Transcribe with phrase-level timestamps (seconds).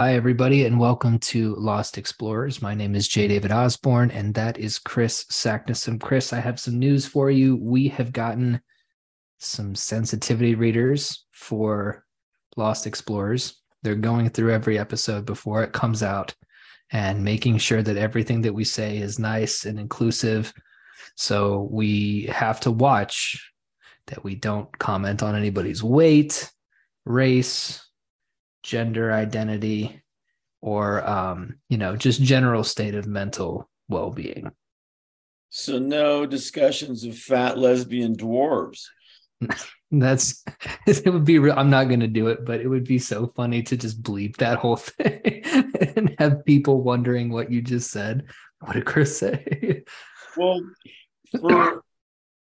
[0.00, 2.62] Hi, everybody, and welcome to Lost Explorers.
[2.62, 3.28] My name is J.
[3.28, 6.00] David Osborne, and that is Chris Sacknessum.
[6.00, 7.56] Chris, I have some news for you.
[7.56, 8.62] We have gotten
[9.36, 12.06] some sensitivity readers for
[12.56, 13.60] Lost Explorers.
[13.82, 16.34] They're going through every episode before it comes out
[16.90, 20.50] and making sure that everything that we say is nice and inclusive.
[21.16, 23.52] So we have to watch
[24.06, 26.50] that we don't comment on anybody's weight,
[27.04, 27.86] race,
[28.62, 30.02] gender identity
[30.60, 34.50] or um, you know just general state of mental well-being.
[35.50, 38.84] So no discussions of fat lesbian dwarves.
[39.90, 40.44] That's
[40.86, 43.32] it would be real i'm not going to do it but it would be so
[43.34, 45.42] funny to just bleep that whole thing
[45.96, 48.24] and have people wondering what you just said.
[48.60, 49.82] What did chris say?
[50.36, 50.60] Well
[51.40, 51.82] for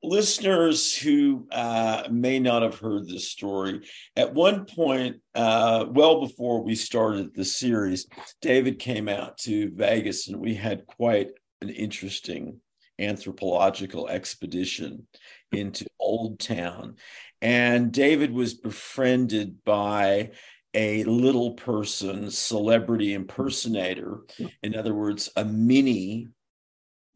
[0.02, 6.62] listeners who uh, may not have heard this story, at one point, uh, well before
[6.62, 8.06] we started the series,
[8.40, 11.28] David came out to Vegas and we had quite
[11.60, 12.60] an interesting
[12.98, 15.06] anthropological expedition
[15.52, 16.96] into Old Town.
[17.40, 20.30] And David was befriended by
[20.74, 24.20] a little person, celebrity impersonator.
[24.62, 26.28] In other words, a mini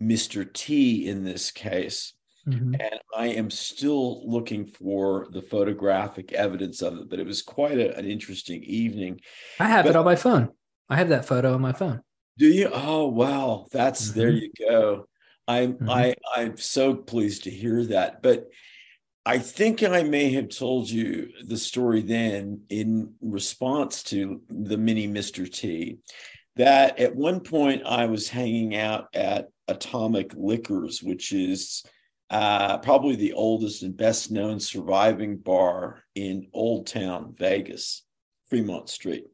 [0.03, 0.53] Mr.
[0.53, 2.13] T in this case
[2.49, 2.75] Mm-hmm.
[2.75, 7.79] And I am still looking for the photographic evidence of it, but it was quite
[7.79, 9.21] a, an interesting evening.
[9.59, 10.51] I have but, it on my phone.
[10.89, 12.03] I have that photo on my phone.
[12.39, 12.71] Do you?
[12.73, 14.19] Oh wow, that's mm-hmm.
[14.19, 15.09] there you go.
[15.49, 15.91] I'm mm-hmm.
[15.91, 18.23] I I'm so pleased to hear that.
[18.23, 18.47] But
[19.25, 25.09] I think I may have told you the story then in response to the mini
[25.09, 25.53] Mr.
[25.53, 25.99] T
[26.55, 31.85] that at one point I was hanging out at Atomic Liquors, which is
[32.31, 38.03] uh, probably the oldest and best known surviving bar in Old Town, Vegas,
[38.49, 39.25] Fremont Street.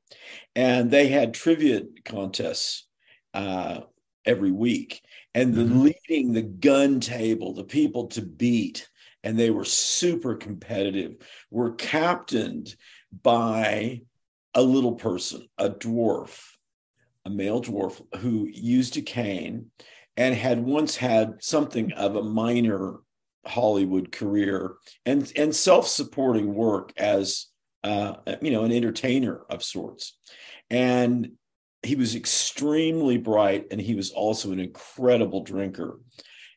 [0.55, 2.87] And they had trivia contests
[3.35, 3.81] uh,
[4.25, 5.01] every week.
[5.35, 5.83] And the mm-hmm.
[6.09, 8.89] leading the gun table, the people to beat,
[9.25, 11.15] and they were super competitive,
[11.51, 12.75] were captained
[13.23, 14.03] by
[14.55, 16.43] a little person, a dwarf,
[17.25, 19.71] a male dwarf who used a cane
[20.17, 22.97] and had once had something of a minor
[23.47, 24.75] Hollywood career
[25.05, 27.47] and and self-supporting work as
[27.83, 30.17] uh, you know an entertainer of sorts,
[30.71, 31.33] and
[31.83, 35.99] he was extremely bright and he was also an incredible drinker,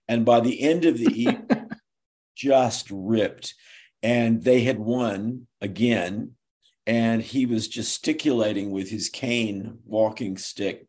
[0.07, 1.69] and by the end of the evening,
[2.35, 3.55] just ripped,
[4.03, 6.33] and they had won again,
[6.85, 10.87] and he was gesticulating with his cane walking stick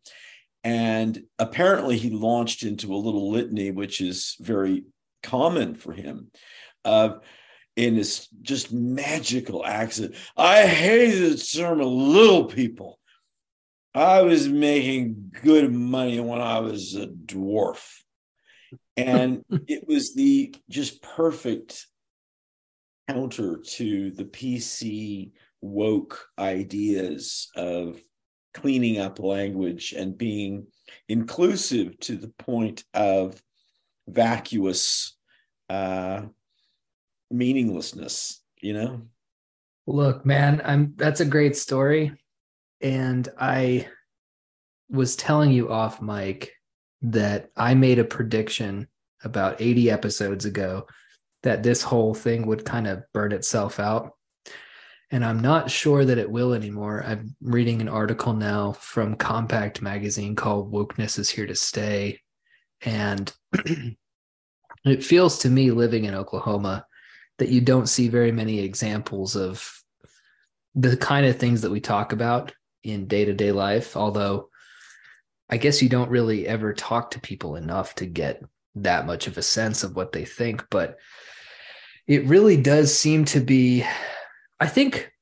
[0.67, 4.83] and apparently, he launched into a little litany, which is very
[5.23, 6.33] common for him,
[6.85, 7.19] uh,
[7.77, 10.17] in his just magical accent.
[10.37, 12.99] I hated the sermon, little people.
[13.95, 17.89] I was making good money when I was a dwarf.
[18.97, 21.87] And it was the just perfect
[23.09, 28.01] counter to the PC woke ideas of
[28.57, 30.67] cleaning up language and being
[31.09, 33.41] inclusive to the point of
[34.09, 35.17] vacuous
[35.69, 36.23] uh,
[37.31, 39.03] meaninglessness you know?
[39.87, 42.13] Look man i'm that's a great story.
[42.81, 43.89] And i
[44.91, 46.53] was telling you off mic
[47.03, 48.89] that i made a prediction
[49.23, 50.87] about 80 episodes ago
[51.43, 54.13] that this whole thing would kind of burn itself out
[55.11, 57.05] and I'm not sure that it will anymore.
[57.07, 62.21] I'm reading an article now from Compact Magazine called Wokeness is Here to Stay.
[62.83, 63.33] And
[64.85, 66.87] it feels to me, living in Oklahoma,
[67.39, 69.81] that you don't see very many examples of
[70.75, 72.53] the kind of things that we talk about
[72.83, 73.97] in day to day life.
[73.97, 74.51] Although
[75.49, 78.43] I guess you don't really ever talk to people enough to get
[78.75, 80.67] that much of a sense of what they think.
[80.69, 80.97] But
[82.09, 83.85] it really does seem to be
[84.59, 85.13] I think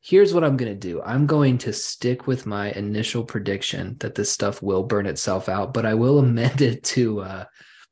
[0.00, 1.02] here's what I'm going to do.
[1.02, 5.74] I'm going to stick with my initial prediction that this stuff will burn itself out,
[5.74, 7.44] but I will amend it to uh,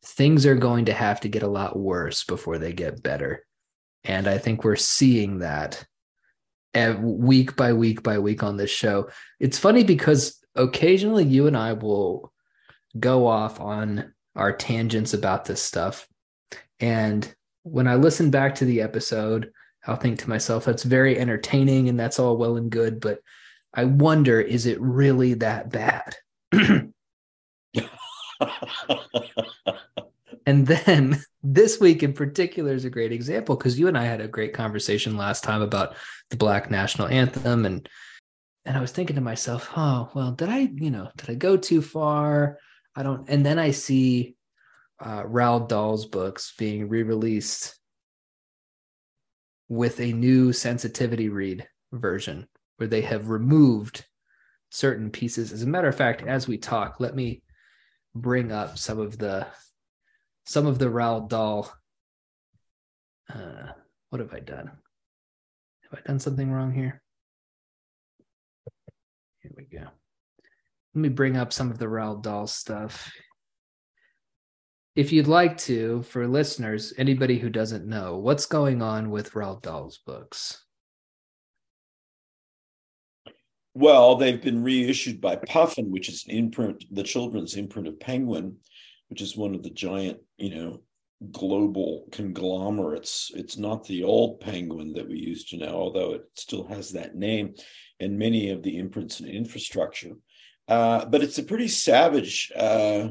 [0.05, 3.45] things are going to have to get a lot worse before they get better.
[4.05, 5.85] And I think we're seeing that
[7.01, 9.09] week by week by week on this show.
[9.41, 12.33] It's funny because occasionally you and I will
[12.99, 16.07] go off on our tangents about this stuff.
[16.79, 19.51] And when I listen back to the episode,
[19.87, 23.21] I'll think to myself, that's very entertaining and that's all well and good, but
[23.75, 26.17] I wonder, is it really that bad?
[30.47, 34.21] and then this week in particular is a great example because you and I had
[34.21, 35.95] a great conversation last time about
[36.31, 37.89] the Black National Anthem and
[38.65, 41.57] and I was thinking to myself, oh, well, did I, you know, did I go
[41.57, 42.59] too far?
[42.97, 43.29] I don't.
[43.29, 44.35] And then I see
[44.99, 47.79] uh, Roald Dahl's books being re released
[49.69, 52.47] with a new sensitivity read version
[52.77, 54.05] where they have removed
[54.71, 55.53] certain pieces.
[55.53, 57.43] As a matter of fact, as we talk, let me
[58.15, 59.47] bring up some of the
[60.45, 61.73] some of the Roald Dahl.
[63.33, 63.73] Uh,
[64.11, 64.71] what have I done?
[65.91, 67.03] Have I done something wrong here?
[69.41, 69.85] Here we go.
[70.95, 73.11] Let me bring up some of the Roald Dahl stuff.
[74.97, 79.61] If you'd like to, for listeners, anybody who doesn't know, what's going on with Roald
[79.61, 80.65] Dahl's books?
[83.75, 88.57] Well, they've been reissued by Puffin, which is an imprint, the children's imprint of Penguin,
[89.09, 90.81] which is one of the giant, you know,
[91.31, 93.31] global conglomerates.
[93.35, 97.15] It's not the old Penguin that we used to know, although it still has that
[97.15, 97.55] name
[98.01, 100.13] and many of the imprints and infrastructure.
[100.67, 103.09] Uh, but it's a pretty savage uh,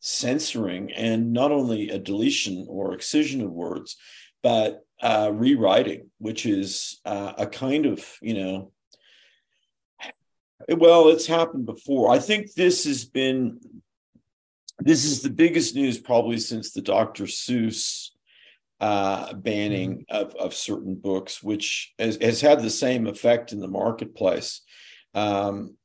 [0.00, 3.96] censoring and not only a deletion or excision of words,
[4.42, 8.72] but uh, rewriting, which is uh, a kind of, you know,
[10.68, 12.10] well, it's happened before.
[12.10, 13.60] I think this has been
[14.78, 17.24] this is the biggest news probably since the Dr.
[17.24, 18.10] Seuss
[18.80, 20.16] uh, banning mm-hmm.
[20.16, 24.60] of, of certain books, which has, has, had the same effect in the marketplace,
[25.14, 25.76] um,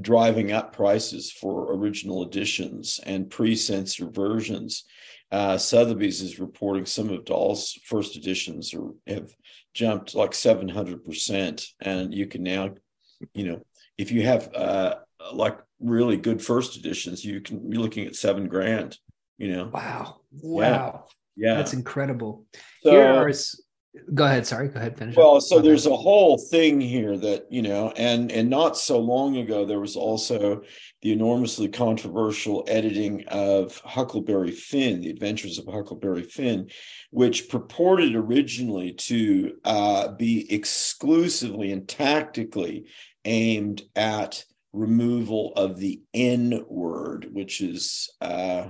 [0.00, 4.84] driving up prices for original editions and pre-censor versions.
[5.30, 9.30] Uh, Sotheby's is reporting some of Dahl's first editions are, have
[9.74, 11.66] jumped like 700%.
[11.80, 12.70] And you can now,
[13.34, 13.60] you know,
[13.98, 14.94] if you have uh,
[15.32, 18.98] like really good first editions, you can be looking at seven grand.
[19.36, 19.70] You know.
[19.72, 20.20] Wow.
[20.42, 21.06] Wow.
[21.36, 21.54] Yeah.
[21.54, 22.46] That's incredible.
[22.82, 23.32] So, Here are
[24.14, 27.62] go ahead sorry go ahead finish well so there's a whole thing here that you
[27.62, 30.62] know and and not so long ago there was also
[31.02, 36.68] the enormously controversial editing of huckleberry finn the adventures of huckleberry finn
[37.10, 42.86] which purported originally to uh, be exclusively and tactically
[43.24, 48.68] aimed at removal of the N word, which is uh,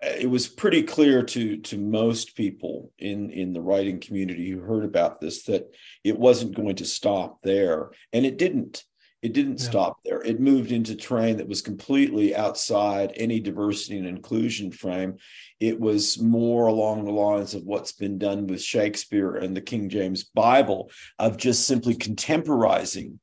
[0.00, 4.84] it was pretty clear to to most people in in the writing community who heard
[4.84, 5.74] about this that
[6.04, 8.84] it wasn't going to stop there, and it didn't.
[9.20, 9.68] It didn't yeah.
[9.68, 10.22] stop there.
[10.22, 15.16] It moved into terrain that was completely outside any diversity and inclusion frame.
[15.58, 19.88] It was more along the lines of what's been done with Shakespeare and the King
[19.88, 23.18] James Bible of just simply contemporizing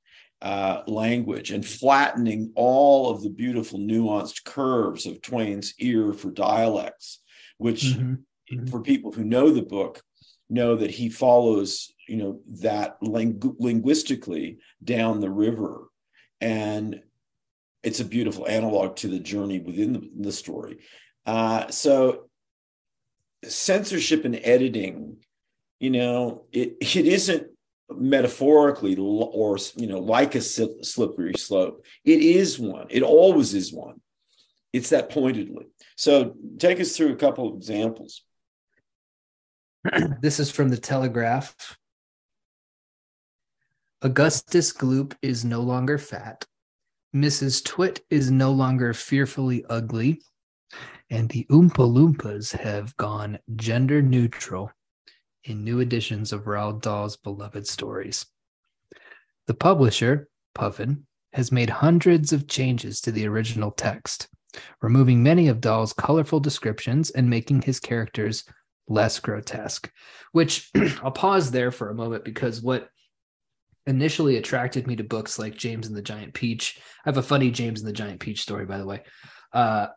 [0.45, 7.19] uh, language and flattening all of the beautiful nuanced curves of Twain's ear for dialects,
[7.57, 8.13] which mm-hmm.
[8.53, 8.67] Mm-hmm.
[8.67, 10.03] for people who know the book
[10.47, 15.87] know that he follows you know that ling- linguistically down the river
[16.39, 17.01] and
[17.81, 20.77] it's a beautiful analog to the journey within the, the story
[21.25, 22.29] uh, so
[23.43, 25.17] censorship and editing
[25.79, 27.47] you know it it isn't
[27.89, 31.85] metaphorically or you know like a slippery slope.
[32.03, 32.87] It is one.
[32.89, 34.01] It always is one.
[34.73, 35.67] It's that pointedly.
[35.95, 38.23] So take us through a couple of examples.
[40.21, 41.77] This is from the telegraph.
[44.01, 46.45] Augustus gloop is no longer fat.
[47.15, 50.21] Mrs twit is no longer fearfully ugly.
[51.09, 54.71] And the oompa loompas have gone gender neutral
[55.45, 58.25] in new editions of Roald Dahl's beloved stories.
[59.47, 64.27] The publisher, Puffin, has made hundreds of changes to the original text,
[64.81, 68.43] removing many of Dahl's colorful descriptions and making his characters
[68.87, 69.91] less grotesque.
[70.31, 70.69] Which
[71.03, 72.89] I'll pause there for a moment because what
[73.85, 77.51] initially attracted me to books like James and the Giant Peach, I have a funny
[77.51, 79.03] James and the Giant Peach story, by the way,
[79.53, 79.87] uh,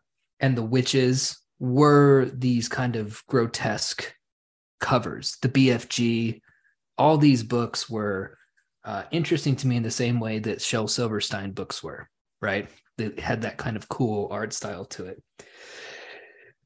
[0.40, 4.14] and The Witches were these kind of grotesque
[4.80, 6.40] covers, the BFG,
[6.96, 8.36] all these books were
[8.84, 12.08] uh, interesting to me in the same way that Shel Silverstein books were,
[12.40, 12.68] right?
[12.96, 15.22] They had that kind of cool art style to it.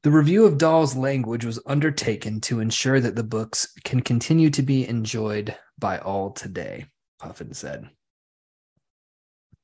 [0.03, 4.61] The review of Dahl's language was undertaken to ensure that the books can continue to
[4.61, 6.87] be enjoyed by all today,
[7.19, 7.89] Puffin said.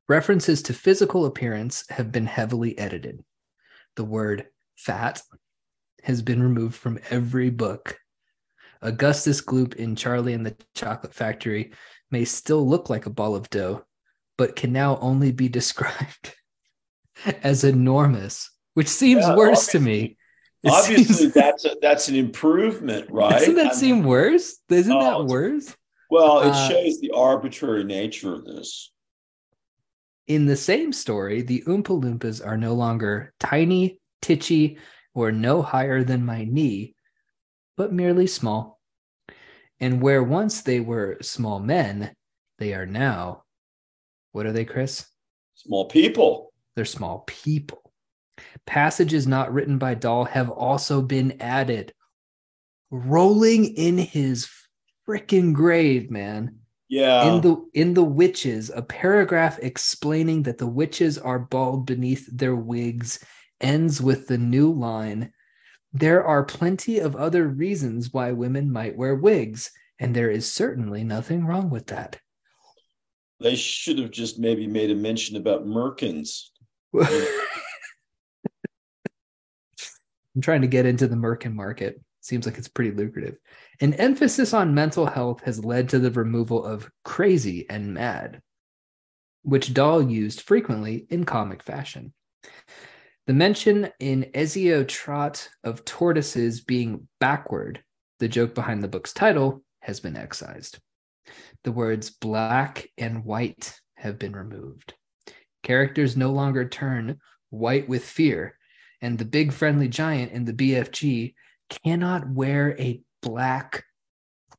[0.08, 3.24] References to physical appearance have been heavily edited.
[3.96, 5.22] The word fat
[6.04, 7.99] has been removed from every book
[8.82, 11.74] Augustus Gloop in Charlie and the Chocolate Factory
[12.12, 13.86] may still look like a ball of dough,
[14.38, 16.36] but can now only be described
[17.44, 20.18] as enormous, which seems yeah, worse to me.
[20.64, 23.32] It obviously, seems, that's a, that's an improvement, right?
[23.32, 24.58] Doesn't that I seem mean, worse?
[24.70, 25.76] Isn't oh, that worse?
[26.10, 28.92] Well, it uh, shows the arbitrary nature of this.
[30.28, 34.78] In the same story, the Oompa Loompas are no longer tiny, titchy,
[35.14, 36.94] or no higher than my knee,
[37.80, 38.78] but merely small.
[39.80, 42.14] And where once they were small men,
[42.58, 43.46] they are now,
[44.34, 45.06] what are they, Chris?
[45.56, 46.52] Small people.
[46.76, 47.94] They're small people.
[48.66, 51.94] Passages not written by Dahl have also been added.
[52.92, 54.50] Rolling in his
[55.08, 56.58] freaking grave, man.
[56.90, 57.34] Yeah.
[57.34, 62.56] In the in the witches, a paragraph explaining that the witches are bald beneath their
[62.56, 63.24] wigs
[63.62, 65.32] ends with the new line
[65.94, 71.04] there are plenty of other reasons why women might wear wigs, and there is certainly
[71.04, 72.20] nothing wrong with that.
[73.40, 76.50] They should have just maybe made a mention about merkins.
[80.36, 82.00] I'm trying to get into the merkin market.
[82.22, 83.38] Seems like it's pretty lucrative.
[83.82, 88.42] An emphasis on mental health has led to the removal of crazy and mad,
[89.44, 92.14] which Dahl used frequently in comic fashion.
[93.30, 97.84] The mention in Esio Trot of tortoises being backward,
[98.18, 100.80] the joke behind the book's title, has been excised.
[101.64, 104.96] The words black and white have been removed.
[105.62, 107.20] Characters no longer turn
[107.52, 108.58] white with fear,
[109.00, 111.36] and the big friendly giant in the BFG
[111.70, 113.84] cannot wear a black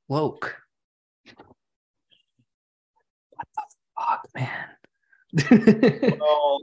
[0.07, 0.55] cloak.
[3.31, 3.62] What the
[3.99, 6.17] fuck, man?
[6.21, 6.61] well,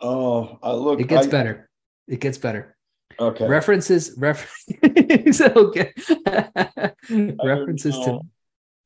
[0.00, 1.00] Oh, I look.
[1.00, 1.70] It gets I, better.
[2.08, 2.76] It gets better.
[3.18, 3.46] Okay.
[3.46, 4.14] References.
[4.16, 5.40] References.
[5.56, 5.92] okay.
[7.10, 8.20] references to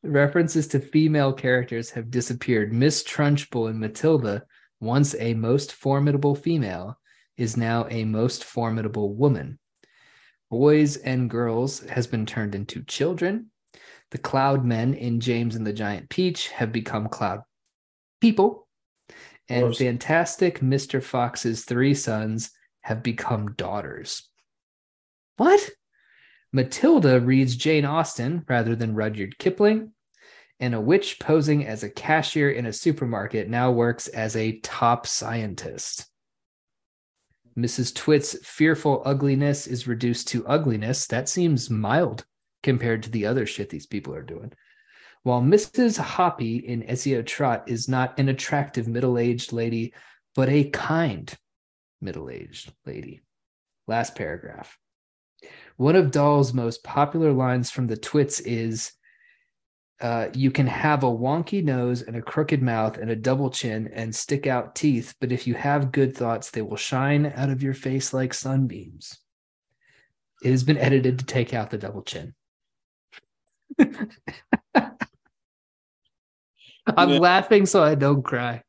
[0.02, 2.72] references to female characters have disappeared.
[2.72, 4.42] Miss Trunchbull and Matilda,
[4.80, 6.98] once a most formidable female,
[7.36, 9.58] is now a most formidable woman.
[10.50, 13.50] Boys and girls has been turned into children.
[14.10, 17.40] The cloud men in James and the Giant Peach have become cloud
[18.20, 18.63] people
[19.48, 21.02] and fantastic Mr.
[21.02, 22.50] Fox's three sons
[22.82, 24.28] have become daughters.
[25.36, 25.70] What?
[26.52, 29.92] Matilda reads Jane Austen rather than Rudyard Kipling,
[30.60, 35.06] and a witch posing as a cashier in a supermarket now works as a top
[35.06, 36.06] scientist.
[37.58, 37.94] Mrs.
[37.94, 41.06] Twit's fearful ugliness is reduced to ugliness.
[41.06, 42.24] That seems mild
[42.62, 44.52] compared to the other shit these people are doing.
[45.24, 45.98] While Mrs.
[45.98, 49.94] Hoppy in Esio Trot is not an attractive middle aged lady,
[50.34, 51.32] but a kind
[52.02, 53.22] middle aged lady.
[53.86, 54.78] Last paragraph.
[55.78, 58.92] One of Dahl's most popular lines from the Twits is
[60.02, 63.88] uh, You can have a wonky nose and a crooked mouth and a double chin
[63.94, 67.62] and stick out teeth, but if you have good thoughts, they will shine out of
[67.62, 69.18] your face like sunbeams.
[70.42, 72.34] It has been edited to take out the double chin.
[76.96, 78.62] I'm laughing so I don't cry.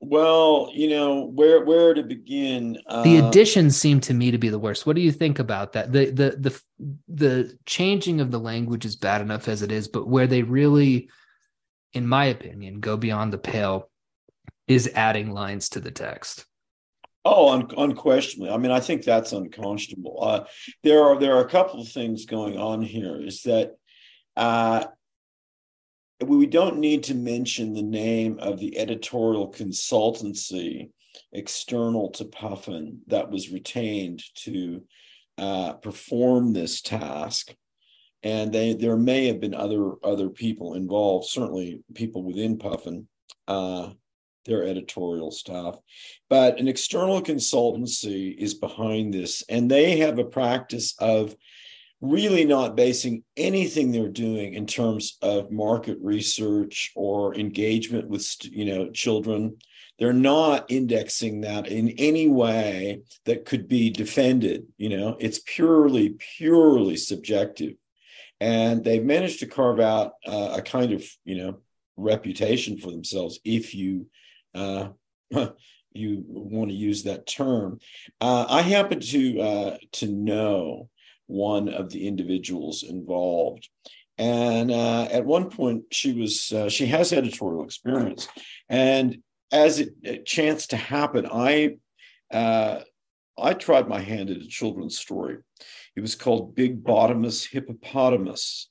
[0.00, 2.78] Well, you know where where to begin.
[2.86, 4.86] Uh, the additions seem to me to be the worst.
[4.86, 5.92] What do you think about that?
[5.92, 6.60] The the the
[7.08, 11.08] the changing of the language is bad enough as it is, but where they really,
[11.94, 13.90] in my opinion, go beyond the pale,
[14.68, 16.46] is adding lines to the text.
[17.24, 18.50] Oh, un- unquestionably.
[18.50, 20.18] I mean, I think that's unconscionable.
[20.22, 20.44] Uh,
[20.84, 23.20] there are there are a couple of things going on here.
[23.20, 23.72] Is that
[24.36, 24.84] uh,
[26.20, 30.90] we don't need to mention the name of the editorial consultancy
[31.32, 34.82] external to Puffin that was retained to
[35.36, 37.54] uh, perform this task.
[38.24, 43.06] And they, there may have been other other people involved, certainly people within Puffin,
[43.46, 43.90] uh,
[44.44, 45.76] their editorial staff.
[46.28, 51.36] But an external consultancy is behind this, and they have a practice of
[52.00, 58.64] really not basing anything they're doing in terms of market research or engagement with you
[58.64, 59.56] know children.
[59.98, 65.16] They're not indexing that in any way that could be defended you know.
[65.18, 67.74] It's purely purely subjective.
[68.40, 71.58] And they've managed to carve out uh, a kind of you know
[71.96, 74.06] reputation for themselves if you
[74.54, 74.90] uh,
[75.92, 77.80] you want to use that term.
[78.20, 80.88] Uh, i happen to uh, to know
[81.28, 83.68] one of the individuals involved.
[84.18, 88.26] And uh, at one point, she was uh, she has editorial experience,
[88.68, 89.18] and
[89.52, 91.76] as it, it chanced to happen, I
[92.32, 92.80] uh,
[93.38, 95.36] I tried my hand at a children's story.
[95.94, 98.68] It was called Big Bottomus Hippopotamus,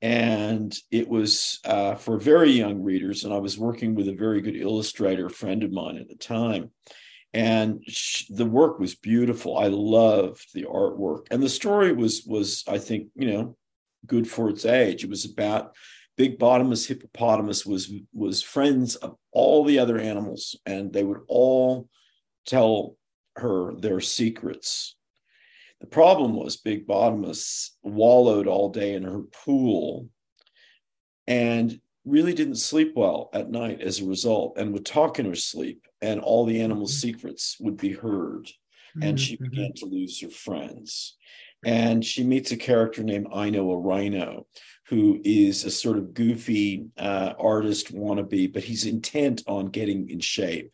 [0.00, 3.24] and it was uh, for very young readers.
[3.24, 6.70] And I was working with a very good illustrator friend of mine at the time,
[7.34, 9.58] and she, the work was beautiful.
[9.58, 13.56] I loved the artwork, and the story was was I think you know
[14.06, 15.04] good for its age.
[15.04, 15.74] It was about
[16.18, 21.88] Big bottomless hippopotamus was was friends of all the other animals, and they would all
[22.44, 22.96] tell
[23.36, 24.96] her their secrets.
[25.80, 30.08] The problem was Big Bottomless wallowed all day in her pool
[31.28, 35.36] and really didn't sleep well at night as a result, and would talk in her
[35.36, 37.08] sleep, and all the animals' mm-hmm.
[37.08, 38.48] secrets would be heard.
[39.00, 39.44] And she mm-hmm.
[39.44, 41.16] began to lose her friends.
[41.64, 44.46] And she meets a character named Ino a Rhino,
[44.86, 50.20] who is a sort of goofy uh, artist wannabe, but he's intent on getting in
[50.20, 50.72] shape.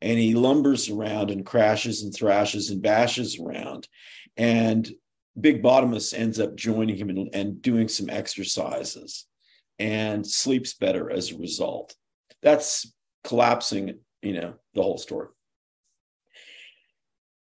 [0.00, 3.88] And he lumbers around and crashes and thrashes and bashes around.
[4.36, 4.90] And
[5.38, 9.26] Big Bottomless ends up joining him and, and doing some exercises
[9.78, 11.94] and sleeps better as a result.
[12.42, 12.92] That's
[13.24, 15.28] collapsing, you know, the whole story.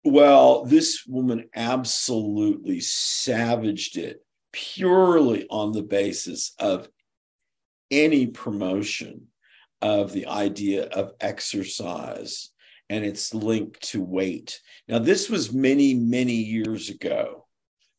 [0.04, 6.88] Well, this woman absolutely savaged it purely on the basis of
[7.90, 9.28] any promotion
[9.82, 12.50] of the idea of exercise
[12.90, 14.62] and its link to weight.
[14.88, 17.48] Now, this was many, many years ago,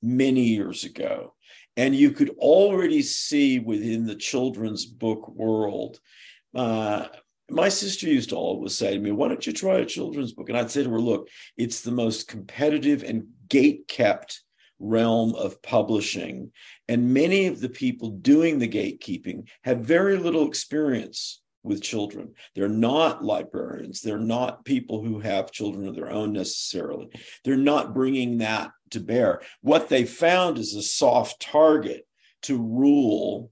[0.00, 1.34] many years ago.
[1.76, 5.98] And you could already see within the children's book world.
[6.54, 7.08] Uh,
[7.50, 10.48] my sister used to always say to me, Why don't you try a children's book?
[10.48, 14.42] And I'd say to her, Look, it's the most competitive and gate kept
[14.78, 16.52] realm of publishing.
[16.88, 22.34] And many of the people doing the gatekeeping have very little experience with children.
[22.54, 24.00] They're not librarians.
[24.00, 27.08] They're not people who have children of their own necessarily.
[27.44, 29.40] They're not bringing that to bear.
[29.62, 32.06] What they found is a soft target
[32.42, 33.50] to rule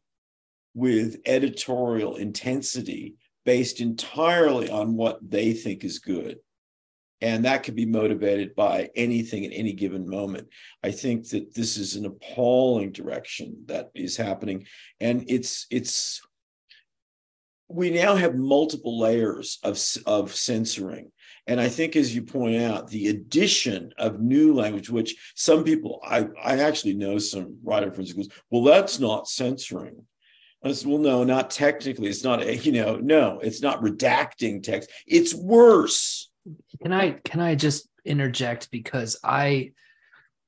[0.75, 6.39] with editorial intensity based entirely on what they think is good.
[7.21, 10.49] And that could be motivated by anything at any given moment.
[10.83, 14.67] I think that this is an appalling direction that is happening.
[15.01, 16.21] And it's it's
[17.69, 21.11] we now have multiple layers of, of censoring.
[21.47, 26.01] And I think, as you point out, the addition of new language, which some people,
[26.05, 30.07] I, I actually know some writer friends who goes, well, that's not censoring.
[30.65, 32.09] Well, no, not technically.
[32.09, 34.91] It's not, you know, no, it's not redacting text.
[35.07, 36.31] It's worse.
[36.83, 39.73] Can I can I just interject because I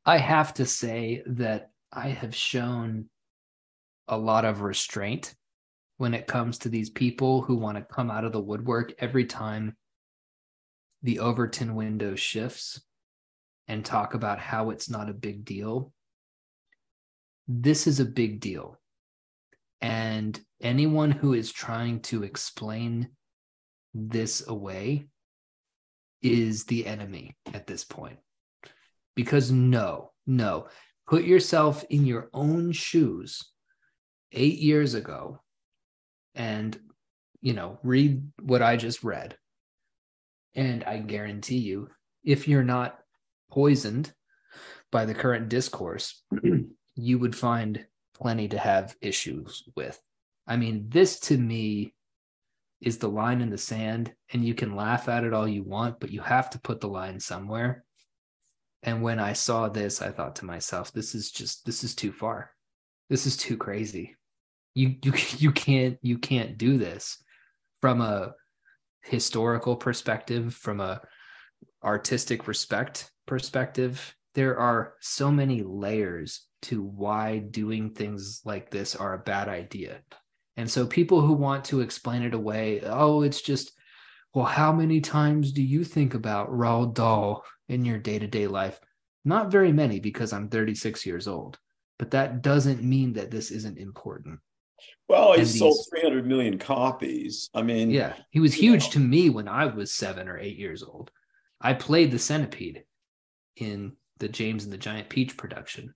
[0.04, 3.10] I have to say that I have shown
[4.08, 5.34] a lot of restraint
[5.98, 9.24] when it comes to these people who want to come out of the woodwork every
[9.24, 9.76] time
[11.02, 12.80] the Overton window shifts
[13.68, 15.92] and talk about how it's not a big deal.
[17.48, 18.78] This is a big deal.
[19.80, 23.10] And anyone who is trying to explain
[23.94, 25.08] this away
[26.22, 28.18] is the enemy at this point.
[29.14, 30.66] Because no, no,
[31.06, 33.42] put yourself in your own shoes
[34.32, 35.40] eight years ago
[36.34, 36.78] and
[37.40, 39.36] you know read what i just read
[40.54, 41.88] and i guarantee you
[42.24, 42.98] if you're not
[43.50, 44.12] poisoned
[44.90, 46.22] by the current discourse
[46.96, 50.00] you would find plenty to have issues with.
[50.46, 51.94] I mean this to me
[52.80, 55.98] is the line in the sand and you can laugh at it all you want
[55.98, 57.84] but you have to put the line somewhere.
[58.82, 62.12] And when i saw this i thought to myself this is just this is too
[62.12, 62.50] far.
[63.08, 64.16] This is too crazy.
[64.74, 67.22] You you you can't you can't do this
[67.80, 68.34] from a
[69.02, 71.00] historical perspective from a
[71.84, 74.14] artistic respect perspective.
[74.34, 80.00] There are so many layers to why doing things like this are a bad idea
[80.56, 83.72] and so people who want to explain it away oh it's just
[84.34, 88.80] well how many times do you think about Roald Dahl in your day-to-day life
[89.24, 91.58] not very many because I'm 36 years old
[91.98, 94.40] but that doesn't mean that this isn't important
[95.08, 97.48] well, he these, sold 300 million copies.
[97.54, 98.90] I mean, yeah, he was huge know.
[98.92, 101.10] to me when I was seven or eight years old.
[101.60, 102.84] I played the centipede
[103.56, 105.94] in the James and the Giant Peach production.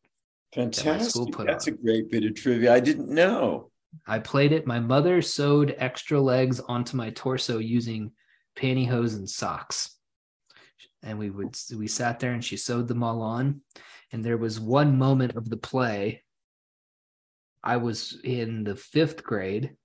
[0.54, 1.36] Fantastic.
[1.36, 1.74] That That's on.
[1.74, 2.74] a great bit of trivia.
[2.74, 3.70] I didn't know.
[4.06, 4.66] I played it.
[4.66, 8.12] My mother sewed extra legs onto my torso using
[8.56, 9.96] pantyhose and socks.
[11.02, 13.62] And we would we sat there and she sewed them all on.
[14.12, 16.22] And there was one moment of the play
[17.62, 19.76] I was in the fifth grade.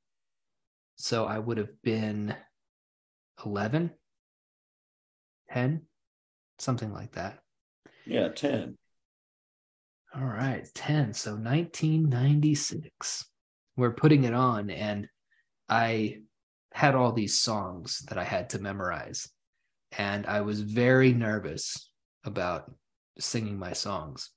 [0.98, 2.36] So I would have been
[3.46, 3.92] 11,
[5.52, 5.82] 10,
[6.58, 7.40] something like that.
[8.06, 8.78] Yeah, 10.
[10.18, 11.14] All right, 10.
[11.14, 13.26] So 1996.
[13.78, 15.10] We're putting it on, and
[15.68, 16.20] I
[16.74, 19.28] had all these songs that I had to memorize.
[19.98, 21.90] And I was very nervous
[22.24, 22.72] about
[23.20, 24.30] singing my songs.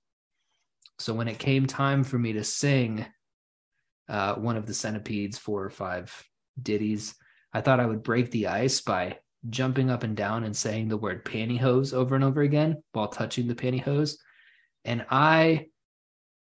[0.99, 3.07] So when it came time for me to sing
[4.09, 6.25] uh, one of the centipedes four or five
[6.61, 7.15] ditties.
[7.53, 10.97] I thought I would break the ice by jumping up and down and saying the
[10.97, 14.17] word pantyhose over and over again while touching the pantyhose.
[14.89, 15.67] And I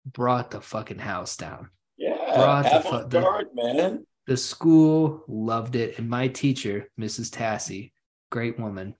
[0.06, 1.68] brought the fucking house down.
[1.98, 4.06] Yeah, brought the, the, man.
[4.28, 5.98] The school loved it.
[5.98, 7.30] And my teacher, Mrs.
[7.30, 7.90] Tassie,
[8.30, 8.94] great woman,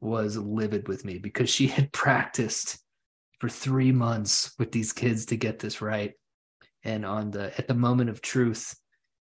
[0.00, 2.78] was livid with me because she had practiced
[3.40, 6.12] for three months with these kids to get this right.
[6.84, 8.76] And on the at the moment of truth,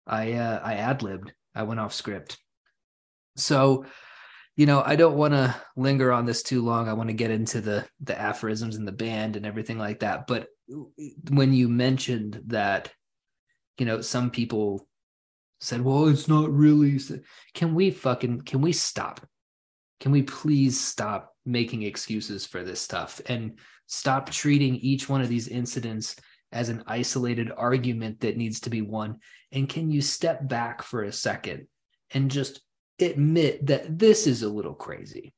[0.05, 1.33] I uh, I ad libbed.
[1.55, 2.37] I went off script.
[3.37, 3.85] So,
[4.55, 6.87] you know, I don't want to linger on this too long.
[6.87, 10.27] I want to get into the the aphorisms and the band and everything like that.
[10.27, 10.47] But
[11.29, 12.91] when you mentioned that,
[13.77, 14.87] you know, some people
[15.61, 16.99] said, "Well, it's not really."
[17.53, 19.25] Can we fucking can we stop?
[19.99, 25.29] Can we please stop making excuses for this stuff and stop treating each one of
[25.29, 26.15] these incidents
[26.51, 29.19] as an isolated argument that needs to be won?
[29.51, 31.67] And can you step back for a second
[32.13, 32.61] and just
[33.01, 35.33] admit that this is a little crazy?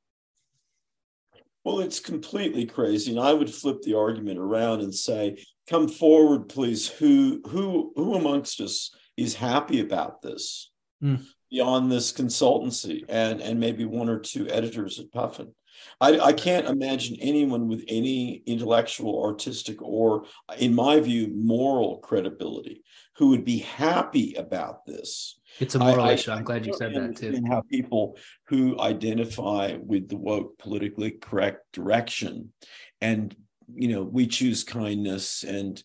[1.63, 3.11] Well, it's completely crazy.
[3.11, 6.89] And I would flip the argument around and say, come forward, please.
[6.89, 10.71] Who who who amongst us is happy about this
[11.01, 11.23] mm.
[11.49, 15.53] beyond this consultancy and, and maybe one or two editors at Puffin?
[15.99, 20.25] I, I can't imagine anyone with any intellectual, artistic, or,
[20.57, 22.83] in my view, moral credibility
[23.15, 25.39] who would be happy about this.
[25.59, 26.31] It's a moral I, issue.
[26.31, 27.41] I'm glad you said that too.
[27.47, 32.53] How people who identify with the woke, politically correct direction,
[33.01, 33.35] and
[33.75, 35.81] you know, we choose kindness and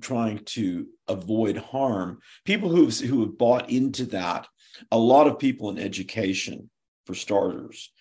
[0.00, 2.18] trying to avoid harm.
[2.44, 4.46] People who who have bought into that,
[4.90, 6.70] a lot of people in education
[7.06, 7.92] for starters.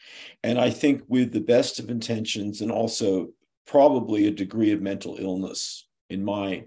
[0.43, 3.29] And I think with the best of intentions and also
[3.67, 6.65] probably a degree of mental illness in my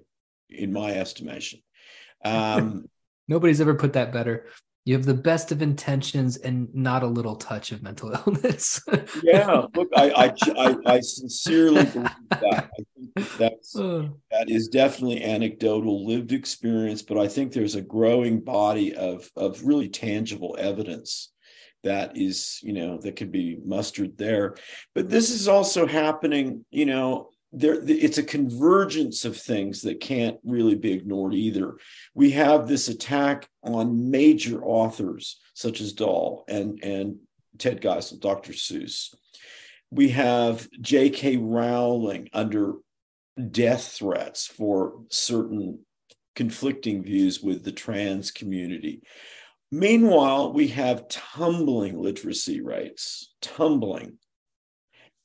[0.48, 1.60] in my estimation.
[2.24, 2.86] Um,
[3.28, 4.46] Nobody's ever put that better.
[4.84, 8.80] You have the best of intentions and not a little touch of mental illness.
[9.22, 12.70] yeah, look, I, I, I, I sincerely believe that.
[12.78, 18.40] I think that's that is definitely anecdotal, lived experience, but I think there's a growing
[18.40, 21.32] body of of really tangible evidence
[21.82, 24.56] that is you know that could be mustered there
[24.94, 30.38] but this is also happening you know there it's a convergence of things that can't
[30.44, 31.76] really be ignored either.
[32.14, 37.16] We have this attack on major authors such as Dahl and and
[37.58, 39.14] ted geisel dr seuss.
[39.90, 42.74] We have j.k rowling under
[43.50, 45.80] death threats for certain
[46.34, 49.02] conflicting views with the trans community.
[49.72, 54.18] Meanwhile, we have tumbling literacy rates, tumbling.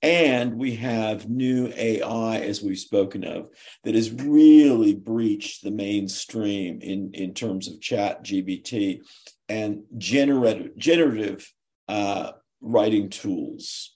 [0.01, 3.49] And we have new AI, as we've spoken of,
[3.83, 9.01] that has really breached the mainstream in, in terms of ChatGPT
[9.47, 11.51] and generative, generative
[11.87, 13.95] uh, writing tools.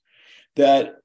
[0.56, 0.98] That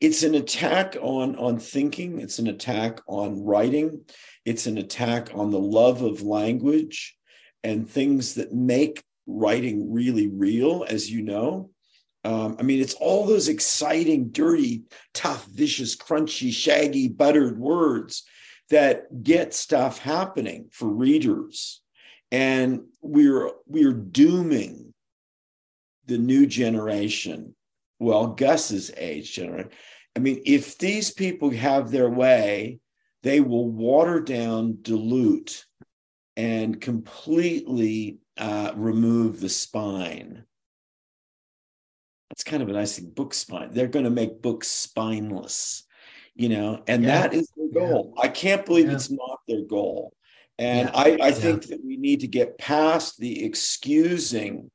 [0.00, 4.04] it's an attack on, on thinking, it's an attack on writing,
[4.44, 7.16] it's an attack on the love of language
[7.64, 11.70] and things that make writing really real, as you know.
[12.28, 14.82] Um, I mean, it's all those exciting, dirty,
[15.14, 18.24] tough, vicious, crunchy, shaggy, buttered words
[18.68, 21.80] that get stuff happening for readers.
[22.30, 24.92] And we're we're dooming
[26.04, 27.54] the new generation,
[27.98, 29.70] well, Gus's age generation.
[30.14, 32.80] I mean, if these people have their way,
[33.22, 35.64] they will water down, dilute
[36.36, 40.44] and completely uh, remove the spine.
[42.30, 43.70] That's kind of a nice thing, book spine.
[43.72, 45.84] They're going to make books spineless,
[46.34, 47.22] you know, and yeah.
[47.22, 48.12] that is their goal.
[48.16, 48.22] Yeah.
[48.22, 48.94] I can't believe yeah.
[48.94, 50.12] it's not their goal.
[50.58, 54.70] And I, I think that we need to get past the excusing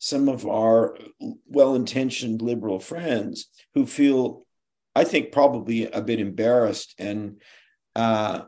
[0.00, 0.96] some of our
[1.46, 4.44] well intentioned liberal friends who feel,
[4.94, 7.40] I think, probably a bit embarrassed and
[7.94, 8.42] uh,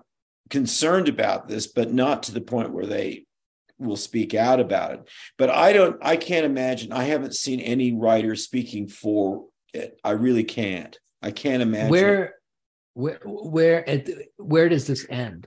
[0.49, 3.25] concerned about this, but not to the point where they
[3.81, 5.09] will speak out about it.
[5.39, 9.99] But I don't, I can't imagine, I haven't seen any writer speaking for it.
[10.05, 10.99] I really can't.
[11.23, 11.91] I can't imagine.
[11.91, 12.35] Where,
[12.95, 15.47] where, where, at, where does this end?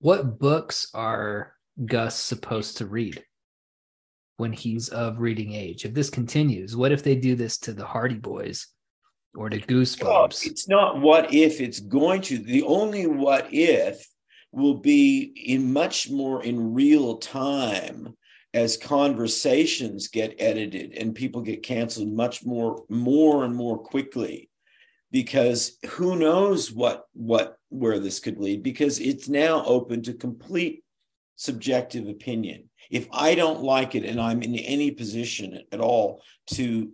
[0.00, 1.54] What books are
[1.84, 3.22] Gus supposed to read?
[4.38, 5.84] when he's of reading age.
[5.84, 8.68] If this continues, what if they do this to the Hardy Boys
[9.34, 10.04] or to Goosebumps?
[10.04, 12.38] Well, it's not what if it's going to.
[12.38, 14.08] The only what if
[14.52, 18.16] will be in much more in real time
[18.54, 24.48] as conversations get edited and people get canceled much more more and more quickly
[25.10, 30.82] because who knows what what where this could lead because it's now open to complete
[31.38, 32.68] subjective opinion.
[32.90, 36.22] If I don't like it and I'm in any position at all
[36.54, 36.92] to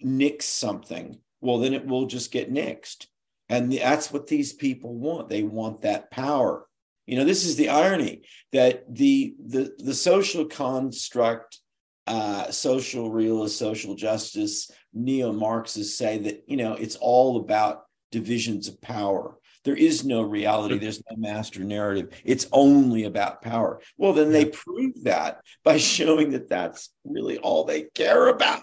[0.00, 3.06] nix something, well, then it will just get nixed.
[3.48, 5.28] And that's what these people want.
[5.28, 6.66] They want that power.
[7.10, 11.58] You know, this is the irony that the the the social construct,
[12.06, 18.68] uh, social realist, social justice, neo Marxists say that you know it's all about divisions
[18.68, 19.36] of power.
[19.64, 20.78] There is no reality.
[20.78, 22.10] There's no master narrative.
[22.24, 23.80] It's only about power.
[23.98, 28.62] Well, then they prove that by showing that that's really all they care about.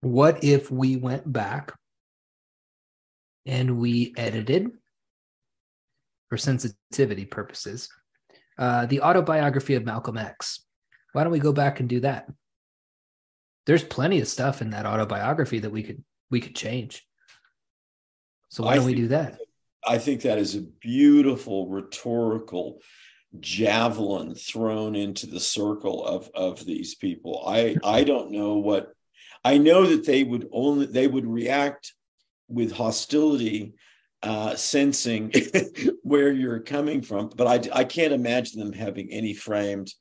[0.00, 1.72] What if we went back
[3.46, 4.72] and we edited
[6.34, 7.88] for sensitivity purposes
[8.58, 10.64] uh, the autobiography of Malcolm X.
[11.12, 12.26] Why don't we go back and do that?
[13.66, 17.06] There's plenty of stuff in that autobiography that we could we could change.
[18.48, 19.38] So why don't we do that?
[19.86, 22.80] I think that is a beautiful rhetorical
[23.38, 27.44] javelin thrown into the circle of of these people.
[27.46, 28.92] I I don't know what
[29.44, 31.92] I know that they would only they would react
[32.48, 33.74] with hostility
[34.24, 35.30] uh, sensing
[36.02, 37.30] where you're coming from.
[37.36, 39.92] But I, I can't imagine them having any framed,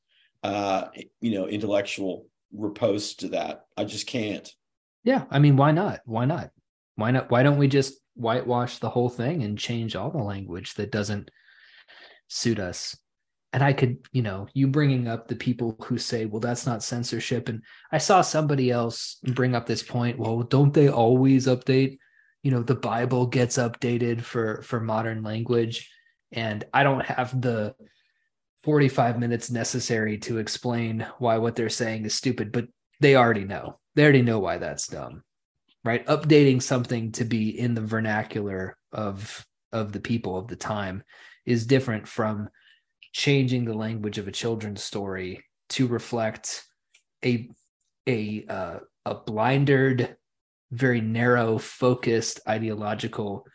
[0.44, 0.86] uh,
[1.20, 3.66] you know, intellectual riposte to that.
[3.76, 4.50] I just can't.
[5.04, 6.00] Yeah, I mean, why not?
[6.06, 6.52] Why not?
[6.96, 7.30] Why not?
[7.30, 11.30] Why don't we just whitewash the whole thing and change all the language that doesn't
[12.30, 12.98] suit us?
[13.52, 16.82] And I could, you know, you bringing up the people who say, well, that's not
[16.82, 17.50] censorship.
[17.50, 20.18] And I saw somebody else bring up this point.
[20.18, 21.98] Well, don't they always update?
[22.44, 25.90] You know the bible gets updated for for modern language.
[26.32, 27.76] And i don't have the
[28.64, 32.66] 45 minutes necessary to explain why what they're saying is stupid but
[33.00, 33.80] they already know.
[33.96, 35.24] They already know why that's dumb
[35.84, 36.06] right?
[36.06, 41.04] Updating something to be in the vernacular of of the people of the time
[41.46, 42.48] is different from
[43.12, 46.64] changing the language of a children's story to reflect
[47.26, 47.50] a
[48.08, 50.16] a uh, a blindered
[50.74, 53.46] very narrow, focused ideological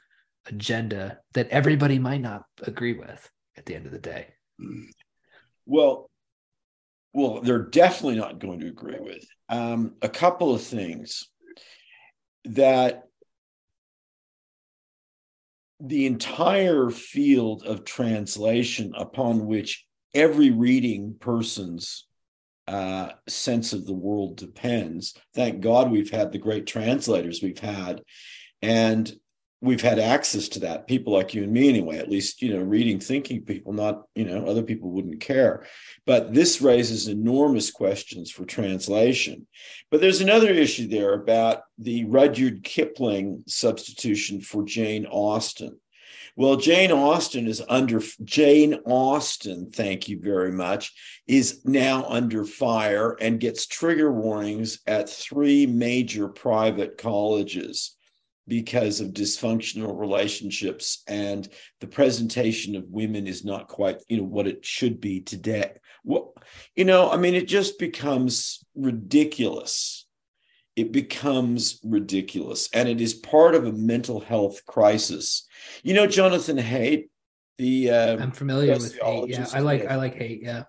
[0.46, 4.28] agenda that everybody might not agree with at the end of the day.
[5.66, 6.11] Well,
[7.12, 9.24] well, they're definitely not going to agree with.
[9.48, 11.28] Um, a couple of things
[12.44, 13.04] that
[15.81, 22.08] the entire field of translation upon which every reading person's
[22.68, 25.14] uh, sense of the world depends.
[25.35, 28.02] Thank God we've had the great translators we've had,
[28.61, 29.11] and
[29.61, 30.87] we've had access to that.
[30.87, 31.96] People like you and me, anyway.
[31.96, 33.72] At least you know, reading, thinking people.
[33.72, 35.66] Not you know, other people wouldn't care.
[36.07, 39.46] But this raises enormous questions for translation.
[39.90, 45.81] But there's another issue there about the Rudyard Kipling substitution for Jane Austen.
[46.38, 50.92] Well, Jane Austen is under Jane Austen, thank you very much,
[51.27, 57.96] is now under fire and gets trigger warnings at three major private colleges
[58.46, 61.48] because of dysfunctional relationships and
[61.81, 65.72] the presentation of women is not quite you know what it should be today.
[66.05, 66.35] Well
[66.77, 70.07] you know i mean it just becomes ridiculous
[70.79, 75.45] it becomes ridiculous and it is part of a mental health crisis.
[75.83, 77.09] You know jonathan haidt
[77.59, 79.47] the uh, i'm familiar with haidt yeah.
[79.53, 80.64] i like i like haidt yeah.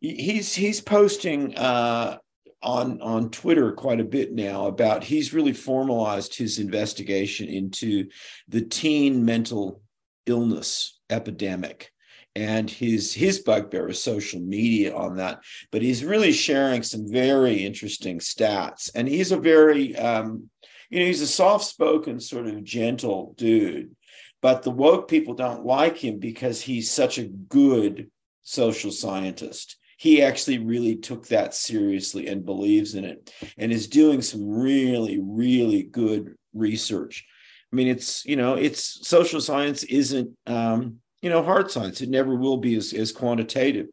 [0.00, 2.18] He's he's posting uh,
[2.62, 8.08] on on twitter quite a bit now about he's really formalized his investigation into
[8.48, 9.80] the teen mental
[10.26, 11.90] illness epidemic
[12.34, 17.64] and his his bugbear is social media on that but he's really sharing some very
[17.64, 18.90] interesting stats.
[18.94, 20.50] And he's a very um,
[20.90, 23.94] you know he's a soft-spoken sort of gentle dude
[24.40, 28.10] but the woke people don't like him because he's such a good
[28.44, 29.76] social scientist.
[29.96, 35.18] He actually really took that seriously and believes in it and is doing some really
[35.20, 37.26] really good research.
[37.72, 42.00] I mean it's you know it's social science isn't um, you know, hard science.
[42.00, 43.86] It never will be as, as quantitative,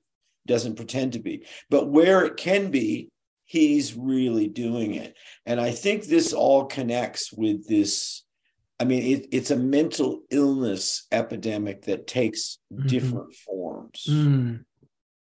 [0.48, 1.46] doesn't pretend to be.
[1.70, 3.10] But where it can be,
[3.46, 5.16] he's really doing it.
[5.46, 8.24] And I think this all connects with this.
[8.80, 12.88] I mean, it, it's a mental illness epidemic that takes mm-hmm.
[12.88, 14.06] different forms.
[14.10, 14.66] Mm.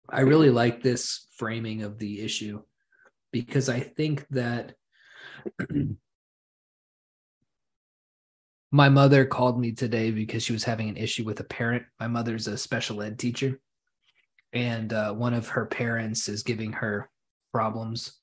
[0.10, 2.62] I really like this framing of the issue
[3.32, 4.74] because I think that
[8.74, 11.84] my mother called me today because she was having an issue with a parent.
[12.00, 13.60] My mother's a special ed teacher,
[14.52, 17.08] and uh, one of her parents is giving her
[17.54, 18.20] problems,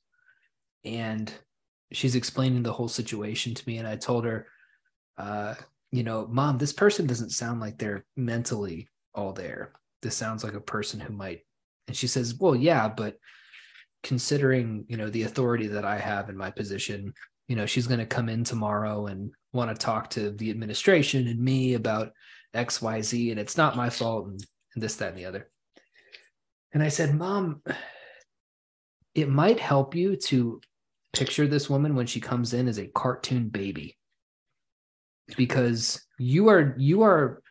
[0.85, 1.33] and
[1.93, 3.79] she's explaining the whole situation to me.
[3.79, 4.49] And I told her,
[5.19, 5.55] uh,
[5.93, 9.71] you know, mom, this person doesn't sound like they're mentally all there.
[10.03, 11.43] This sounds like a person who might
[11.87, 13.19] And she says, Well, yeah, but
[14.03, 17.15] considering, you know, the authority that I have in my position,
[17.47, 21.27] you know, she's going to come in tomorrow and want to talk to the administration
[21.29, 22.13] and me about
[22.55, 25.51] XYZ, and it's not my fault, and, and this, that, and the other.
[26.73, 27.63] And I said, Mom,
[29.15, 30.61] it might help you to
[31.13, 33.97] picture this woman when she comes in as a cartoon baby
[35.37, 37.43] because you are you are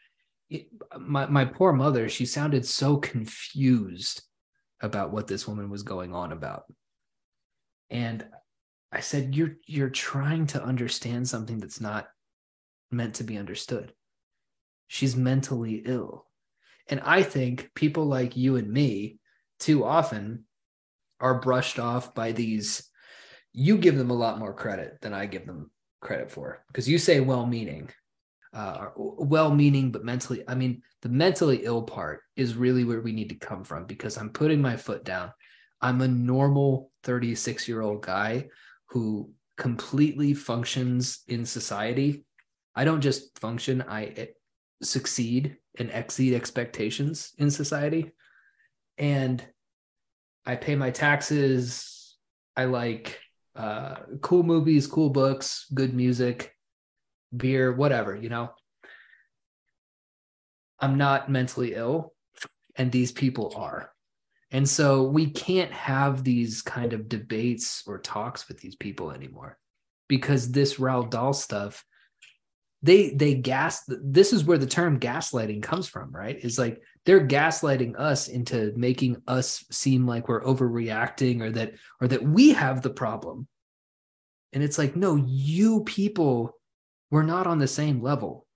[0.97, 4.21] my my poor mother she sounded so confused
[4.81, 6.63] about what this woman was going on about
[7.89, 8.25] and
[8.91, 12.07] i said you're you're trying to understand something that's not
[12.91, 13.93] meant to be understood.
[14.87, 16.25] She's mentally ill.
[16.87, 19.19] And i think people like you and me
[19.59, 20.45] too often
[21.19, 22.89] are brushed off by these
[23.53, 25.69] you give them a lot more credit than i give them
[26.01, 26.63] credit for.
[26.67, 27.89] Because you say well-meaning
[28.51, 33.29] uh, well-meaning but mentally i mean the mentally ill part is really where we need
[33.29, 35.31] to come from because i'm putting my foot down.
[35.81, 38.47] I'm a normal 36 year old guy
[38.89, 42.25] who completely functions in society
[42.75, 44.25] i don't just function i eh,
[44.81, 48.11] succeed and exceed expectations in society
[48.97, 49.45] and
[50.45, 52.15] i pay my taxes
[52.55, 53.19] i like
[53.59, 56.55] uh, cool movies, cool books, good music,
[57.35, 58.51] beer, whatever, you know.
[60.79, 62.13] I'm not mentally ill,
[62.77, 63.91] and these people are.
[64.51, 69.57] And so we can't have these kind of debates or talks with these people anymore
[70.07, 71.85] because this Roald Dahl stuff,
[72.81, 76.39] they they gas this is where the term gaslighting comes from, right?
[76.43, 82.07] Is like they're gaslighting us into making us seem like we're overreacting or that or
[82.07, 83.47] that we have the problem.
[84.53, 86.55] And it's like no you people
[87.11, 88.47] we're not on the same level.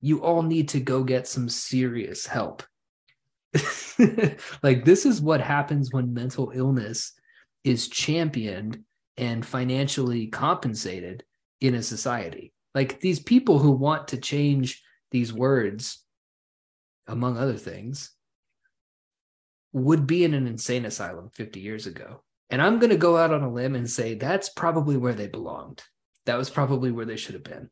[0.00, 2.62] You all need to go get some serious help
[4.62, 7.12] like this is what happens when mental illness
[7.64, 8.80] is championed
[9.16, 11.24] and financially compensated
[11.60, 16.04] in a society like these people who want to change these words
[17.06, 18.12] among other things,
[19.72, 22.22] would be in an insane asylum 50 years ago.
[22.50, 25.28] And I'm going to go out on a limb and say that's probably where they
[25.28, 25.82] belonged.
[26.26, 27.70] That was probably where they should have been.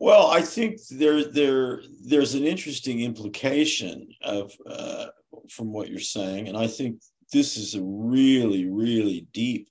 [0.00, 5.08] Well, I think there there there's an interesting implication of uh,
[5.50, 9.68] from what you're saying, and I think this is a really really deep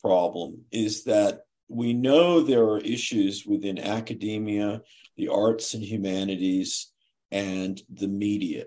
[0.00, 0.64] problem.
[0.72, 4.80] Is that we know there are issues within academia,
[5.18, 6.90] the arts and humanities,
[7.30, 8.64] and the media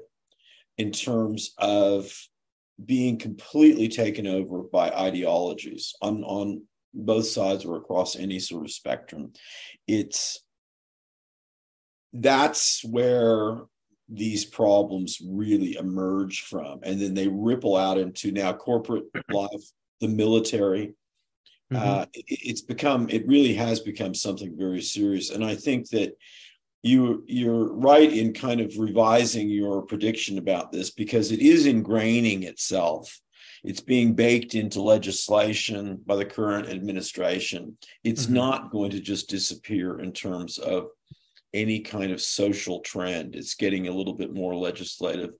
[0.77, 2.15] in terms of
[2.85, 6.61] being completely taken over by ideologies on, on
[6.93, 9.33] both sides or across any sort of spectrum.
[9.87, 10.43] It's
[12.13, 13.62] that's where
[14.10, 16.80] these problems really emerge from.
[16.84, 19.63] And then they ripple out into now corporate life,
[20.02, 20.93] the military.
[21.71, 21.78] Mm-hmm.
[21.78, 25.30] Uh, it, it's become, it really has become something very serious.
[25.30, 26.17] And I think that
[26.84, 32.43] you you're right in kind of revising your prediction about this because it is ingraining
[32.43, 33.19] itself
[33.63, 38.36] it's being baked into legislation by the current administration it's mm-hmm.
[38.36, 40.88] not going to just disappear in terms of
[41.53, 45.31] any kind of social trend it's getting a little bit more legislative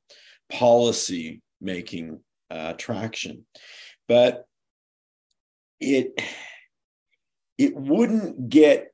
[0.52, 2.20] policy making
[2.50, 3.46] uh, traction
[4.08, 4.46] but
[5.80, 6.20] it
[7.58, 8.92] it wouldn't get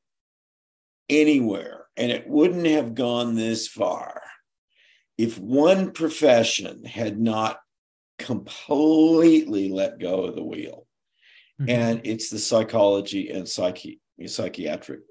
[1.10, 4.22] anywhere and it wouldn't have gone this far
[5.18, 7.60] if one profession had not
[8.20, 10.86] completely let go of the wheel.
[11.60, 11.70] Mm-hmm.
[11.70, 15.02] And it's the psychology and psyche, psychiatric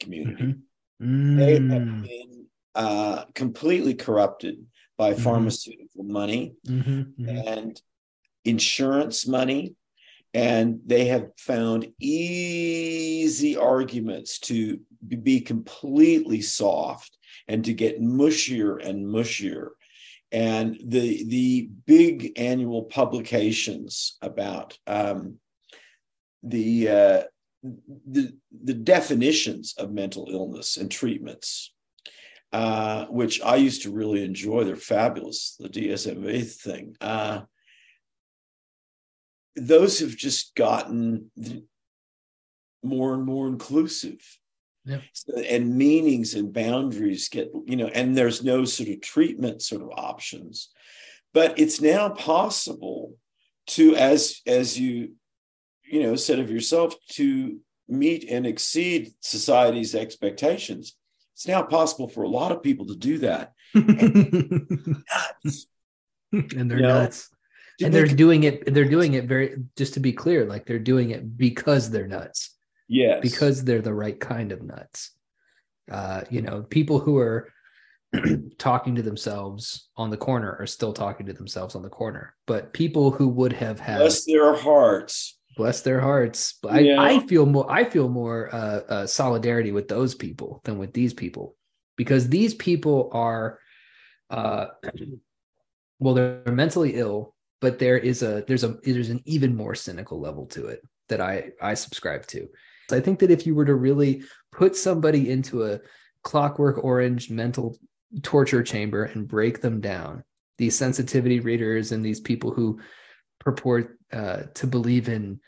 [0.00, 0.42] community.
[0.42, 0.60] Mm-hmm.
[1.02, 2.02] They have mm.
[2.02, 4.64] been uh, completely corrupted
[4.96, 5.22] by mm-hmm.
[5.22, 7.22] pharmaceutical money mm-hmm.
[7.22, 7.48] Mm-hmm.
[7.48, 7.82] and
[8.44, 9.74] insurance money
[10.34, 14.80] and they have found easy arguments to
[15.22, 19.70] be completely soft and to get mushier and mushier
[20.30, 25.38] and the the big annual publications about um,
[26.42, 27.22] the uh,
[27.62, 31.72] the the definitions of mental illness and treatments
[32.52, 34.64] uh, which I used to really enjoy.
[34.64, 35.56] They're fabulous.
[35.58, 36.96] The DSM thing.
[37.00, 37.42] Uh,
[39.56, 41.30] those have just gotten
[42.82, 44.20] more and more inclusive.
[44.84, 44.98] Yeah.
[45.12, 49.82] So, and meanings and boundaries get, you know, and there's no sort of treatment sort
[49.82, 50.68] of options.
[51.32, 53.14] But it's now possible
[53.68, 55.14] to, as as you,
[55.92, 60.96] you know, said of yourself, to meet and exceed society's expectations.
[61.34, 63.52] It's now possible for a lot of people to do that.
[63.74, 63.84] and
[66.32, 67.28] they're you nuts.
[67.80, 70.78] Know, and they're doing it, they're doing it very just to be clear, like they're
[70.78, 72.56] doing it because they're nuts.
[72.88, 73.20] Yes.
[73.20, 75.12] Because they're the right kind of nuts.
[75.90, 77.52] Uh, you know, people who are
[78.58, 82.34] talking to themselves on the corner are still talking to themselves on the corner.
[82.46, 86.58] But people who would have had bless their hearts, bless their hearts.
[86.68, 87.00] I, yeah.
[87.00, 87.70] I feel more.
[87.70, 91.56] I feel more uh, uh, solidarity with those people than with these people
[91.96, 93.58] because these people are,
[94.30, 94.66] uh,
[95.98, 100.20] well, they're mentally ill, but there is a there's a there's an even more cynical
[100.20, 102.48] level to it that I I subscribe to.
[102.90, 105.80] I think that if you were to really put somebody into a
[106.22, 107.76] clockwork orange mental
[108.22, 110.22] torture chamber and break them down.
[110.58, 112.78] These sensitivity readers and these people who
[113.44, 115.40] purport uh, to believe in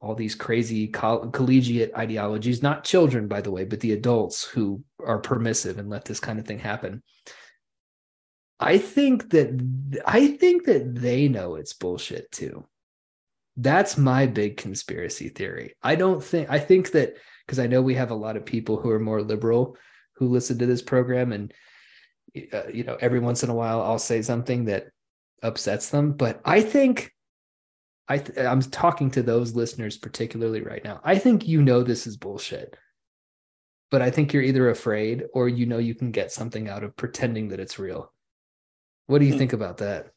[0.00, 4.82] all these crazy coll- collegiate ideologies, not children, by the way, but the adults who
[5.04, 7.02] are permissive and let this kind of thing happen.
[8.58, 12.66] I think that I think that they know it's bullshit too.
[13.56, 15.74] That's my big conspiracy theory.
[15.82, 18.78] I don't think I think that because I know we have a lot of people
[18.78, 19.76] who are more liberal
[20.16, 21.52] who listen to this program and
[22.52, 24.88] uh, you know every once in a while I'll say something that
[25.42, 27.12] upsets them but I think
[28.10, 32.06] I th- I'm talking to those listeners particularly right now I think you know this
[32.06, 32.76] is bullshit
[33.90, 36.96] but I think you're either afraid or you know you can get something out of
[36.96, 38.12] pretending that it's real
[39.06, 39.38] what do you hmm.
[39.38, 40.10] think about that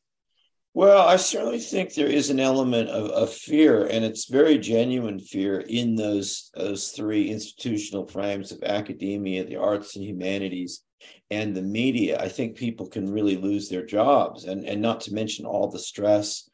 [0.75, 5.19] well, I certainly think there is an element of, of fear, and it's very genuine
[5.19, 10.83] fear in those those three institutional frames of academia, the arts and humanities,
[11.29, 12.19] and the media.
[12.19, 15.77] I think people can really lose their jobs, and and not to mention all the
[15.77, 16.49] stress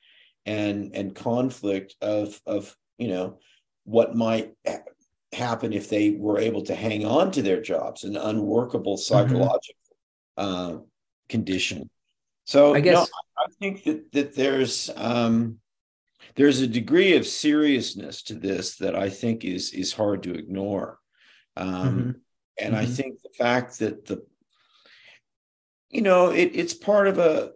[0.46, 3.40] and and conflict of of you know
[3.84, 4.54] what might
[5.34, 9.14] happen if they were able to hang on to their jobs, an unworkable mm-hmm.
[9.14, 9.76] psychological
[10.38, 10.76] mm-hmm.
[10.76, 10.80] uh,
[11.28, 11.90] condition.
[12.46, 13.06] So I guess no,
[13.38, 15.60] I think that that there's um,
[16.36, 21.00] there's a degree of seriousness to this that I think is is hard to ignore,
[21.56, 22.12] um, mm-hmm.
[22.60, 22.76] and mm-hmm.
[22.76, 24.26] I think the fact that the
[25.90, 27.52] you know it, it's part of a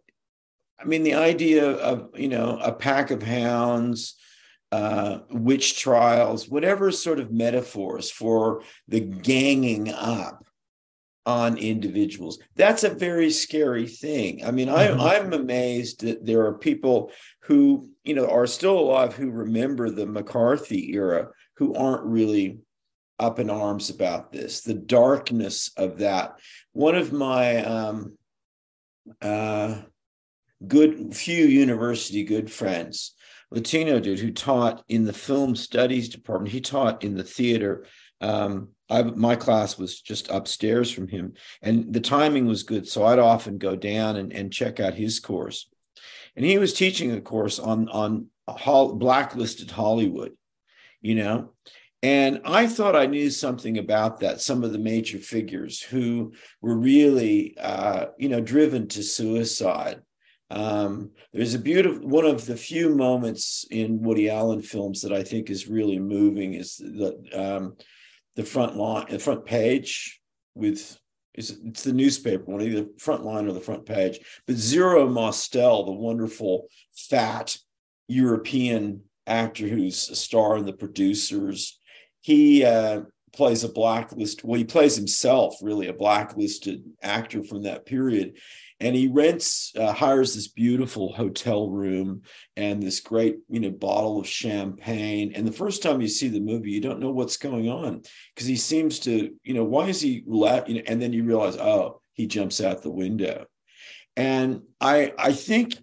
[0.83, 4.15] I mean the idea of you know a pack of hounds.
[4.71, 10.43] Uh, witch trials, whatever sort of metaphors for the ganging up
[11.25, 12.39] on individuals.
[12.55, 14.43] That's a very scary thing.
[14.45, 14.99] I mean, mm-hmm.
[14.99, 17.11] I, I'm amazed that there are people
[17.43, 22.59] who, you know, are still alive who remember the McCarthy era who aren't really
[23.19, 26.39] up in arms about this, the darkness of that.
[26.73, 28.17] One of my um,
[29.21, 29.75] uh,
[30.67, 33.13] good, few university good friends,
[33.51, 37.85] Latino dude who taught in the film studies department, he taught in the theater.
[38.19, 42.87] Um, I, my class was just upstairs from him, and the timing was good.
[42.87, 45.69] So I'd often go down and, and check out his course.
[46.35, 50.33] And he was teaching a course on on blacklisted Hollywood,
[51.01, 51.53] you know.
[52.01, 54.41] And I thought I knew something about that.
[54.41, 60.01] Some of the major figures who were really, uh, you know, driven to suicide.
[60.49, 65.23] Um, there's a beautiful one of the few moments in Woody Allen films that I
[65.23, 67.75] think is really moving is the um,
[68.35, 70.21] the front line, the front page
[70.53, 70.99] with
[71.33, 74.19] is it's the newspaper one, either the front line or the front page.
[74.45, 77.57] But Zero Mostel, the wonderful fat
[78.07, 81.79] European actor who's a star in the producers,
[82.21, 83.01] he uh,
[83.33, 84.43] plays a blacklist.
[84.43, 88.37] Well, he plays himself, really a blacklisted actor from that period,
[88.79, 92.21] and he rents uh, hires this beautiful hotel room
[92.57, 96.39] and this great you know bottle of champagne and the first time you see the
[96.39, 98.01] movie you don't know what's going on
[98.33, 101.23] because he seems to you know why is he la- you know and then you
[101.23, 103.45] realize oh he jumps out the window
[104.17, 105.75] and i i think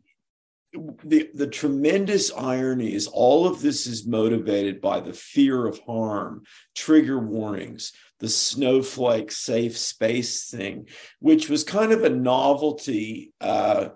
[1.04, 6.42] the the tremendous irony is all of this is motivated by the fear of harm
[6.76, 10.86] trigger warnings the snowflake safe space thing
[11.18, 13.88] which was kind of a novelty uh,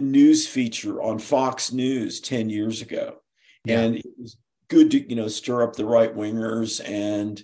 [0.00, 3.16] news feature on fox news 10 years ago.
[3.64, 3.80] Yeah.
[3.80, 4.36] and it was
[4.68, 7.42] good to you know stir up the right wingers and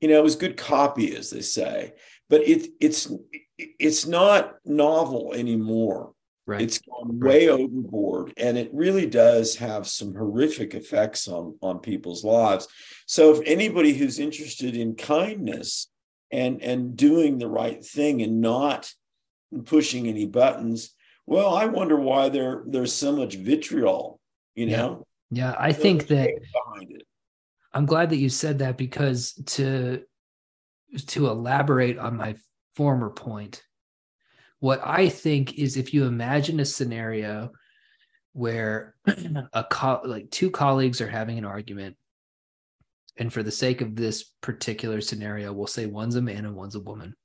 [0.00, 1.92] you know it was good copy as they say.
[2.28, 3.10] But it it's
[3.58, 6.14] it's not novel anymore
[6.44, 6.62] Right.
[6.62, 7.60] It's gone way right.
[7.60, 12.66] overboard, and it really does have some horrific effects on on people's lives.
[13.06, 15.88] So, if anybody who's interested in kindness
[16.32, 18.92] and and doing the right thing and not
[19.66, 20.94] pushing any buttons,
[21.26, 24.18] well, I wonder why there there's so much vitriol.
[24.56, 25.06] You know?
[25.30, 27.06] Yeah, yeah I think that behind it.
[27.72, 30.02] I'm glad that you said that because to
[31.06, 32.34] to elaborate on my
[32.74, 33.62] former point
[34.62, 37.50] what I think is if you imagine a scenario
[38.32, 38.94] where
[39.52, 41.96] a co- like two colleagues are having an argument
[43.18, 46.76] and for the sake of this particular scenario we'll say one's a man and one's
[46.76, 47.16] a woman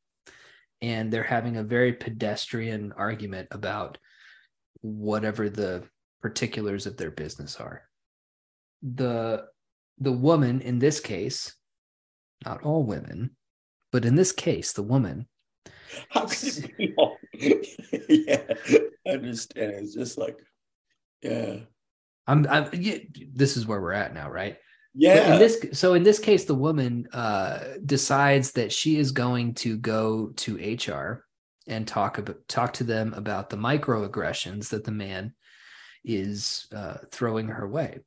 [0.82, 4.00] and they're having a very pedestrian argument about
[4.82, 5.84] whatever the
[6.24, 7.84] particulars of their business are.
[8.82, 9.46] The
[10.00, 11.54] the woman in this case
[12.44, 13.36] not all women
[13.92, 15.28] but in this case the woman
[16.10, 17.18] how could it be all
[18.10, 18.42] yeah
[19.06, 19.72] i understand.
[19.72, 20.38] It's just like
[21.22, 21.58] yeah.
[22.26, 22.98] I'm i'm yeah,
[23.34, 24.58] this is where we're at now right?
[24.94, 29.54] Yeah in this so in this case the woman uh decides that she is going
[29.56, 31.24] to go to hr
[31.68, 35.34] and talk about talk to them about the microaggressions that the man
[36.08, 38.00] is uh, throwing her way.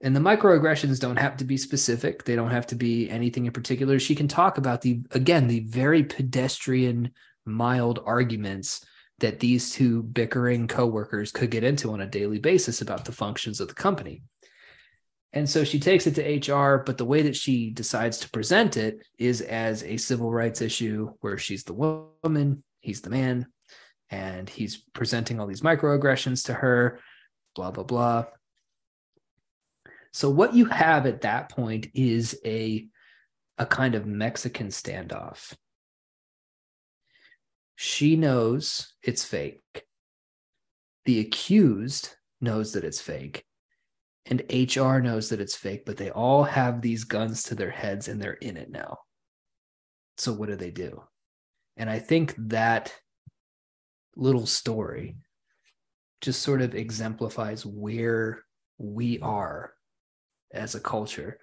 [0.00, 2.22] And the microaggressions don't have to be specific.
[2.22, 3.98] They don't have to be anything in particular.
[3.98, 7.10] She can talk about the again the very pedestrian
[7.48, 8.84] mild arguments
[9.18, 13.60] that these two bickering coworkers could get into on a daily basis about the functions
[13.60, 14.22] of the company
[15.32, 18.76] and so she takes it to HR, but the way that she decides to present
[18.76, 21.74] it is as a civil rights issue where she's the
[22.22, 23.46] woman, he's the man,
[24.10, 27.00] and he's presenting all these microaggressions to her,
[27.54, 28.24] blah, blah, blah.
[30.12, 32.88] So what you have at that point is a,
[33.58, 35.54] a kind of Mexican standoff.
[37.80, 39.84] She knows it's fake.
[41.04, 43.44] The accused knows that it's fake
[44.26, 48.08] and HR knows that it's fake, but they all have these guns to their heads
[48.08, 48.98] and they're in it now.
[50.16, 51.04] So what do they do?
[51.76, 52.92] And I think that
[54.16, 55.16] little story
[56.20, 58.42] just sort of exemplifies where
[58.76, 59.72] we are
[60.52, 61.38] as a culture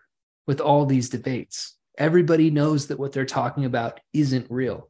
[0.47, 1.77] with all these debates.
[1.97, 4.89] Everybody knows that what they're talking about isn't real,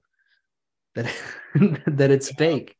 [0.95, 1.13] that
[1.87, 2.75] that it's fake.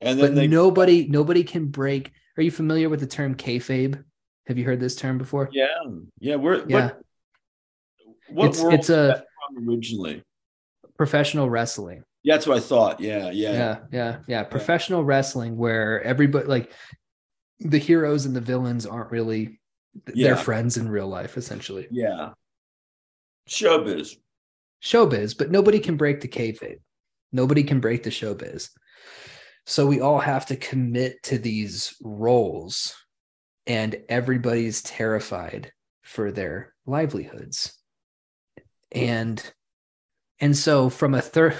[0.00, 2.12] And then but they- nobody nobody can break.
[2.36, 4.02] Are you familiar with the term kayfabe?
[4.46, 5.48] Have you heard this term before?
[5.52, 5.66] Yeah,
[6.18, 6.36] yeah.
[6.36, 6.90] We're yeah.
[8.28, 9.24] What, what it's, it's a
[9.66, 10.22] originally
[10.96, 12.02] professional wrestling.
[12.22, 13.00] Yeah, that's what I thought.
[13.00, 14.42] Yeah, yeah, yeah, yeah, yeah.
[14.44, 15.08] Professional yeah.
[15.08, 16.72] wrestling where everybody like
[17.60, 19.60] the heroes and the villains aren't really
[20.12, 20.28] yeah.
[20.28, 21.86] they're friends in real life, essentially.
[21.90, 22.30] Yeah.
[23.48, 24.16] Showbiz.
[24.82, 26.78] Showbiz, but nobody can break the kayfabe.
[27.34, 28.70] Nobody can break the showbiz.
[29.66, 32.94] So we all have to commit to these roles
[33.66, 35.72] and everybody's terrified
[36.02, 37.76] for their livelihoods.
[38.92, 39.42] And
[40.38, 41.58] and so from a third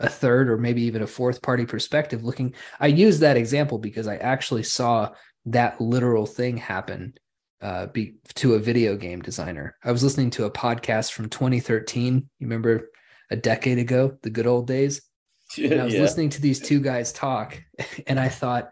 [0.00, 4.08] a third or maybe even a fourth party perspective looking i use that example because
[4.08, 5.08] i actually saw
[5.46, 7.14] that literal thing happen
[7.60, 9.74] uh, be, to a video game designer.
[9.82, 12.90] I was listening to a podcast from 2013 you remember
[13.30, 15.02] a decade ago the good old days
[15.58, 16.00] and i was yeah.
[16.00, 17.62] listening to these two guys talk
[18.06, 18.70] and i thought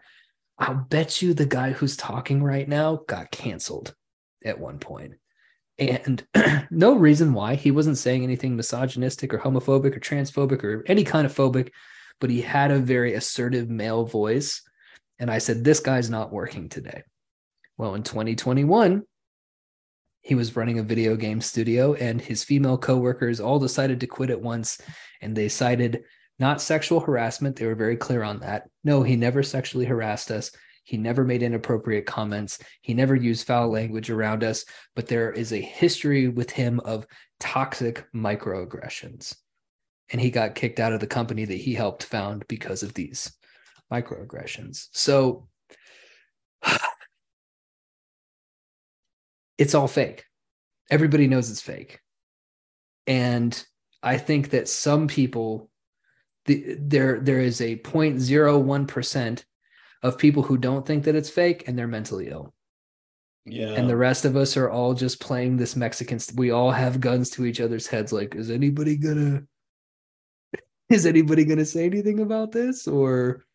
[0.57, 3.95] I'll bet you the guy who's talking right now got canceled
[4.45, 5.15] at one point.
[5.79, 6.25] And
[6.71, 11.25] no reason why he wasn't saying anything misogynistic or homophobic or transphobic or any kind
[11.25, 11.71] of phobic,
[12.21, 14.61] but he had a very assertive male voice.
[15.19, 17.03] And I said, This guy's not working today.
[17.77, 19.03] Well, in 2021,
[20.23, 24.29] he was running a video game studio, and his female coworkers all decided to quit
[24.29, 24.79] at once.
[25.21, 26.03] And they cited
[26.39, 27.57] not sexual harassment.
[27.57, 28.69] They were very clear on that.
[28.85, 30.49] No, he never sexually harassed us.
[30.85, 32.59] He never made inappropriate comments.
[32.81, 34.65] He never used foul language around us.
[34.95, 37.05] But there is a history with him of
[37.41, 39.35] toxic microaggressions.
[40.09, 43.31] And he got kicked out of the company that he helped found because of these
[43.91, 44.87] microaggressions.
[44.93, 45.47] So
[49.63, 50.25] it's all fake.
[50.91, 52.01] Everybody knows it's fake.
[53.07, 53.51] And
[54.03, 55.69] I think that some people
[56.45, 59.45] the, there there is a 0.01%
[60.03, 62.53] of people who don't think that it's fake and they're mentally ill.
[63.45, 63.71] Yeah.
[63.71, 66.99] And the rest of us are all just playing this Mexican st- we all have
[66.99, 69.47] guns to each other's heads like is anybody to
[70.89, 73.45] is anybody going to say anything about this or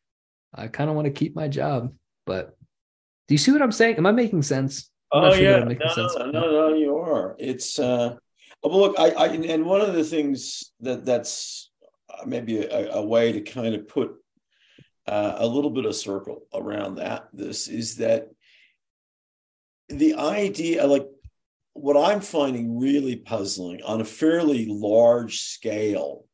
[0.55, 1.93] I kind of want to keep my job,
[2.25, 2.57] but
[3.27, 3.97] do you see what I'm saying?
[3.97, 4.91] Am I making sense?
[5.11, 6.15] Oh sure yeah, no, sense.
[6.19, 7.35] no, no, no, you are.
[7.39, 8.17] It's uh,
[8.63, 11.71] well, look, I, I, and one of the things that that's
[12.27, 14.13] maybe a, a, way to kind of put
[15.07, 17.29] uh, a little bit of circle around that.
[17.33, 18.29] This is that
[19.89, 21.07] the idea, like
[21.73, 26.25] what I'm finding really puzzling on a fairly large scale,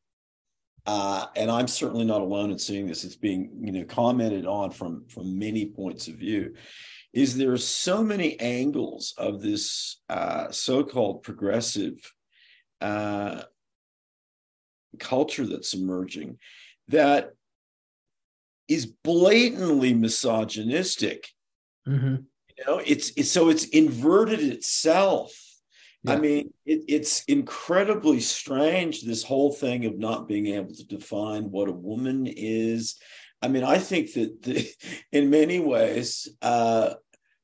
[0.85, 3.03] uh, and I'm certainly not alone in seeing this.
[3.03, 6.55] It's being you know commented on from from many points of view.
[7.15, 12.13] Is there are so many angles of this uh, so-called progressive
[12.81, 13.43] uh,
[14.99, 16.37] culture that's emerging
[16.89, 17.31] that
[18.67, 21.29] is blatantly misogynistic.
[21.87, 22.15] Mm-hmm.
[22.57, 25.33] You know, it's, it's so it's inverted itself.
[26.03, 26.13] Yeah.
[26.13, 31.45] I mean, it, it's incredibly strange, this whole thing of not being able to define
[31.45, 32.95] what a woman is.
[33.41, 34.67] I mean, I think that the,
[35.11, 36.95] in many ways, uh,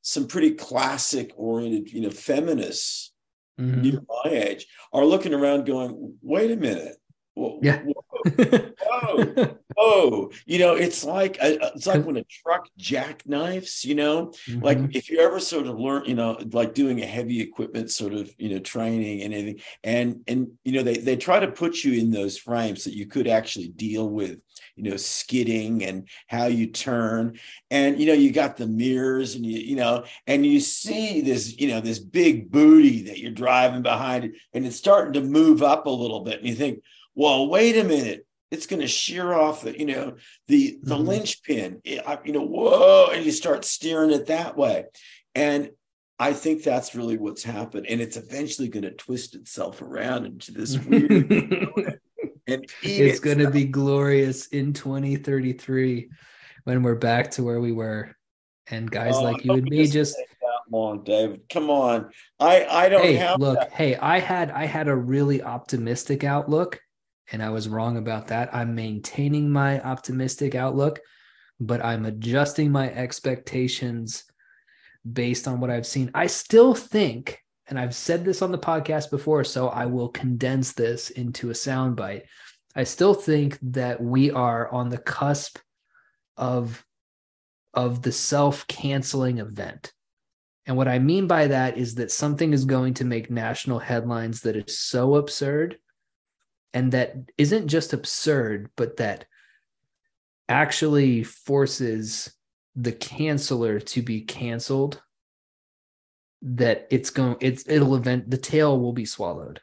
[0.01, 3.11] some pretty classic oriented, you know, feminists
[3.59, 3.81] mm-hmm.
[3.81, 6.95] near my age are looking around going, wait a minute.
[7.35, 7.81] Yeah.
[7.83, 14.61] whoa, oh, you know, it's like it's like when a truck jackknifes, you know, mm-hmm.
[14.61, 18.13] like if you ever sort of learn, you know, like doing a heavy equipment sort
[18.13, 21.83] of, you know, training and anything, and and you know, they they try to put
[21.83, 24.39] you in those frames that you could actually deal with,
[24.75, 29.45] you know, skidding and how you turn, and you know, you got the mirrors and
[29.45, 33.81] you, you know, and you see this, you know, this big booty that you're driving
[33.81, 36.83] behind and it's starting to move up a little bit, and you think,
[37.15, 38.25] well, wait a minute.
[38.49, 40.15] It's going to shear off the you know
[40.47, 41.07] the the mm-hmm.
[41.07, 41.81] linchpin.
[41.85, 44.85] You know whoa and you start steering it that way.
[45.35, 45.71] And
[46.19, 50.51] i think that's really what's happened and it's eventually going to twist itself around into
[50.51, 51.09] this weird
[52.47, 56.09] and it's going to be glorious in 2033
[56.63, 58.15] when we're back to where we were.
[58.67, 61.41] And guys oh, like you and me just come on david.
[61.51, 62.09] Come on.
[62.39, 63.71] I i don't hey, have look that.
[63.71, 66.79] hey i had i had a really optimistic outlook
[67.31, 68.53] and I was wrong about that.
[68.53, 70.99] I'm maintaining my optimistic outlook,
[71.59, 74.25] but I'm adjusting my expectations
[75.11, 76.11] based on what I've seen.
[76.13, 80.73] I still think, and I've said this on the podcast before, so I will condense
[80.73, 82.23] this into a soundbite.
[82.75, 85.57] I still think that we are on the cusp
[86.37, 86.85] of
[87.73, 89.93] of the self-canceling event.
[90.65, 94.41] And what I mean by that is that something is going to make national headlines
[94.41, 95.77] that is so absurd
[96.73, 99.25] and that isn't just absurd, but that
[100.47, 102.33] actually forces
[102.75, 105.01] the canceller to be canceled
[106.41, 109.61] that it's going it's it'll event the tail will be swallowed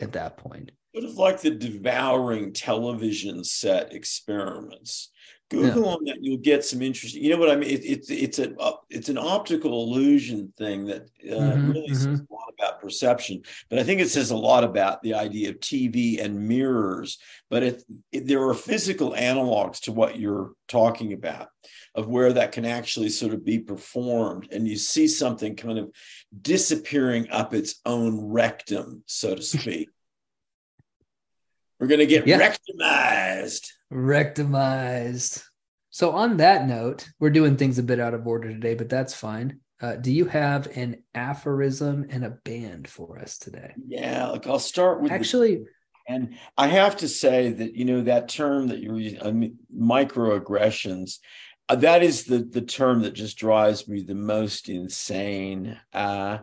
[0.00, 0.70] at that point.
[0.94, 5.10] Sort of like the devouring television set experiments
[5.50, 5.90] Google yeah.
[5.92, 7.22] on that, you'll get some interesting.
[7.24, 7.70] You know what I mean?
[7.70, 11.94] It, it's it's a uh, it's an optical illusion thing that uh, mm-hmm, really mm-hmm.
[11.94, 15.50] says a lot about perception, but I think it says a lot about the idea
[15.50, 17.18] of TV and mirrors.
[17.48, 17.82] But it,
[18.12, 21.48] it, there are physical analogs to what you're talking about,
[21.94, 25.90] of where that can actually sort of be performed, and you see something kind of
[26.42, 29.88] disappearing up its own rectum, so to speak.
[31.80, 32.38] We're going to get yeah.
[32.38, 33.68] rectumized.
[33.92, 35.42] Rectumized.
[35.90, 39.14] So, on that note, we're doing things a bit out of order today, but that's
[39.14, 39.60] fine.
[39.80, 43.74] Uh, do you have an aphorism and a band for us today?
[43.86, 45.56] Yeah, like I'll start with actually.
[45.56, 45.64] The,
[46.08, 49.58] and I have to say that you know that term that you're using, I mean,
[49.74, 51.18] microaggressions.
[51.68, 55.78] Uh, that is the the term that just drives me the most insane.
[55.92, 56.38] Uh,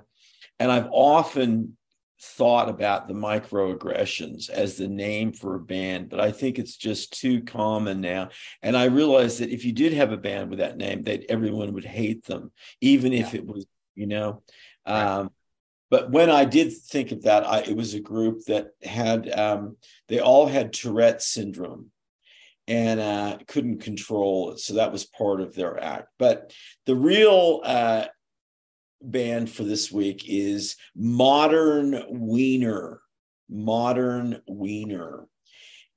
[0.60, 1.78] and I've often
[2.26, 7.19] thought about the microaggressions as the name for a band, but I think it's just
[7.19, 8.30] too common now.
[8.61, 11.73] And I realized that if you did have a band with that name, that everyone
[11.73, 12.51] would hate them,
[12.82, 13.65] even if it was,
[13.95, 14.41] you know.
[14.86, 15.32] Um,
[15.89, 19.78] but when I did think of that, I, it was a group that had um,
[20.07, 21.91] they all had Tourette syndrome
[22.67, 24.59] and uh, couldn't control it.
[24.59, 26.09] So that was part of their act.
[26.17, 26.53] But
[26.86, 28.05] the real uh,
[29.02, 33.02] band for this week is Modern Wiener.
[33.50, 35.28] Modern Wiener.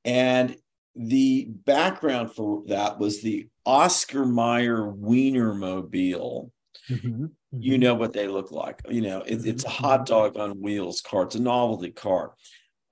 [0.04, 0.56] And
[0.94, 6.50] the background for that was the Oscar Mayer Wienermobile.
[6.90, 7.26] Mm-hmm, mm-hmm.
[7.52, 8.80] You know what they look like.
[8.88, 10.14] You know, it, it's a hot mm-hmm.
[10.14, 11.24] dog on wheels car.
[11.24, 12.34] It's a novelty car.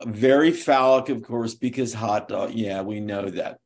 [0.04, 2.52] Very phallic, of course, because hot dog.
[2.52, 3.58] Yeah, we know that.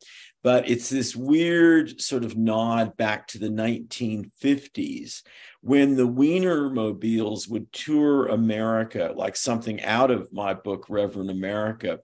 [0.43, 5.23] But it's this weird sort of nod back to the 1950s
[5.61, 12.01] when the Wienermobiles would tour America, like something out of my book, Reverend America,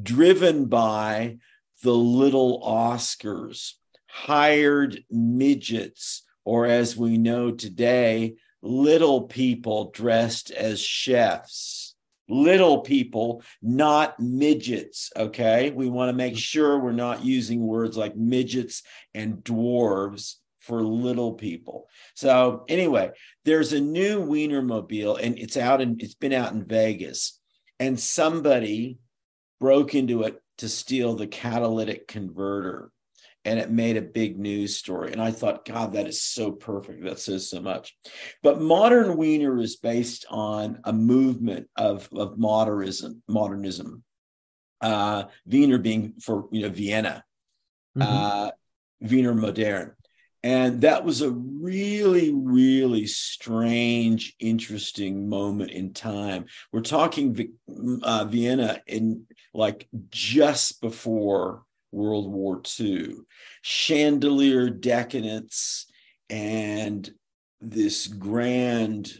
[0.00, 1.38] driven by
[1.82, 3.72] the little Oscars,
[4.06, 11.83] hired midgets, or as we know today, little people dressed as chefs.
[12.28, 15.12] Little people, not midgets.
[15.16, 15.70] Okay.
[15.70, 16.38] We want to make mm-hmm.
[16.38, 18.82] sure we're not using words like midgets
[19.14, 21.88] and dwarves for little people.
[22.14, 23.10] So anyway,
[23.44, 27.38] there's a new Wienermobile and it's out and it's been out in Vegas
[27.78, 28.98] and somebody
[29.60, 32.90] broke into it to steal the catalytic converter
[33.44, 37.04] and it made a big news story and i thought god that is so perfect
[37.04, 37.96] that says so much
[38.42, 44.02] but modern wiener is based on a movement of, of modernism modernism
[44.80, 47.24] uh, wiener being for you know vienna
[47.96, 48.02] mm-hmm.
[48.02, 48.50] uh,
[49.00, 49.94] Wiener Modern.
[50.42, 56.46] And that was a really, really strange, interesting moment in time.
[56.70, 57.54] We're talking
[58.02, 61.62] uh, Vienna in like just before
[61.94, 63.14] World War II.
[63.62, 65.86] Chandelier decadence
[66.28, 67.08] and
[67.60, 69.12] this grand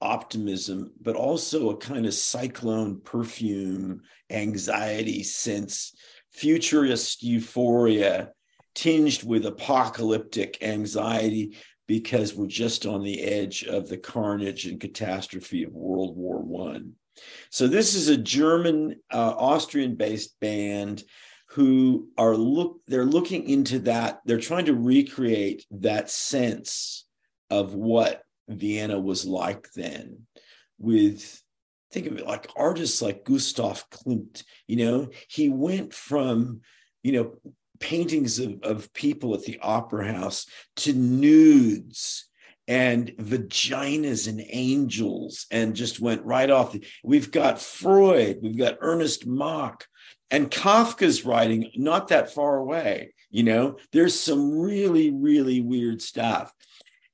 [0.00, 5.94] optimism, but also a kind of cyclone perfume, anxiety sense,
[6.32, 8.30] futurist euphoria
[8.74, 11.56] tinged with apocalyptic anxiety
[11.86, 16.94] because we're just on the edge of the carnage and catastrophe of World War One.
[17.50, 21.04] So this is a German, uh, Austrian-based band
[21.52, 24.20] who are look they're looking into that.
[24.24, 27.06] They're trying to recreate that sense
[27.50, 30.26] of what Vienna was like then,
[30.78, 31.42] with
[31.90, 34.44] think of it like artists like Gustav Klimt.
[34.66, 36.62] You know, he went from
[37.02, 37.36] you know
[37.80, 40.46] paintings of, of people at the opera house
[40.76, 42.28] to nudes
[42.66, 46.74] and vaginas and angels and just went right off.
[47.04, 49.86] We've got Freud, we've got Ernest Mach,
[50.32, 53.12] and Kafka's writing not that far away.
[53.30, 56.52] You know, there's some really, really weird stuff.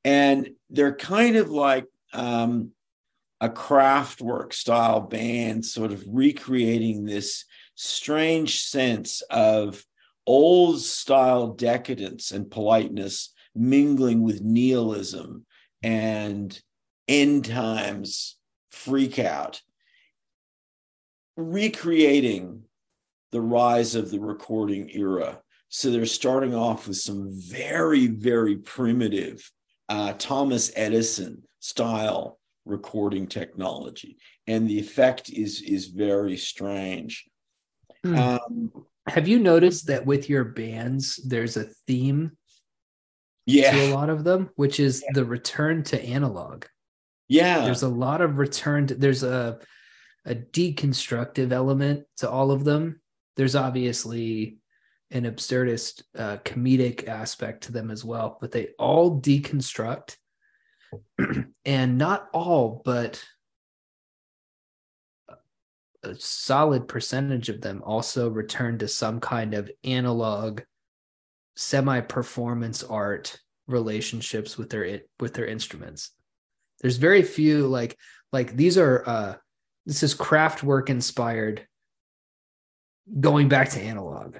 [0.04, 2.70] And they're kind of like um,
[3.40, 7.44] a Kraftwerk style band, sort of recreating this
[7.74, 9.84] strange sense of
[10.24, 15.44] old style decadence and politeness mingling with nihilism
[15.82, 16.60] and
[17.08, 18.36] end times
[18.70, 19.60] freak out,
[21.36, 22.62] recreating
[23.32, 25.40] the rise of the recording era.
[25.68, 29.50] So they're starting off with some very, very primitive
[29.88, 37.26] uh, Thomas Edison style recording technology, and the effect is is very strange.
[38.04, 38.16] Hmm.
[38.16, 38.72] Um,
[39.08, 42.32] have you noticed that with your bands, there's a theme
[43.46, 43.72] yeah.
[43.72, 45.12] to a lot of them, which is yeah.
[45.14, 46.66] the return to analog.
[47.28, 47.64] Yeah.
[47.64, 49.58] There's a lot of return to, there's a
[50.24, 53.00] a deconstructive element to all of them.
[53.38, 54.58] There's obviously
[55.12, 60.16] an absurdist uh, comedic aspect to them as well, but they all deconstruct
[61.64, 63.24] and not all, but
[66.02, 70.62] a solid percentage of them also return to some kind of analog
[71.54, 76.10] semi performance art relationships with their with their instruments.
[76.80, 77.96] There's very few like
[78.32, 79.36] like these are uh
[79.86, 81.67] this is Kraftwerk inspired
[83.20, 84.36] going back to analog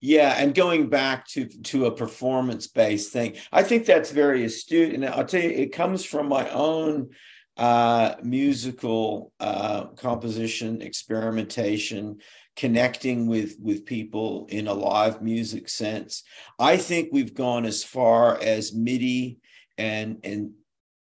[0.00, 4.94] yeah and going back to to a performance based thing i think that's very astute
[4.94, 7.08] and i'll tell you it comes from my own
[7.56, 12.18] uh, musical uh, composition, experimentation,
[12.56, 16.22] connecting with with people in a live music sense.
[16.58, 19.38] I think we've gone as far as MIDI
[19.78, 20.52] and and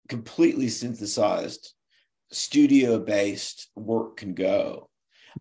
[0.09, 1.73] completely synthesized
[2.31, 4.89] studio based work can go.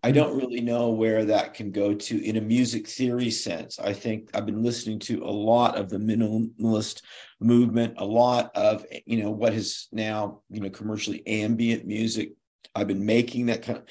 [0.03, 0.15] I hmm.
[0.15, 3.79] don't really know where that can go to in a music theory sense.
[3.79, 7.01] I think I've been listening to a lot of the minimalist
[7.39, 12.33] movement, a lot of you know what is now you know commercially ambient music.
[12.73, 13.85] I've been making that kind of.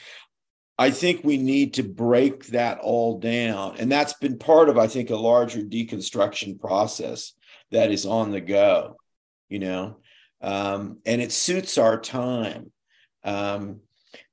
[0.79, 4.87] I think we need to break that all down, and that's been part of I
[4.87, 7.35] think a larger deconstruction process
[7.71, 8.97] that is on the go.
[9.49, 9.97] You know,
[10.41, 12.73] um, and it suits our time.
[13.25, 13.81] Um,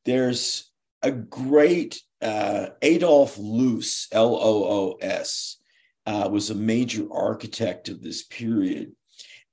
[0.05, 0.71] there's
[1.01, 5.57] a great uh, Adolf Loos, L O O S,
[6.05, 8.93] uh, was a major architect of this period.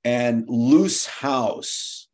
[0.03, 2.07] And Loos House,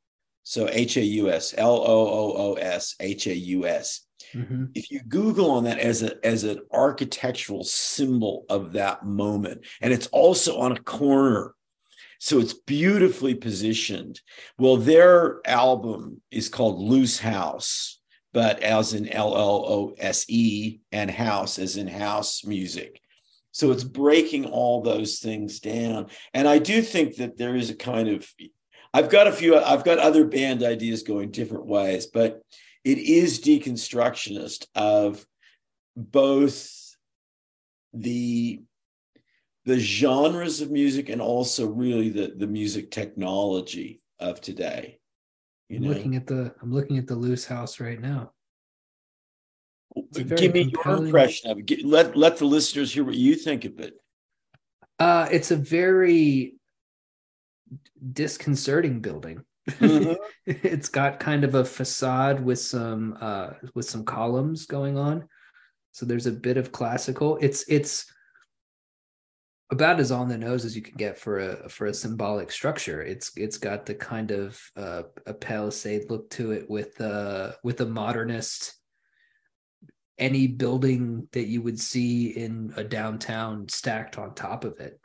[0.43, 4.01] so H A U S, L O O O S, H A U S.
[4.33, 4.65] Mm-hmm.
[4.75, 9.91] If you Google on that as a as an architectural symbol of that moment, and
[9.93, 11.53] it's also on a corner,
[12.19, 14.21] so it's beautifully positioned.
[14.57, 18.00] Well, their album is called Loose House,
[18.33, 23.01] but as in L L O S E and house as in house music.
[23.51, 26.07] So it's breaking all those things down.
[26.33, 28.25] And I do think that there is a kind of,
[28.93, 32.41] I've got a few, I've got other band ideas going different ways, but
[32.85, 35.25] it is deconstructionist of
[35.95, 36.95] both
[37.93, 38.61] the
[39.65, 44.97] the genres of music and also really the the music technology of today
[45.71, 45.89] you I'm know?
[45.89, 48.33] looking at the I'm looking at the loose house right now.
[50.13, 50.99] Give me compelling...
[50.99, 51.85] your impression of it.
[51.85, 53.93] let let the listeners hear what you think of it.
[54.99, 56.55] Uh, it's a very
[58.11, 59.43] disconcerting building.
[59.69, 60.13] Mm-hmm.
[60.45, 65.27] it's got kind of a facade with some uh, with some columns going on.
[65.93, 67.37] So there's a bit of classical.
[67.41, 68.11] It's it's
[69.71, 73.01] about as on the nose as you can get for a for a symbolic structure.
[73.01, 77.79] It's it's got the kind of uh, a palisade look to it with uh with
[77.81, 78.75] a modernist
[80.17, 84.99] any building that you would see in a downtown stacked on top of it.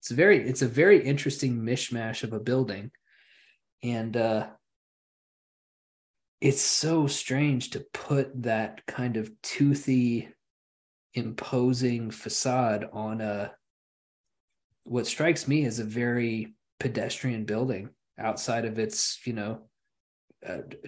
[0.00, 2.90] It's a very it's a very interesting mishmash of a building.
[3.82, 4.48] And uh
[6.40, 10.28] it's so strange to put that kind of toothy
[11.14, 13.52] imposing facade on a
[14.84, 19.62] what strikes me as a very pedestrian building outside of its you know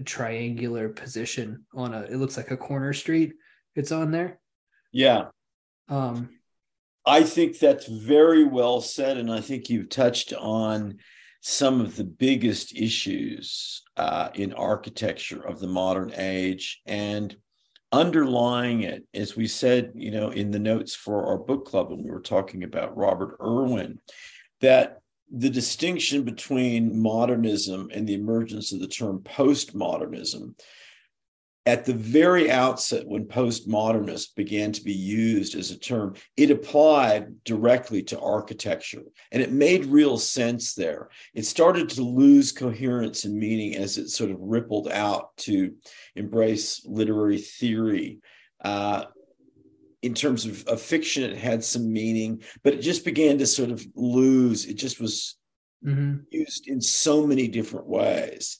[0.05, 3.35] triangular position on a it looks like a corner street
[3.77, 4.41] it's on there.
[4.93, 5.29] Yeah.
[5.89, 6.31] Um
[7.07, 10.99] i think that's very well said and i think you've touched on
[11.41, 17.35] some of the biggest issues uh, in architecture of the modern age and
[17.93, 22.03] underlying it, as we said, you know, in the notes for our book club when
[22.03, 23.99] we were talking about Robert Irwin,
[24.61, 25.01] that
[25.33, 30.55] the distinction between modernism and the emergence of the term postmodernism
[31.71, 37.45] at the very outset, when postmodernist began to be used as a term, it applied
[37.45, 41.11] directly to architecture and it made real sense there.
[41.33, 45.75] It started to lose coherence and meaning as it sort of rippled out to
[46.17, 48.19] embrace literary theory.
[48.65, 49.05] Uh,
[50.03, 53.71] in terms of, of fiction, it had some meaning, but it just began to sort
[53.71, 54.67] of lose.
[54.67, 55.37] It just was
[55.87, 56.23] mm-hmm.
[56.33, 58.59] used in so many different ways.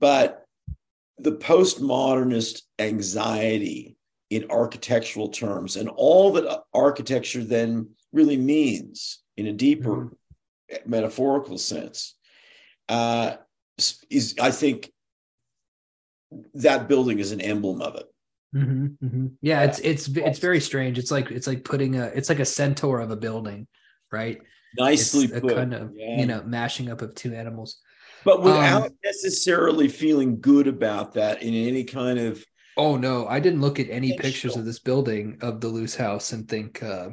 [0.00, 0.46] But
[1.18, 3.96] the postmodernist anxiety
[4.30, 10.90] in architectural terms and all that architecture then really means in a deeper mm-hmm.
[10.90, 12.14] metaphorical sense
[12.88, 13.36] uh,
[14.10, 14.92] is i think
[16.54, 18.06] that building is an emblem of it
[18.54, 19.26] mm-hmm, mm-hmm.
[19.40, 22.44] yeah it's it's it's very strange it's like it's like putting a it's like a
[22.44, 23.66] centaur of a building
[24.12, 24.40] right
[24.78, 25.54] nicely it's put.
[25.54, 26.18] kind of yeah.
[26.18, 27.80] you know mashing up of two animals
[28.24, 32.44] but without um, necessarily feeling good about that in any kind of
[32.76, 36.32] oh no i didn't look at any pictures of this building of the loose house
[36.32, 37.08] and think uh,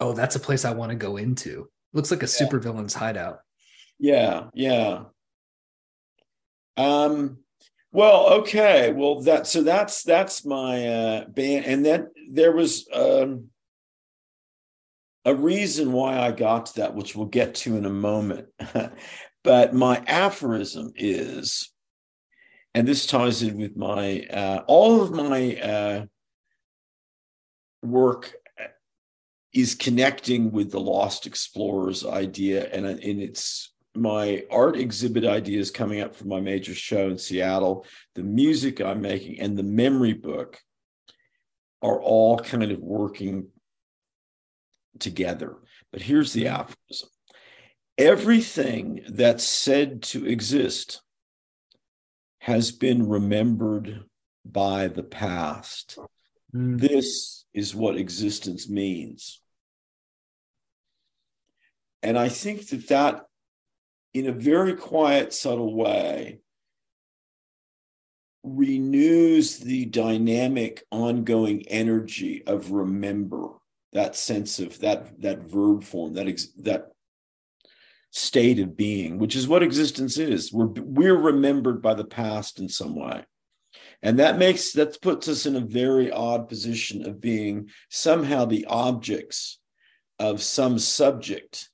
[0.00, 2.46] oh that's a place i want to go into looks like a yeah.
[2.46, 3.38] supervillain's hideout
[3.98, 5.04] yeah yeah
[6.76, 7.38] um
[7.92, 13.48] well okay well that so that's that's my uh band and then there was um
[15.26, 18.46] a reason why I got to that, which we'll get to in a moment.
[19.46, 21.70] But my aphorism is,
[22.74, 26.06] and this ties in with my, uh, all of my uh,
[27.80, 28.34] work
[29.54, 32.68] is connecting with the lost explorers idea.
[32.72, 37.86] And, in it's my art exhibit ideas coming up for my major show in seattle.
[38.16, 40.58] The music i'm making and the memory book
[41.82, 43.46] are all kind of working
[44.98, 45.54] together.
[45.92, 46.62] But here's the mm-hmm.
[46.62, 47.10] aphorism
[47.98, 51.02] everything that's said to exist
[52.40, 54.04] has been remembered
[54.44, 55.98] by the past.
[56.54, 56.78] Mm.
[56.78, 59.40] This is what existence means.
[62.02, 63.24] And I think that that,
[64.14, 66.38] in a very quiet, subtle way,
[68.44, 73.48] renews the dynamic, ongoing energy of remember.
[73.92, 76.92] That sense of that that verb form, that ex, that
[78.16, 80.50] state of being, which is what existence is.
[80.50, 83.24] We're we're remembered by the past in some way.
[84.02, 88.64] And that makes that puts us in a very odd position of being somehow the
[88.66, 89.58] objects
[90.18, 91.68] of some subject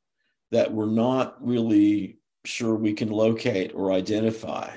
[0.51, 4.68] that we're not really sure we can locate or identify.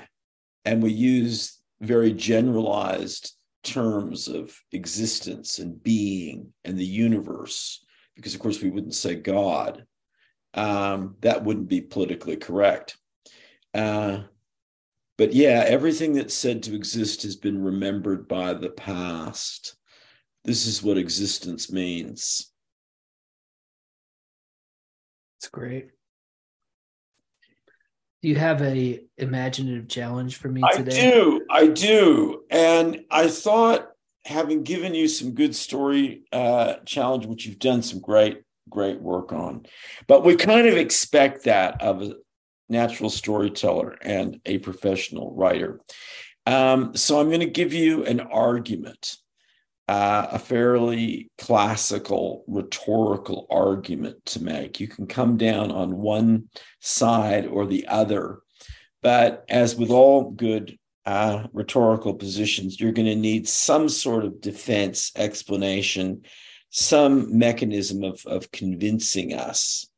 [0.64, 3.32] And we use very generalized
[3.64, 9.84] terms of existence and being and the universe, because of course we wouldn't say God
[10.56, 12.96] um, that wouldn't be politically correct.
[13.74, 14.22] Uh,
[15.18, 19.76] but yeah, everything that's said to exist has been remembered by the past.
[20.44, 22.52] This is what existence means.
[25.38, 25.90] It's great.
[28.22, 31.06] Do you have a imaginative challenge for me today?
[31.06, 31.46] I do.
[31.50, 32.42] I do.
[32.50, 33.88] And I thought
[34.24, 39.32] having given you some good story uh, challenge, which you've done some great great work
[39.32, 39.66] on.
[40.06, 42.14] But we kind of expect that of a
[42.68, 45.80] natural storyteller and a professional writer.
[46.46, 49.16] Um, so I'm going to give you an argument,
[49.88, 54.80] uh, a fairly classical rhetorical argument to make.
[54.80, 56.48] You can come down on one
[56.80, 58.40] side or the other.
[59.02, 64.40] But as with all good uh, rhetorical positions, you're going to need some sort of
[64.40, 66.22] defense explanation
[66.78, 69.88] some mechanism of, of convincing us.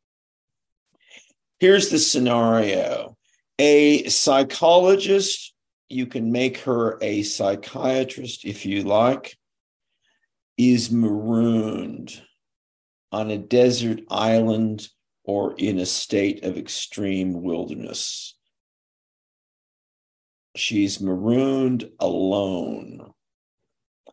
[1.59, 3.17] Here's the scenario
[3.59, 5.55] a psychologist,
[5.89, 9.37] you can make her a psychiatrist if you like,
[10.57, 12.23] is marooned
[13.11, 14.89] on a desert island
[15.25, 18.37] or in a state of extreme wilderness.
[20.55, 23.15] She's marooned alone.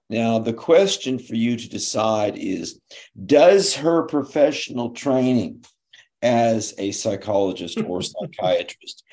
[0.10, 2.80] Now, the question for you to decide is
[3.26, 5.66] Does her professional training
[6.22, 9.04] as a psychologist or psychiatrist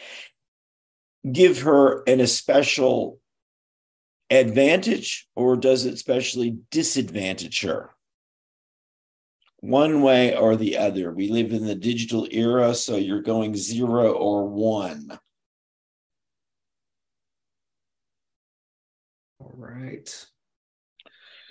[1.30, 3.18] give her an especial
[4.30, 7.90] advantage or does it specially disadvantage her?
[9.61, 11.12] One way or the other.
[11.12, 15.18] We live in the digital era, so you're going zero or one.
[19.38, 20.26] All right.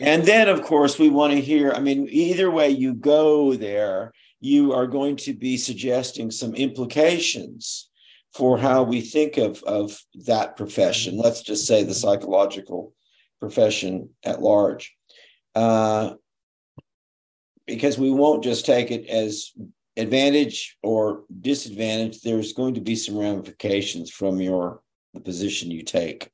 [0.02, 1.72] And then, of course, we want to hear.
[1.72, 7.90] I mean, either way you go there, you are going to be suggesting some implications
[8.34, 11.18] for how we think of, of that profession.
[11.18, 12.94] Let's just say the psychological
[13.40, 14.96] profession at large.
[15.54, 16.16] Uh,
[17.68, 19.52] because we won't just take it as
[19.98, 24.82] advantage or disadvantage, there's going to be some ramifications from your
[25.14, 26.30] the position you take.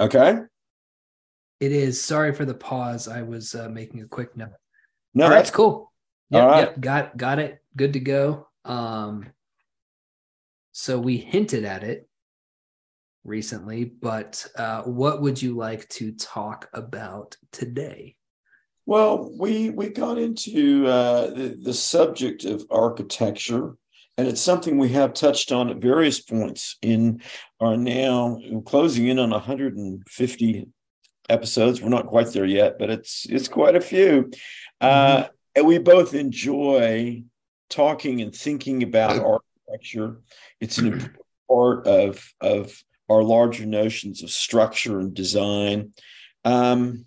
[0.00, 0.38] Okay.
[1.60, 2.00] It is.
[2.00, 3.08] Sorry for the pause.
[3.08, 4.50] I was uh, making a quick note.
[5.14, 5.92] No, All right, that's cool.
[6.30, 6.58] Yep, All right.
[6.60, 7.58] yep, got got it.
[7.76, 8.48] Good to go.
[8.64, 9.26] Um,
[10.72, 12.08] so we hinted at it
[13.24, 18.14] recently, but uh, what would you like to talk about today?
[18.86, 23.74] Well, we we got into uh, the, the subject of architecture,
[24.18, 27.22] and it's something we have touched on at various points in
[27.60, 30.66] our now closing in on 150
[31.28, 31.80] episodes.
[31.80, 34.32] We're not quite there yet, but it's it's quite a few.
[34.80, 37.22] Uh, and we both enjoy
[37.70, 40.20] talking and thinking about architecture.
[40.60, 45.92] It's an important part of of our larger notions of structure and design.
[46.44, 47.06] Um,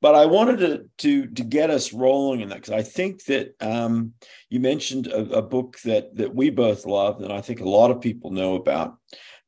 [0.00, 3.54] but I wanted to to to get us rolling in that because I think that
[3.60, 4.14] um,
[4.48, 7.90] you mentioned a, a, book that that we both love and I think a lot
[7.90, 8.96] of people know about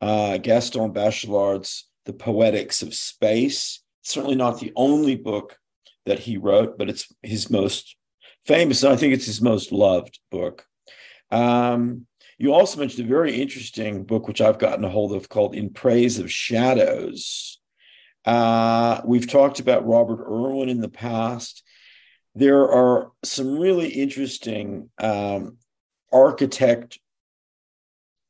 [0.01, 3.83] uh, Gaston Bachelard's The Poetics of Space.
[4.03, 5.59] Certainly not the only book
[6.07, 7.97] that he wrote, but it's his most
[8.45, 8.83] famous.
[8.83, 10.67] And I think it's his most loved book.
[11.31, 12.07] Um,
[12.39, 15.71] you also mentioned a very interesting book, which I've gotten a hold of called In
[15.71, 17.61] Praise of Shadows.
[18.25, 21.63] Uh, we've talked about Robert Irwin in the past.
[22.35, 25.59] There are some really interesting um,
[26.13, 26.99] architect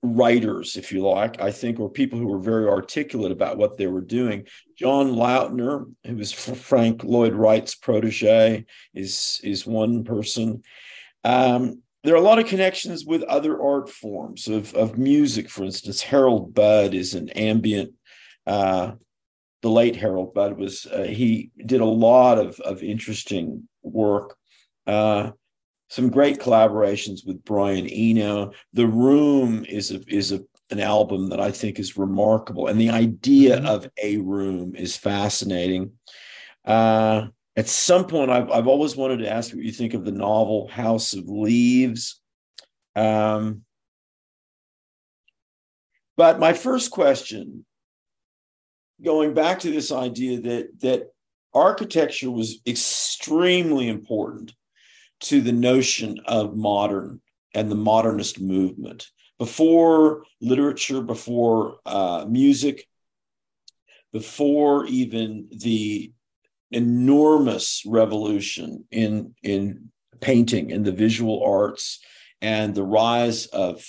[0.03, 3.87] writers, if you like, I think, or people who were very articulate about what they
[3.87, 4.47] were doing.
[4.77, 8.65] John Lautner, who was Frank Lloyd Wright's protege,
[8.95, 10.65] is, is one person.
[11.23, 15.63] Um, there are a lot of connections with other art forms of, of music, for
[15.63, 16.03] instance.
[16.03, 17.93] Harold Budd is an ambient,
[18.45, 18.93] uh,
[19.63, 24.37] the late Harold Budd was, uh, he did a lot of, of interesting work.
[24.87, 25.31] Uh,
[25.89, 28.53] some great collaborations with Brian Eno.
[28.73, 30.41] The Room is a, is a,
[30.71, 33.67] an album that I think is remarkable, and the idea mm-hmm.
[33.67, 35.93] of a room is fascinating.
[36.65, 40.13] Uh, at some point, I've I've always wanted to ask what you think of the
[40.13, 42.21] novel House of Leaves.
[42.97, 43.63] Um,
[46.17, 47.67] but my first question,
[49.05, 51.13] going back to this idea that that
[51.55, 54.55] architecture was extremely important
[55.21, 57.21] to the notion of modern
[57.55, 59.09] and the modernist movement.
[59.39, 62.87] Before literature, before uh, music,
[64.13, 66.13] before even the
[66.71, 69.91] enormous revolution in, in
[70.21, 72.01] painting and the visual arts
[72.41, 73.85] and the rise of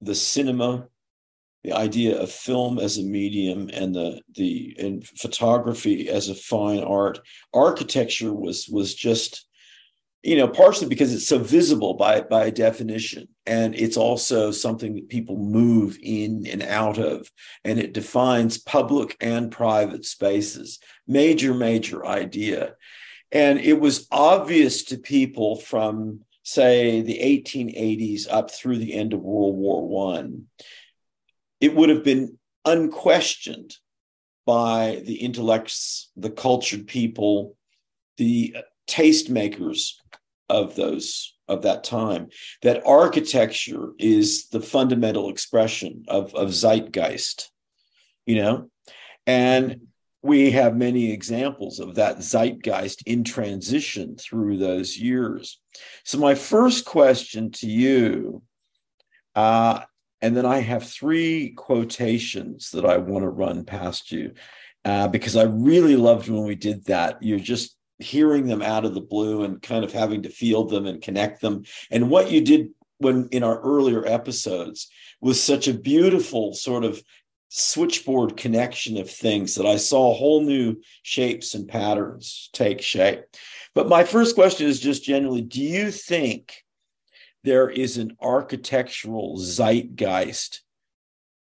[0.00, 0.88] the cinema
[1.64, 6.82] the idea of film as a medium and the the and photography as a fine
[6.82, 7.20] art.
[7.52, 9.46] Architecture was was just
[10.22, 13.28] you know partially because it's so visible by by definition.
[13.46, 17.30] And it's also something that people move in and out of.
[17.64, 20.78] And it defines public and private spaces.
[21.06, 22.74] Major major idea.
[23.32, 29.20] And it was obvious to people from say the 1880s up through the end of
[29.20, 30.46] world war 1
[31.60, 33.76] it would have been unquestioned
[34.46, 37.56] by the intellects the cultured people
[38.16, 38.56] the
[38.88, 39.92] tastemakers
[40.48, 42.28] of those of that time
[42.62, 47.50] that architecture is the fundamental expression of, of zeitgeist
[48.26, 48.68] you know
[49.26, 49.80] and
[50.22, 55.58] we have many examples of that zeitgeist in transition through those years.
[56.04, 58.42] So, my first question to you,
[59.34, 59.80] uh,
[60.22, 64.34] and then I have three quotations that I want to run past you
[64.84, 67.22] uh, because I really loved when we did that.
[67.22, 70.86] You're just hearing them out of the blue and kind of having to feel them
[70.86, 71.64] and connect them.
[71.90, 74.88] And what you did when in our earlier episodes
[75.20, 77.02] was such a beautiful sort of
[77.48, 83.24] switchboard connection of things that I saw whole new shapes and patterns take shape.
[83.74, 86.62] But my first question is just generally do you think
[87.44, 90.62] there is an architectural zeitgeist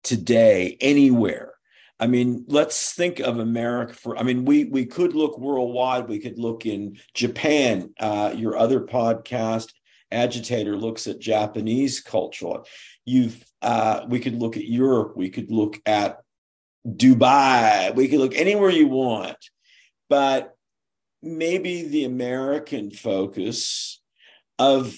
[0.02, 1.54] today anywhere?
[2.00, 4.16] I mean, let's think of America for.
[4.16, 6.08] I mean, we we could look worldwide.
[6.08, 7.92] We could look in Japan.
[7.98, 9.72] Uh, your other podcast,
[10.12, 12.60] Agitator, looks at Japanese culture.
[13.04, 15.16] You've uh, we could look at Europe.
[15.16, 16.18] We could look at
[16.86, 17.94] Dubai.
[17.94, 19.38] We could look anywhere you want.
[20.08, 20.54] But
[21.20, 24.00] maybe the American focus
[24.58, 24.96] of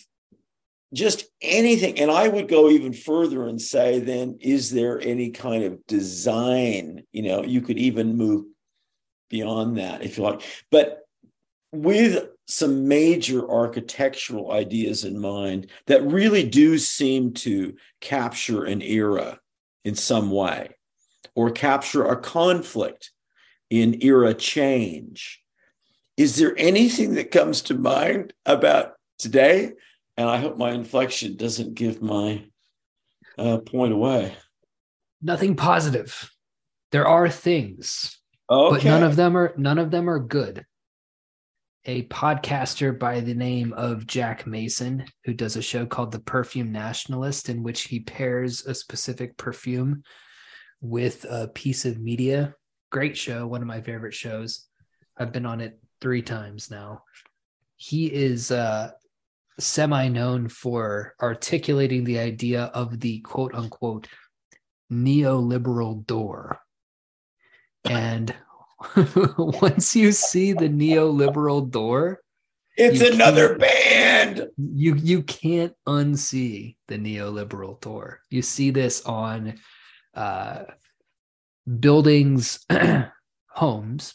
[0.93, 1.99] just anything.
[1.99, 7.05] And I would go even further and say, then, is there any kind of design?
[7.13, 8.47] You know, you could even move
[9.29, 10.43] beyond that if you like.
[10.71, 11.07] But
[11.73, 19.39] with some major architectural ideas in mind that really do seem to capture an era
[19.85, 20.75] in some way
[21.37, 23.13] or capture a conflict
[23.71, 25.41] in era change.
[26.17, 29.73] Is there anything that comes to mind about today?
[30.21, 32.45] And I hope my inflection doesn't give my
[33.39, 34.37] uh, point away.
[35.23, 36.31] Nothing positive.
[36.93, 38.77] There are things, okay.
[38.77, 40.67] but none of them are none of them are good
[41.87, 46.71] a podcaster by the name of Jack Mason, who does a show called The Perfume
[46.71, 50.03] Nationalist, in which he pairs a specific perfume
[50.83, 52.55] with a piece of media.
[52.91, 54.67] Great show, one of my favorite shows.
[55.17, 57.05] I've been on it three times now.
[57.77, 58.91] He is uh,
[59.61, 64.09] semi known for articulating the idea of the quote unquote
[64.93, 66.61] neoliberal door.
[67.85, 68.35] And
[69.37, 72.21] once you see the neoliberal door,
[72.77, 74.49] it's another band.
[74.57, 78.21] You you can't unsee the neoliberal door.
[78.31, 79.59] You see this on
[80.15, 80.63] uh,
[81.79, 82.65] buildings,
[83.51, 84.15] homes,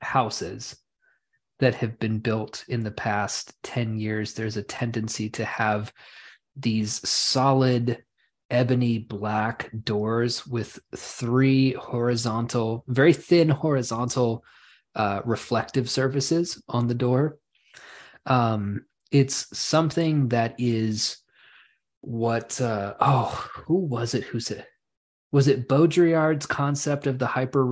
[0.00, 0.76] houses
[1.64, 4.34] that have been built in the past 10 years.
[4.34, 5.94] There's a tendency to have
[6.54, 8.04] these solid
[8.50, 14.44] ebony black doors with three horizontal, very thin horizontal
[14.94, 17.38] uh, reflective surfaces on the door.
[18.26, 21.16] Um, it's something that is
[22.02, 24.66] what, uh, oh, who was it who said,
[25.32, 27.64] was it Baudrillard's concept of the hyper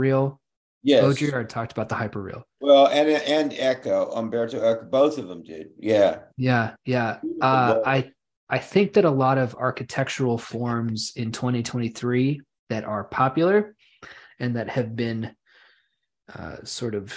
[0.82, 1.04] Yes.
[1.04, 2.42] Baudrillard talked about the hyperreal.
[2.60, 5.68] Well, and and Eco, Umberto Eco, both of them did.
[5.78, 6.20] Yeah.
[6.36, 7.18] Yeah, yeah.
[7.40, 8.10] Uh, I
[8.48, 13.74] I think that a lot of architectural forms in 2023 that are popular
[14.38, 15.34] and that have been
[16.34, 17.14] uh, sort of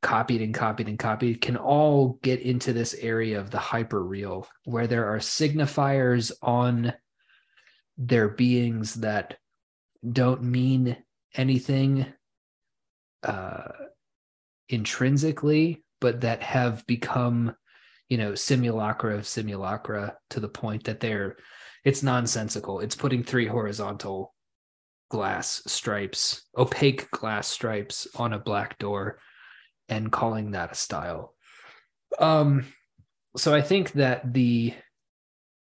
[0.00, 4.86] copied and copied and copied can all get into this area of the hyperreal where
[4.86, 6.92] there are signifiers on
[7.96, 9.38] their beings that
[10.10, 10.96] don't mean
[11.34, 12.06] anything
[13.22, 13.68] uh,
[14.68, 17.54] intrinsically but that have become
[18.08, 21.36] you know simulacra of simulacra to the point that they're
[21.84, 22.78] it's nonsensical.
[22.78, 24.32] It's putting three horizontal
[25.10, 29.18] glass stripes opaque glass stripes on a black door
[29.88, 31.34] and calling that a style.
[32.18, 32.66] Um
[33.36, 34.74] so i think that the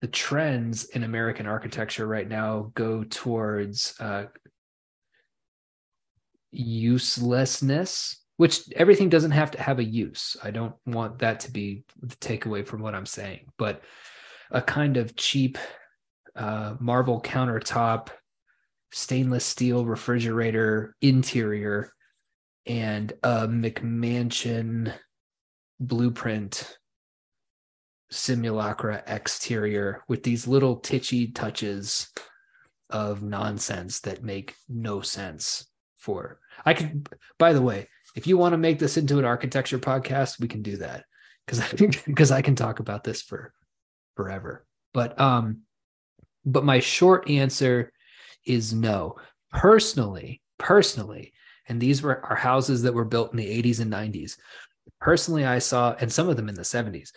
[0.01, 4.25] the trends in american architecture right now go towards uh
[6.53, 10.35] uselessness which everything doesn't have to have a use.
[10.43, 13.81] I don't want that to be the takeaway from what I'm saying, but
[14.51, 15.57] a kind of cheap
[16.35, 18.09] uh, marble countertop,
[18.91, 21.93] stainless steel refrigerator interior,
[22.65, 24.93] and a McMansion
[25.79, 26.77] blueprint
[28.09, 32.09] simulacra exterior with these little titchy touches
[32.89, 35.67] of nonsense that make no sense
[35.97, 39.79] for I could by the way if you want to make this into an architecture
[39.79, 41.05] podcast, we can do that
[41.45, 41.71] because
[42.05, 43.53] because I can talk about this for
[44.15, 44.65] forever.
[44.93, 45.61] But um,
[46.45, 47.91] but my short answer
[48.45, 49.15] is no.
[49.51, 51.33] Personally, personally,
[51.67, 54.37] and these were our houses that were built in the 80s and 90s.
[54.99, 57.11] Personally, I saw, and some of them in the 70s,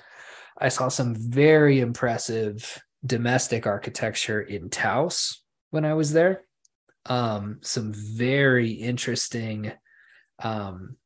[0.58, 6.42] I saw some very impressive domestic architecture in Taos when I was there.
[7.08, 9.72] Um, some very interesting
[10.42, 10.96] um,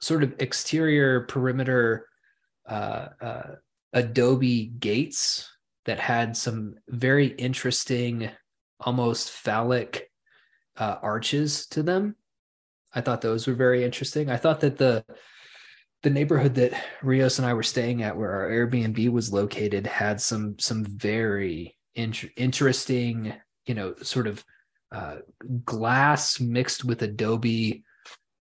[0.00, 2.08] sort of exterior perimeter
[2.68, 3.54] uh, uh,
[3.92, 5.50] adobe gates
[5.84, 8.30] that had some very interesting
[8.80, 10.10] almost phallic
[10.76, 12.16] uh, arches to them.
[12.94, 14.30] I thought those were very interesting.
[14.30, 15.04] I thought that the
[16.02, 16.72] the neighborhood that
[17.02, 21.76] rios and i were staying at where our airbnb was located had some some very
[21.96, 23.32] in- interesting
[23.64, 24.44] you know sort of
[24.92, 25.16] uh,
[25.64, 27.84] glass mixed with adobe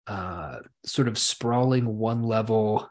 [0.08, 2.88] uh, sort of sprawling one level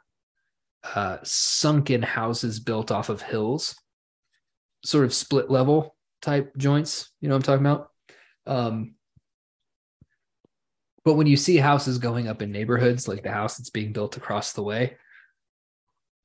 [0.94, 3.76] uh, sunken houses built off of hills
[4.84, 7.88] sort of split level type joints you know i'm talking about?
[8.46, 8.96] Um,
[11.04, 14.16] but when you see houses going up in neighborhoods like the house that's being built
[14.16, 14.96] across the way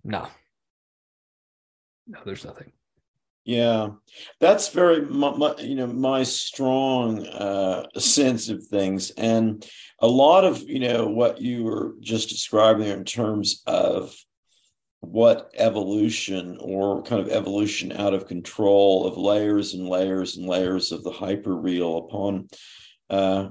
[0.03, 0.27] no
[2.07, 2.71] no there's nothing
[3.49, 3.89] yeah,
[4.39, 9.67] that's very my, my, you know my strong uh, sense of things, and
[9.97, 14.15] a lot of you know what you were just describing there in terms of
[14.99, 20.91] what evolution or kind of evolution out of control of layers and layers and layers
[20.91, 22.47] of the hyper real upon
[23.09, 23.49] uh,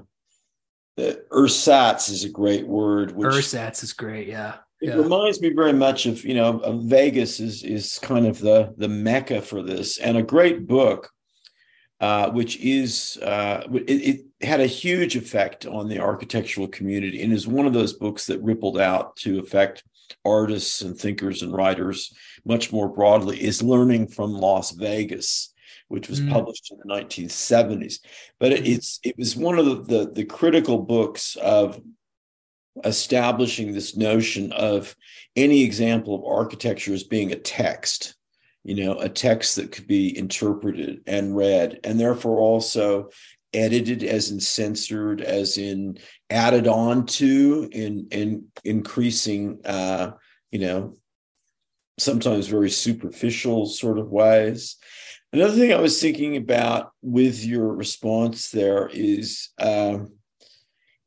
[0.95, 3.11] the ersatz is a great word.
[3.11, 4.59] Which, ersatz is great, yeah.
[4.81, 4.95] It yeah.
[4.95, 8.87] reminds me very much of you know of Vegas is is kind of the the
[8.87, 11.11] mecca for this, and a great book,
[11.99, 17.33] uh, which is uh, it, it, had a huge effect on the architectural community, and
[17.33, 19.83] is one of those books that rippled out to affect
[20.23, 22.13] artists and thinkers and writers
[22.45, 23.43] much more broadly.
[23.43, 25.53] Is Learning from Las Vegas,
[25.89, 26.31] which was mm.
[26.31, 27.99] published in the 1970s,
[28.39, 28.75] but it, mm.
[28.75, 31.81] it's it was one of the, the the critical books of
[32.83, 34.95] establishing this notion of
[35.35, 38.15] any example of architecture as being a text
[38.63, 43.09] you know a text that could be interpreted and read and therefore also
[43.53, 45.97] edited as in censored as in
[46.29, 50.11] added on to in in increasing uh
[50.51, 50.95] you know
[51.97, 54.77] sometimes very superficial sort of ways.
[55.33, 60.13] Another thing i was thinking about with your response there is um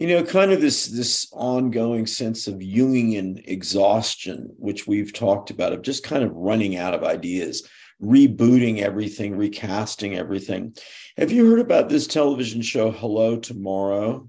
[0.02, 5.72] you know, kind of this this ongoing sense of Jungian exhaustion, which we've talked about,
[5.72, 7.68] of just kind of running out of ideas,
[8.02, 10.74] rebooting everything, recasting everything.
[11.16, 14.28] Have you heard about this television show, Hello Tomorrow?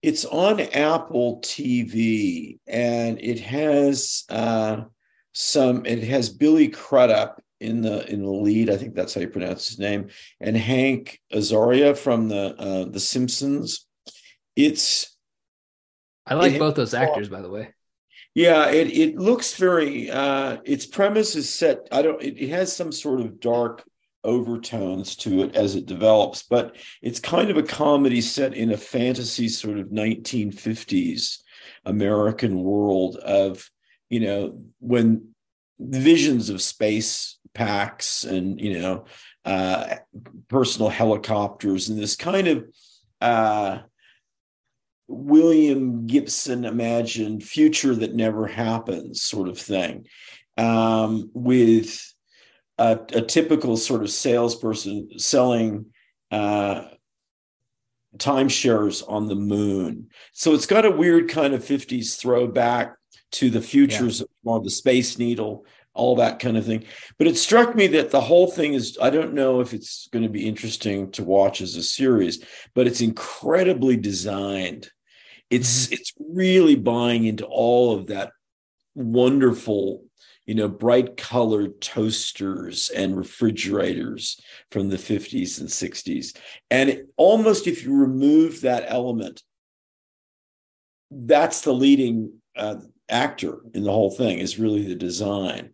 [0.00, 4.84] It's on Apple TV, and it has uh,
[5.34, 5.84] some.
[5.84, 8.70] It has Billy Crudup in the in the lead.
[8.70, 10.08] I think that's how you pronounce his name,
[10.40, 13.86] and Hank Azaria from the uh, the Simpsons.
[14.54, 15.16] It's
[16.26, 17.74] I like it, both those actors, by the way.
[18.34, 20.10] Yeah, it it looks very.
[20.10, 21.88] Uh, its premise is set.
[21.92, 22.22] I don't.
[22.22, 23.84] It, it has some sort of dark
[24.24, 28.76] overtones to it as it develops, but it's kind of a comedy set in a
[28.76, 31.42] fantasy sort of 1950s
[31.84, 33.70] American world of
[34.08, 35.34] you know when
[35.78, 39.04] visions of space packs and you know
[39.44, 39.96] uh,
[40.48, 42.64] personal helicopters and this kind of
[43.20, 43.78] uh,
[45.06, 50.06] William Gibson imagined future that never happens sort of thing
[50.56, 52.14] um, with
[52.78, 55.86] a, a, typical sort of salesperson selling
[56.30, 56.84] uh,
[58.16, 60.08] timeshares on the moon.
[60.32, 62.96] So it's got a weird kind of 50s throwback
[63.32, 64.54] to the futures yeah.
[64.54, 66.84] of the Space Needle, all that kind of thing.
[67.18, 70.24] But it struck me that the whole thing is I don't know if it's going
[70.24, 72.44] to be interesting to watch as a series,
[72.74, 74.90] but it's incredibly designed.
[75.50, 75.94] It's mm-hmm.
[75.94, 78.32] it's really buying into all of that
[78.94, 80.04] wonderful
[80.46, 84.40] you know bright colored toasters and refrigerators
[84.70, 86.36] from the 50s and 60s
[86.70, 89.42] and it, almost if you remove that element
[91.10, 92.76] that's the leading uh,
[93.08, 95.70] actor in the whole thing is really the design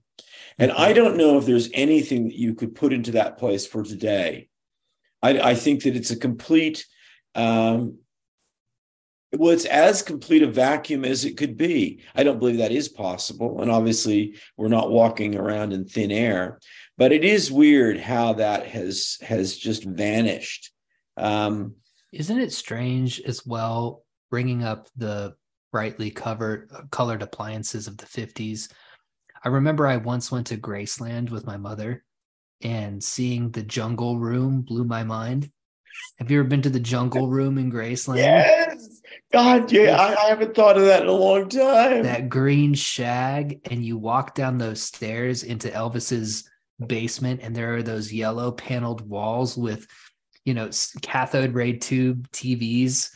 [0.61, 3.83] and I don't know if there's anything that you could put into that place for
[3.83, 4.49] today.
[5.23, 6.87] I, I think that it's a complete,
[7.35, 7.99] um,
[9.33, 12.03] well, it's as complete a vacuum as it could be.
[12.15, 13.63] I don't believe that is possible.
[13.63, 16.59] And obviously, we're not walking around in thin air,
[16.99, 20.73] but it is weird how that has has just vanished.
[21.17, 21.77] Um,
[22.13, 25.35] Isn't it strange as well, bringing up the
[25.73, 28.69] brightly covered colored appliances of the 50s
[29.43, 32.05] I remember I once went to Graceland with my mother
[32.63, 35.51] and seeing the jungle room blew my mind.
[36.19, 38.19] Have you ever been to the jungle room in Graceland?
[38.19, 39.01] Yes.
[39.33, 42.03] God, yeah, I, I, haven't thought of that in a long time.
[42.03, 46.49] That green shag, and you walk down those stairs into Elvis's
[46.85, 49.87] basement, and there are those yellow paneled walls with,
[50.45, 50.71] you you know,
[51.03, 53.11] cathode ray tube TVs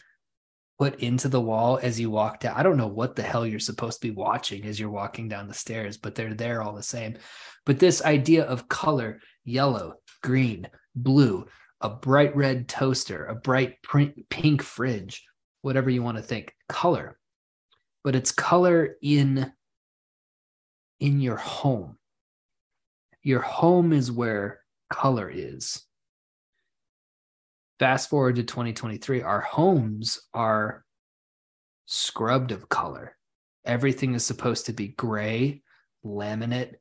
[0.79, 2.57] put into the wall as you walk down.
[2.57, 5.47] I don't know what the hell you're supposed to be watching as you're walking down
[5.47, 7.17] the stairs, but they're there all the same.
[7.65, 11.47] But this idea of color, yellow, green, blue,
[11.81, 13.77] a bright red toaster, a bright
[14.31, 15.25] pink fridge,
[15.63, 17.19] whatever you want to think, color.
[18.03, 19.53] But it's color in
[21.01, 21.99] in your home.
[23.23, 24.61] Your home is where
[24.91, 25.85] color is.
[27.79, 30.85] Fast forward to 2023, our homes are
[31.87, 33.17] scrubbed of color.
[33.65, 35.63] Everything is supposed to be gray,
[36.05, 36.75] laminate.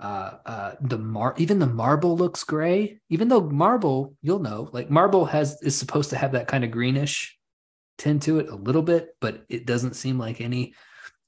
[0.00, 2.98] Uh, uh, the mar even the marble looks gray.
[3.08, 6.72] Even though marble, you'll know, like marble has is supposed to have that kind of
[6.72, 7.38] greenish
[7.98, 10.74] tint to it a little bit, but it doesn't seem like any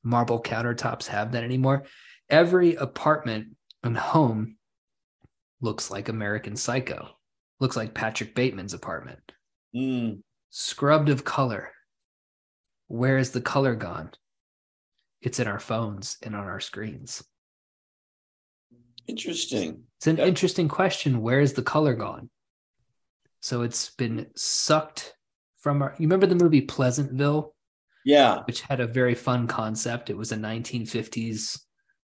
[0.02, 1.84] marble countertops have that anymore.
[2.28, 4.56] Every apartment and home
[5.60, 7.13] looks like American Psycho.
[7.60, 9.32] Looks like Patrick Bateman's apartment.
[9.74, 10.20] Mm.
[10.50, 11.72] Scrubbed of color.
[12.88, 14.10] Where is the color gone?
[15.22, 17.24] It's in our phones and on our screens.
[19.06, 19.84] Interesting.
[19.98, 20.26] It's an yeah.
[20.26, 21.22] interesting question.
[21.22, 22.30] Where is the color gone?
[23.40, 25.14] So it's been sucked
[25.58, 25.94] from our.
[25.98, 27.54] You remember the movie Pleasantville?
[28.04, 28.42] Yeah.
[28.46, 30.10] Which had a very fun concept.
[30.10, 31.58] It was a 1950s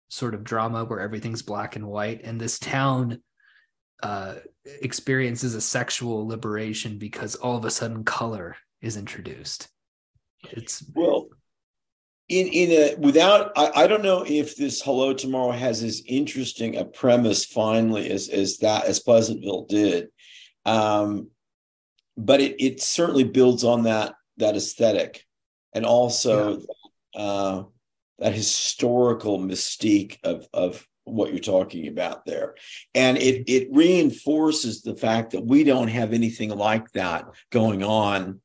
[0.09, 2.23] sort of drama where everything's black and white.
[2.25, 3.23] And this town
[4.02, 4.35] uh,
[4.82, 9.68] experiences a sexual liberation because all of a sudden color is introduced.
[10.51, 11.28] It's well,
[12.28, 16.77] in in a without I, I don't know if this Hello Tomorrow has as interesting
[16.77, 20.09] a premise finally as as that as Pleasantville did,
[20.64, 21.31] um,
[22.16, 25.24] but it it certainly builds on that that aesthetic,
[25.73, 26.59] and also
[27.14, 27.20] yeah.
[27.20, 27.64] uh,
[28.18, 32.57] that historical mystique of of what you're talking about there.
[32.95, 38.41] And it it reinforces the fact that we don't have anything like that going on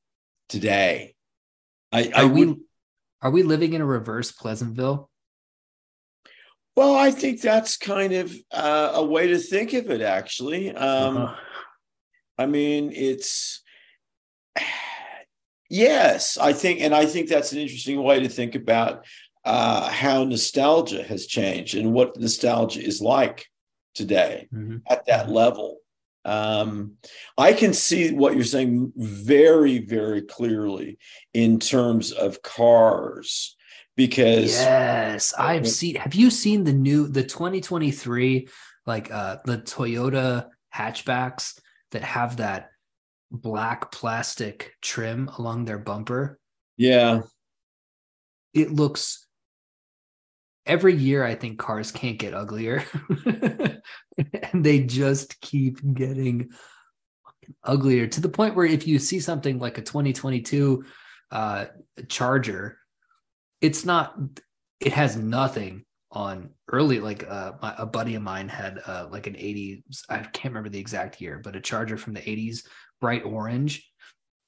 [0.48, 1.16] today.
[1.92, 2.56] I are I would, we
[3.22, 5.10] are we living in a reverse pleasantville?
[6.76, 10.74] Well i think that's kind of uh, a way to think of it actually.
[10.74, 11.36] Um, uh-huh.
[12.38, 13.62] i mean it's
[15.70, 19.06] yes i think and i think that's an interesting way to think about
[19.44, 23.48] uh, how nostalgia has changed and what nostalgia is like
[23.96, 24.78] today mm-hmm.
[24.90, 25.78] at that level.
[26.24, 26.98] Um,
[27.38, 31.00] I can see what you're saying very, very clearly
[31.34, 33.56] in terms of cars
[33.96, 35.96] because yes, I've seen.
[35.96, 38.48] Have you seen the new the 2023
[38.86, 41.60] like uh the Toyota hatchbacks
[41.92, 42.70] that have that
[43.32, 46.40] black plastic trim along their bumper?
[46.78, 47.22] Yeah.
[48.54, 49.21] It looks
[50.66, 52.84] every year I think cars can't get uglier.
[54.54, 56.50] and they just keep getting
[57.64, 60.86] uglier to the point where if you see something like a 2022
[61.32, 61.66] uh
[62.08, 62.78] charger,
[63.62, 64.16] it's not
[64.80, 69.28] it has nothing on early like uh my, a buddy of mine had uh like
[69.28, 72.66] an 80s I can't remember the exact year, but a charger from the 80s,
[73.00, 73.88] bright orange.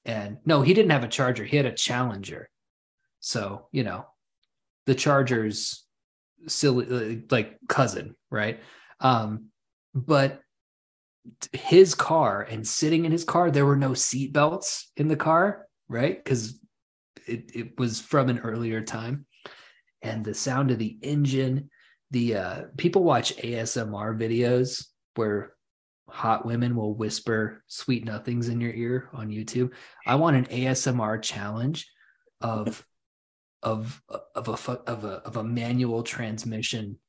[0.05, 2.49] And no, he didn't have a charger, he had a challenger.
[3.21, 4.05] So, you know,
[4.85, 5.85] the chargers
[6.47, 8.59] silly uh, like cousin, right?
[8.99, 9.47] Um,
[9.93, 10.41] but
[11.51, 15.67] his car and sitting in his car, there were no seat belts in the car,
[15.87, 16.21] right?
[16.21, 16.59] Because
[17.27, 19.25] it, it was from an earlier time.
[20.01, 21.69] And the sound of the engine,
[22.11, 25.53] the uh, people watch ASMR videos where
[26.09, 29.71] hot women will whisper sweet nothings in your ear on YouTube.
[30.05, 31.89] I want an ASMR challenge
[32.41, 32.85] of
[33.63, 34.01] of
[34.35, 36.99] of a of a of a manual transmission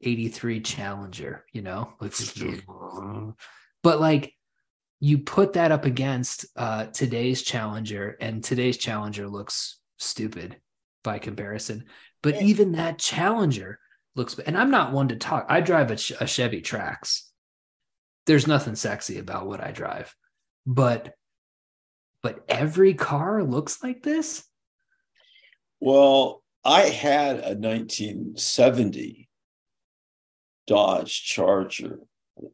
[0.00, 1.92] 83 Challenger, you know?
[3.82, 4.32] but like
[5.00, 10.56] you put that up against uh today's Challenger and today's Challenger looks stupid
[11.04, 11.84] by comparison.
[12.22, 13.78] But even that Challenger
[14.16, 15.46] looks and I'm not one to talk.
[15.48, 17.22] I drive a, a Chevy Trax.
[18.26, 20.14] There's nothing sexy about what I drive.
[20.66, 21.12] But
[22.22, 24.47] but every car looks like this
[25.80, 29.28] well, I had a 1970
[30.66, 32.00] Dodge Charger,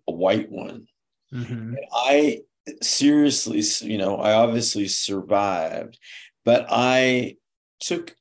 [0.09, 0.87] a white one.
[1.33, 1.75] Mm-hmm.
[1.93, 2.43] I
[2.81, 5.99] seriously, you know, I obviously survived,
[6.45, 7.37] but I
[7.81, 8.15] took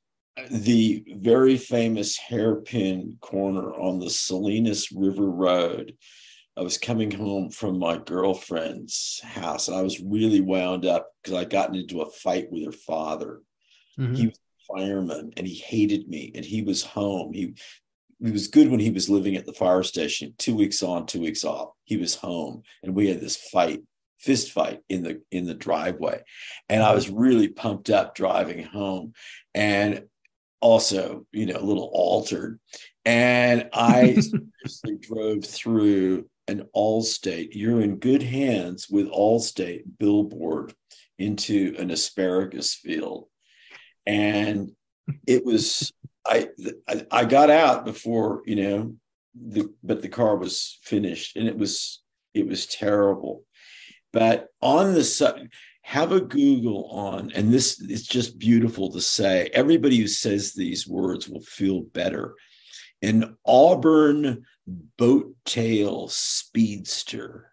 [0.50, 5.96] the very famous hairpin corner on the Salinas River Road.
[6.56, 11.38] I was coming home from my girlfriend's house and I was really wound up because
[11.38, 13.40] I'd gotten into a fight with her father.
[13.98, 14.14] Mm-hmm.
[14.14, 17.32] He was fireman and he hated me and he was home.
[17.32, 17.54] He
[18.24, 21.20] he was good when he was living at the fire station, two weeks on, two
[21.20, 21.70] weeks off.
[21.84, 23.82] He was home and we had this fight
[24.24, 26.18] fist fight in the in the driveway
[26.70, 29.12] and i was really pumped up driving home
[29.54, 30.04] and
[30.62, 32.58] also you know a little altered
[33.04, 34.16] and i
[35.02, 40.72] drove through an allstate you're in good hands with allstate billboard
[41.18, 43.26] into an asparagus field
[44.06, 44.72] and
[45.26, 45.92] it was
[46.26, 46.48] I,
[47.10, 48.96] I got out before you know
[49.34, 52.02] the but the car was finished and it was
[52.32, 53.44] it was terrible.
[54.12, 55.48] But on the
[55.82, 60.88] have a google on and this is just beautiful to say everybody who says these
[60.88, 62.34] words will feel better.
[63.02, 67.50] An auburn boat tail speedster.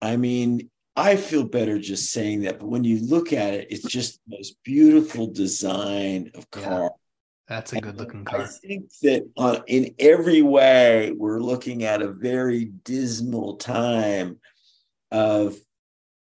[0.00, 3.84] I mean I feel better just saying that, but when you look at it, it's
[3.84, 6.82] just the most beautiful design of car.
[6.82, 6.88] Yeah,
[7.46, 8.42] that's a good looking car.
[8.42, 14.40] I think that uh, in every way, we're looking at a very dismal time
[15.12, 15.56] of,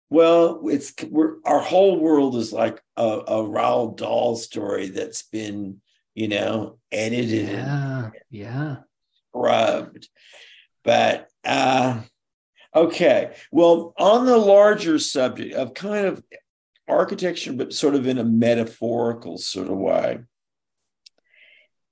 [0.08, 5.82] well, it's we're our whole world is like a, a Roald Dahl story that's been,
[6.14, 8.76] you know, edited, yeah, yeah,
[9.34, 10.08] rubbed,
[10.82, 12.00] but uh
[12.74, 13.34] Okay.
[13.50, 16.22] Well, on the larger subject of kind of
[16.88, 20.20] architecture, but sort of in a metaphorical sort of way.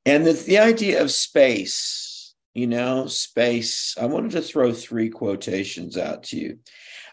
[0.06, 3.94] And the, the idea of space, you know, space.
[4.00, 6.58] I wanted to throw three quotations out to you.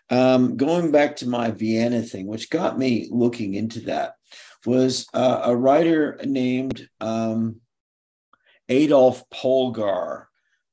[0.09, 4.13] Um, going back to my Vienna thing, which got me looking into that,
[4.65, 7.57] was uh, a writer named um,
[8.69, 10.26] Adolf Polgar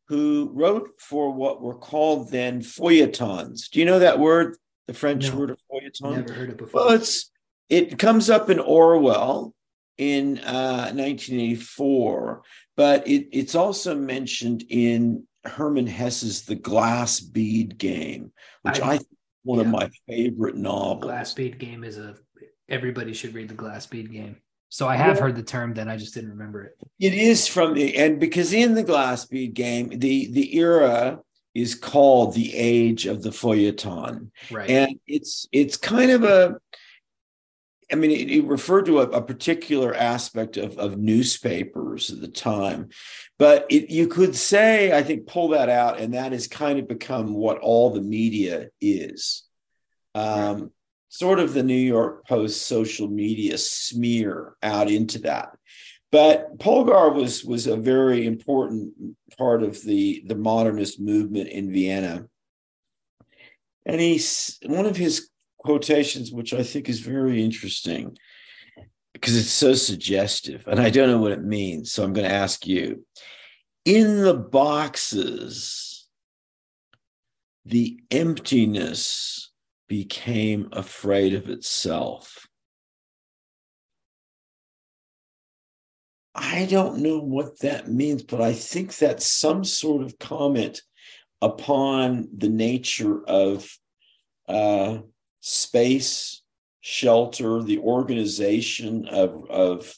[0.08, 3.68] who wrote for what were called then feuilletons.
[3.68, 4.56] Do you know that word,
[4.86, 6.16] the French no, word of feuilleton?
[6.16, 6.86] Never heard it before.
[6.86, 7.30] Well, it's
[7.68, 9.54] it comes up in Orwell
[9.96, 12.42] in uh, 1984,
[12.76, 18.32] but it, it's also mentioned in Hermann Hesse's The Glass Bead Game,
[18.62, 18.98] which I, I
[19.44, 19.64] one yeah.
[19.64, 21.04] of my favorite novels.
[21.04, 22.16] Glass Bead Game is a
[22.68, 24.36] everybody should read the Glass Bead Game.
[24.74, 26.76] So I have heard the term, then I just didn't remember it.
[26.98, 31.20] It is from the and because in the glass bead game, the the era
[31.54, 34.68] is called the age of the feuilleton, right?
[34.68, 36.56] And it's it's kind of a,
[37.92, 42.26] I mean, it, it referred to a, a, particular aspect of of newspapers at the
[42.26, 42.88] time,
[43.38, 46.88] but it, you could say, I think, pull that out, and that has kind of
[46.88, 49.44] become what all the media is.
[50.16, 50.72] Um,
[51.14, 55.50] sort of the New York Post social media smear out into that.
[56.10, 58.92] But Polgar was was a very important
[59.38, 62.26] part of the the modernist movement in Vienna.
[63.86, 65.28] And he's one of his
[65.58, 68.16] quotations, which I think is very interesting
[69.12, 71.92] because it's so suggestive, and I don't know what it means.
[71.92, 73.06] So I'm going to ask you.
[73.84, 76.08] In the boxes,
[77.64, 79.53] the emptiness
[79.94, 82.48] became afraid of itself.
[86.34, 90.82] I don't know what that means, but I think that's some sort of comment
[91.40, 93.70] upon the nature of
[94.48, 94.98] uh,
[95.38, 96.42] space,
[96.80, 99.94] shelter, the organization of, of,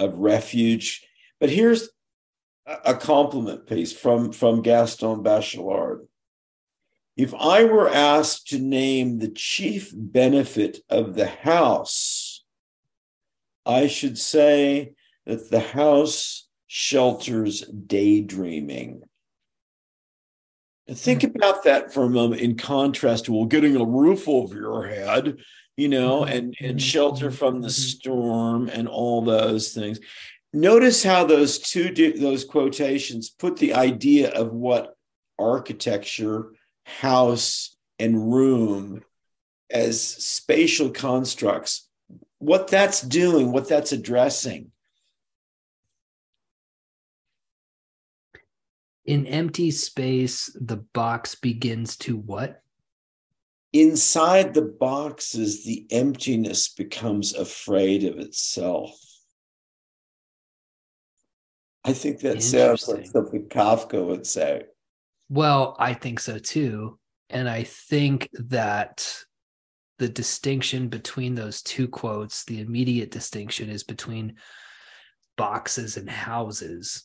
[0.00, 1.06] of refuge.
[1.38, 1.90] But here's
[2.66, 6.08] a compliment piece from, from Gaston Bachelard.
[7.16, 12.42] If I were asked to name the chief benefit of the house,
[13.66, 14.94] I should say
[15.26, 19.02] that the house shelters daydreaming.
[20.88, 21.28] And think hmm.
[21.36, 25.36] about that for a moment in contrast to well, getting a roof over your head,
[25.76, 26.32] you know, mm-hmm.
[26.32, 26.78] and, and mm-hmm.
[26.78, 27.72] shelter from the mm-hmm.
[27.72, 30.00] storm and all those things.
[30.54, 34.96] Notice how those two those quotations put the idea of what
[35.38, 36.52] architecture
[36.84, 39.02] house and room
[39.70, 41.88] as spatial constructs,
[42.38, 44.70] what that's doing, what that's addressing.
[49.04, 52.62] In empty space, the box begins to what?
[53.72, 58.98] Inside the boxes, the emptiness becomes afraid of itself.
[61.84, 64.64] I think that sounds like something Kafka would say.
[65.32, 66.98] Well, I think so too.
[67.30, 69.16] And I think that
[69.98, 74.34] the distinction between those two quotes, the immediate distinction is between
[75.38, 77.04] boxes and houses.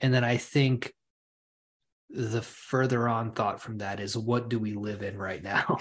[0.00, 0.92] And then I think
[2.10, 5.78] the further on thought from that is what do we live in right now?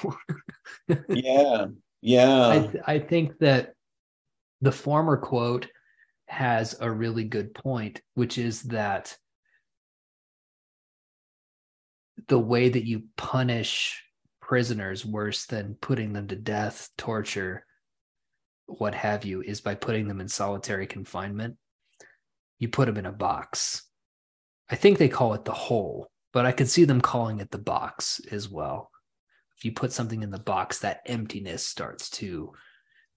[1.09, 1.65] yeah.
[2.05, 2.49] Yeah.
[2.49, 3.75] I, th- I think that
[4.59, 5.69] the former quote
[6.27, 9.17] has a really good point, which is that
[12.27, 14.03] the way that you punish
[14.41, 17.65] prisoners worse than putting them to death, torture,
[18.65, 21.57] what have you, is by putting them in solitary confinement.
[22.59, 23.83] You put them in a box.
[24.69, 27.57] I think they call it the hole, but I could see them calling it the
[27.57, 28.89] box as well.
[29.57, 32.53] If you put something in the box, that emptiness starts to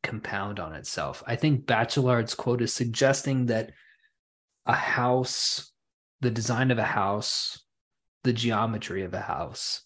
[0.03, 1.23] compound on itself.
[1.27, 3.73] I think Bachelard's quote is suggesting that
[4.65, 5.73] a house,
[6.21, 7.63] the design of a house,
[8.27, 9.83] the geometry of a house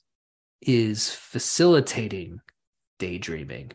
[0.62, 2.40] is facilitating
[2.98, 3.70] daydreaming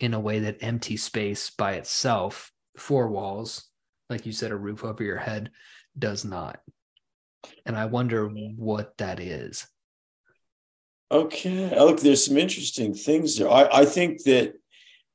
[0.00, 3.68] in a way that empty space by itself, four walls,
[4.08, 5.50] like you said, a roof over your head,
[5.98, 6.60] does not.
[7.66, 9.66] And I wonder what that is.
[11.12, 11.78] Okay.
[11.78, 13.50] Look, there's some interesting things there.
[13.50, 14.54] I, I think that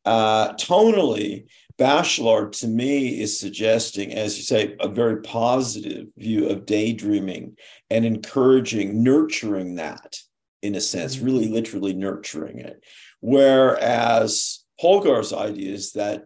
[0.05, 1.47] uh, tonally,
[1.79, 7.55] Bachelard to me is suggesting, as you say, a very positive view of daydreaming
[7.89, 10.17] and encouraging, nurturing that
[10.61, 11.25] in a sense, mm-hmm.
[11.25, 12.83] really literally nurturing it.
[13.21, 16.25] Whereas Polgar's idea is that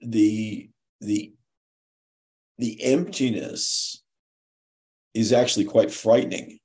[0.00, 0.70] the
[1.00, 1.32] the
[2.58, 4.02] the emptiness
[5.14, 6.58] is actually quite frightening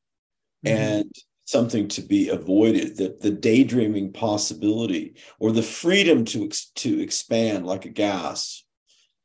[0.65, 0.75] mm-hmm.
[0.75, 1.11] and
[1.45, 7.85] something to be avoided that the daydreaming possibility or the freedom to to expand like
[7.85, 8.63] a gas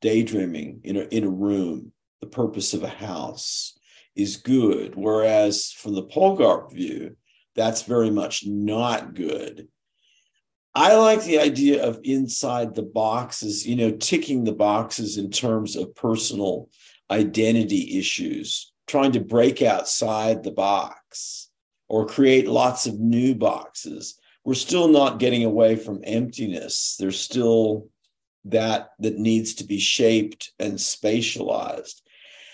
[0.00, 3.78] daydreaming in a, in a room the purpose of a house
[4.16, 4.96] is good.
[4.96, 7.16] Whereas from the polgar view
[7.54, 9.66] that's very much not good.
[10.74, 15.76] I like the idea of inside the boxes you know ticking the boxes in terms
[15.76, 16.68] of personal
[17.10, 21.47] identity issues trying to break outside the box
[21.88, 27.88] or create lots of new boxes we're still not getting away from emptiness there's still
[28.44, 32.00] that that needs to be shaped and spatialized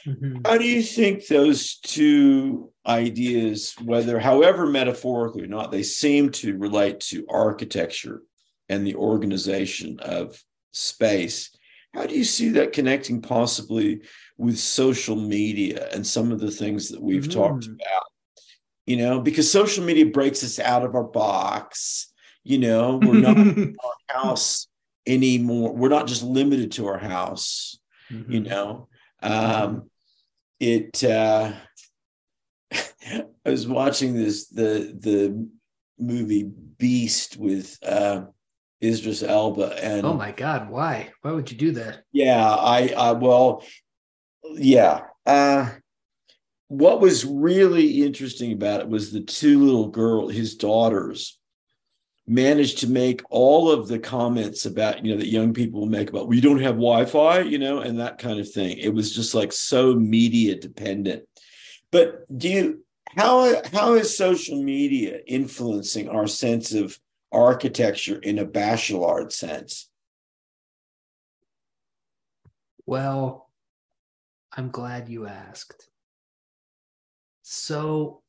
[0.06, 0.38] mm-hmm.
[0.44, 6.56] how do you think those two ideas whether however metaphorically or not they seem to
[6.58, 8.22] relate to architecture
[8.68, 10.42] and the organization of
[10.72, 11.50] space
[11.94, 14.00] how do you see that connecting possibly
[14.36, 17.40] with social media and some of the things that we've mm-hmm.
[17.40, 18.06] talked about
[18.86, 22.12] you know, because social media breaks us out of our box.
[22.42, 24.68] You know, we're not in our house
[25.06, 25.72] anymore.
[25.72, 27.78] We're not just limited to our house.
[28.10, 28.32] Mm-hmm.
[28.32, 28.88] You know,
[29.22, 29.90] um,
[30.60, 31.02] it.
[31.02, 31.52] Uh,
[33.46, 35.48] I was watching this the the
[35.98, 38.24] movie Beast with uh,
[38.82, 41.10] Idris Elba, and oh my god, why?
[41.22, 42.02] Why would you do that?
[42.12, 43.64] Yeah, I, I well,
[44.52, 45.02] yeah.
[45.24, 45.70] Uh,
[46.78, 51.38] what was really interesting about it was the two little girl, his daughters,
[52.26, 56.26] managed to make all of the comments about you know that young people make about
[56.26, 58.78] we don't have wi-fi you know and that kind of thing.
[58.78, 61.24] It was just like so media dependent.
[61.92, 66.98] But do you how how is social media influencing our sense of
[67.30, 69.88] architecture in a bachelard sense?
[72.86, 73.48] Well
[74.56, 75.88] i'm glad you asked
[77.46, 78.22] so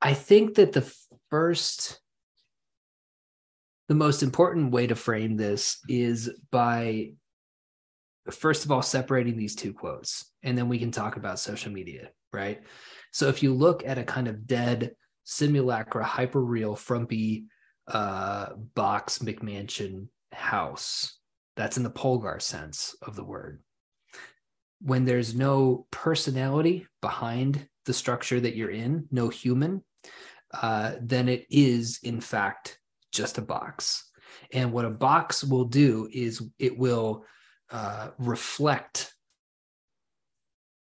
[0.00, 0.88] I think that the
[1.28, 2.00] first,
[3.88, 7.10] the most important way to frame this is by,
[8.30, 12.10] first of all, separating these two quotes, and then we can talk about social media,
[12.32, 12.62] right?
[13.10, 14.92] So if you look at a kind of dead
[15.24, 17.46] simulacra, hyper real, frumpy
[17.88, 21.18] uh, box McMansion house,
[21.56, 23.60] that's in the Polgar sense of the word
[24.80, 29.84] when there's no personality behind the structure that you're in, no human,
[30.52, 32.78] uh, then it is, in fact,
[33.12, 34.10] just a box.
[34.52, 37.24] And what a box will do is it will
[37.70, 39.14] uh, reflect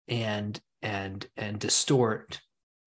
[0.07, 2.39] and and and distort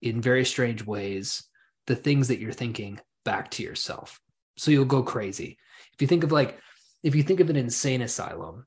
[0.03, 1.43] in very strange ways
[1.87, 4.21] the things that you're thinking back to yourself.
[4.57, 5.59] So you'll go crazy.
[5.95, 6.59] If you think of like
[7.03, 8.67] if you think of an insane asylum,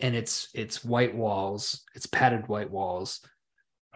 [0.00, 3.20] and it's it's white walls, it's padded white walls.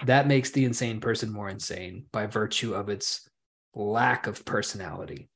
[0.05, 3.29] That makes the insane person more insane by virtue of its
[3.75, 5.29] lack of personality.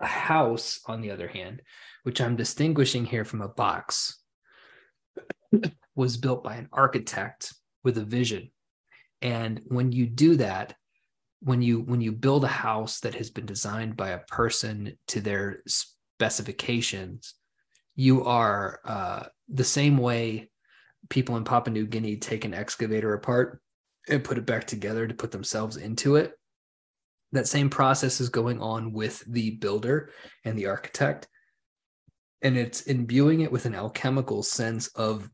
[0.00, 1.62] A house, on the other hand,
[2.04, 4.22] which I'm distinguishing here from a box,
[5.96, 8.50] was built by an architect with a vision.
[9.20, 10.74] And when you do that,
[11.40, 15.20] when you when you build a house that has been designed by a person to
[15.20, 17.34] their specifications,
[17.98, 20.48] you are uh, the same way
[21.10, 23.60] people in Papua New Guinea take an excavator apart
[24.08, 26.32] and put it back together to put themselves into it.
[27.32, 30.10] That same process is going on with the builder
[30.44, 31.26] and the architect.
[32.40, 35.28] And it's imbuing it with an alchemical sense of,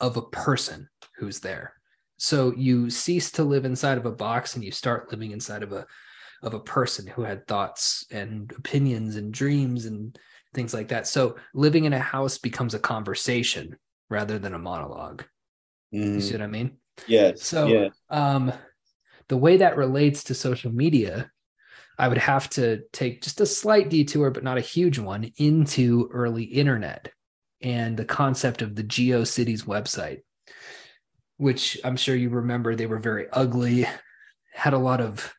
[0.00, 0.88] of a person
[1.18, 1.74] who's there.
[2.16, 5.72] So you cease to live inside of a box and you start living inside of
[5.72, 5.86] a
[6.42, 10.18] of a person who had thoughts and opinions and dreams and
[10.56, 11.06] things like that.
[11.06, 13.76] So living in a house becomes a conversation
[14.10, 15.22] rather than a monologue.
[15.94, 16.14] Mm.
[16.14, 16.40] You see mm.
[16.40, 16.78] what I mean?
[17.06, 17.42] Yes.
[17.44, 17.92] So yes.
[18.10, 18.52] um
[19.28, 21.30] the way that relates to social media,
[21.98, 26.08] I would have to take just a slight detour, but not a huge one, into
[26.12, 27.12] early internet
[27.60, 30.20] and the concept of the GeoCities website,
[31.38, 33.86] which I'm sure you remember they were very ugly,
[34.52, 35.32] had a lot of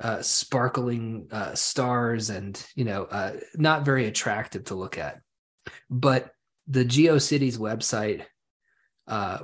[0.00, 5.20] uh, sparkling uh, stars and you know uh, not very attractive to look at.
[5.90, 6.32] But
[6.66, 8.24] the geocities website
[9.06, 9.38] uh,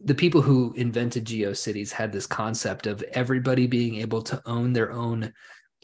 [0.00, 4.92] the people who invented geocities had this concept of everybody being able to own their
[4.92, 5.32] own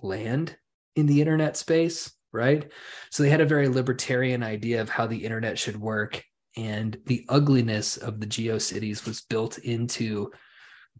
[0.00, 0.56] land
[0.94, 2.68] in the internet space right?
[3.10, 6.22] So they had a very libertarian idea of how the internet should work
[6.56, 10.30] and the ugliness of the geocities was built into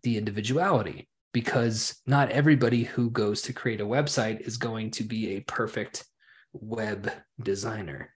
[0.05, 5.35] the individuality because not everybody who goes to create a website is going to be
[5.35, 6.05] a perfect
[6.53, 7.11] web
[7.43, 8.15] designer.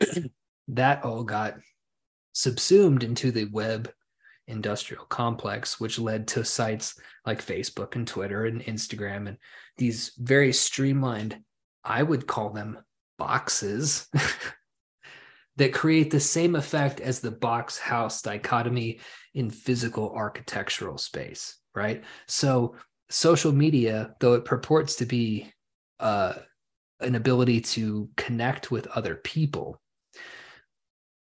[0.68, 1.54] that all got
[2.34, 3.90] subsumed into the web
[4.46, 9.38] industrial complex, which led to sites like Facebook and Twitter and Instagram and
[9.78, 11.40] these very streamlined,
[11.82, 12.78] I would call them
[13.16, 14.06] boxes
[15.56, 19.00] that create the same effect as the box house dichotomy
[19.32, 22.02] in physical architectural space right?
[22.26, 22.74] So
[23.08, 25.52] social media, though it purports to be
[25.98, 26.34] uh,
[27.00, 29.80] an ability to connect with other people,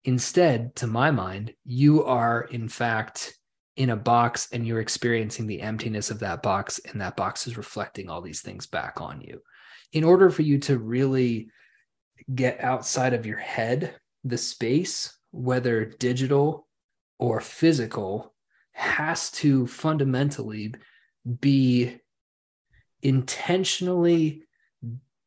[0.04, 3.38] instead, to my mind, you are in fact
[3.78, 7.58] in a box and you're experiencing the emptiness of that box, and that box is
[7.58, 9.42] reflecting all these things back on you.
[9.94, 11.50] In order for you to really
[12.34, 16.68] get outside of your head, the space, whether digital
[17.18, 18.31] or physical,
[18.74, 20.74] has to fundamentally
[21.40, 22.00] be
[23.02, 24.44] intentionally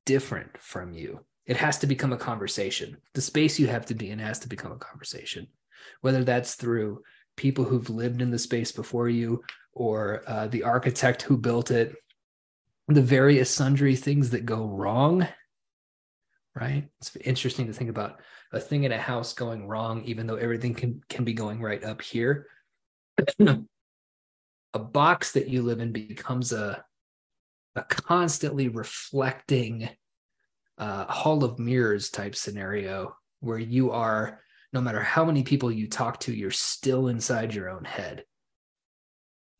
[0.05, 1.21] different from you.
[1.47, 2.97] It has to become a conversation.
[3.15, 5.47] The space you have to be in has to become a conversation,
[6.01, 7.03] whether that's through
[7.37, 9.43] people who've lived in the space before you
[9.73, 11.95] or uh, the architect who built it,
[12.89, 15.27] the various sundry things that go wrong.
[16.55, 16.89] Right?
[17.01, 18.21] It's interesting to think about
[18.53, 21.83] a thing in a house going wrong, even though everything can, can be going right
[21.83, 22.47] up here
[24.75, 26.85] a box that you live in becomes a
[27.77, 29.89] a constantly reflecting
[30.79, 34.41] uh, hall of mirrors type scenario where you are
[34.73, 38.25] no matter how many people you talk to you're still inside your own head.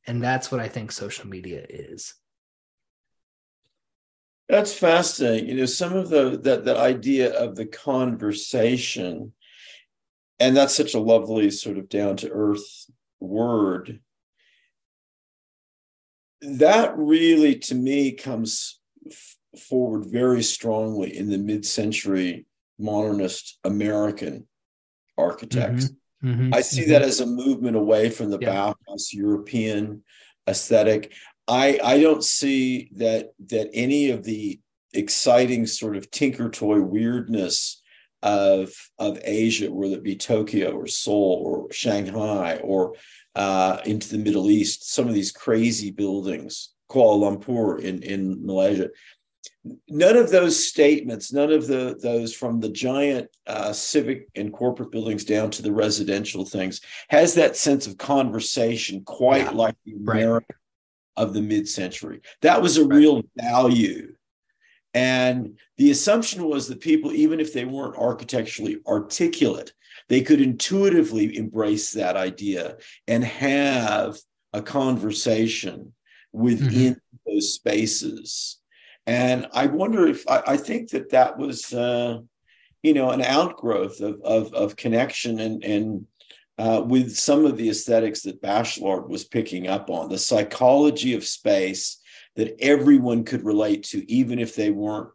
[0.07, 2.15] And that's what i think social media is.
[4.49, 5.49] That's fascinating.
[5.49, 9.33] You know some of the that that idea of the conversation
[10.41, 12.91] and that's such a lovely sort of down to earth
[13.25, 14.01] word
[16.41, 18.81] that really to me comes
[19.11, 22.47] f- forward very strongly in the mid-century
[22.79, 24.47] modernist american
[25.17, 25.91] architects
[26.23, 26.31] mm-hmm.
[26.31, 26.55] Mm-hmm.
[26.55, 26.91] i see mm-hmm.
[26.91, 28.73] that as a movement away from the yeah.
[28.89, 30.03] bauhaus european
[30.49, 31.13] aesthetic
[31.49, 34.61] i i don't see that that any of the
[34.93, 37.83] exciting sort of tinker toy weirdness
[38.25, 42.95] of of Asia, whether it be Tokyo or Seoul or Shanghai or
[43.37, 48.89] uh, into the Middle East, some of these crazy buildings, Kuala Lumpur in in Malaysia.
[49.89, 54.91] None of those statements, none of the those from the giant uh, civic and corporate
[54.91, 59.93] buildings down to the residential things, has that sense of conversation quite yeah, like the
[59.93, 61.25] America right.
[61.25, 62.21] of the mid-century.
[62.41, 62.97] That was a right.
[62.97, 64.14] real value
[64.95, 69.73] and the assumption was that people, even if they weren't architecturally articulate,
[70.09, 72.77] they could intuitively embrace that idea
[73.09, 74.17] and have
[74.53, 75.93] a conversation
[76.33, 77.33] within mm-hmm.
[77.33, 78.61] those spaces.
[79.07, 82.21] And I wonder if I, I think that that was, uh,
[82.83, 86.07] you know, an outgrowth of, of, of connection and, and
[86.57, 91.25] uh, with some of the aesthetics that Bachelard was picking up on, the psychology of
[91.25, 92.01] space
[92.37, 95.11] that everyone could relate to, even if they weren't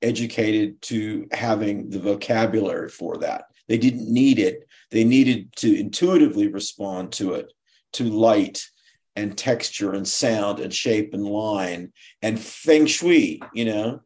[0.00, 3.44] educated to having the vocabulary for that.
[3.68, 4.68] They didn't need it.
[4.90, 7.52] They needed to intuitively respond to it,
[7.94, 8.66] to light
[9.14, 14.00] and texture and sound and shape and line and feng shui, you know?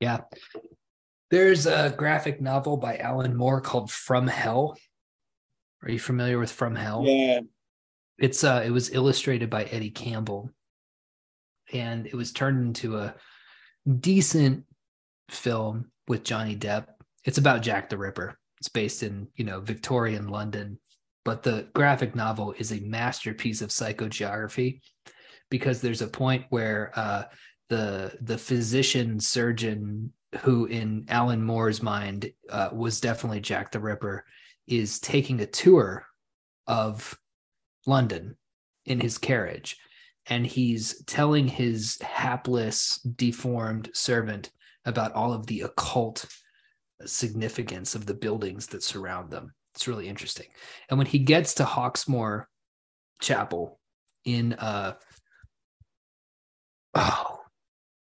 [0.00, 0.20] Yeah.
[1.30, 4.76] There's a graphic novel by Alan Moore called From Hell.
[5.82, 7.04] Are you familiar with From Hell?
[7.06, 7.40] Yeah.
[8.18, 10.50] It's uh it was illustrated by Eddie Campbell
[11.72, 13.14] and it was turned into a
[14.00, 14.64] decent
[15.30, 16.86] film with Johnny Depp.
[17.24, 18.38] It's about Jack the Ripper.
[18.58, 20.78] It's based in, you know, Victorian London
[21.24, 24.80] but the graphic novel is a masterpiece of psychogeography
[25.50, 27.24] because there's a point where uh,
[27.68, 34.24] the the physician surgeon who in Alan Moore's mind uh, was definitely Jack the Ripper
[34.66, 36.06] is taking a tour
[36.66, 37.18] of
[37.86, 38.36] London
[38.86, 39.76] in his carriage
[40.26, 44.50] and he's telling his hapless deformed servant
[44.84, 46.26] about all of the occult
[47.04, 49.52] significance of the buildings that surround them.
[49.74, 50.46] It's really interesting.
[50.88, 52.44] And when he gets to hawksmoor
[53.20, 53.80] chapel
[54.24, 54.94] in uh
[56.94, 57.38] oh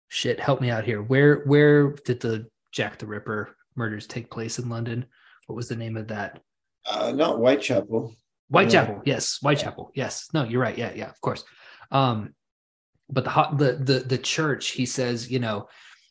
[0.09, 1.03] shit help me out here.
[1.03, 5.07] Where where did the jack the ripper murders take place in london?
[5.47, 6.41] What was the name of that?
[6.87, 8.15] Uh not whitechapel.
[8.49, 10.29] Whitechapel yes whitechapel yes.
[10.33, 10.79] No you're right.
[10.79, 11.45] Yeah yeah of course
[11.91, 12.35] um
[13.09, 15.69] but the the the the church he says you know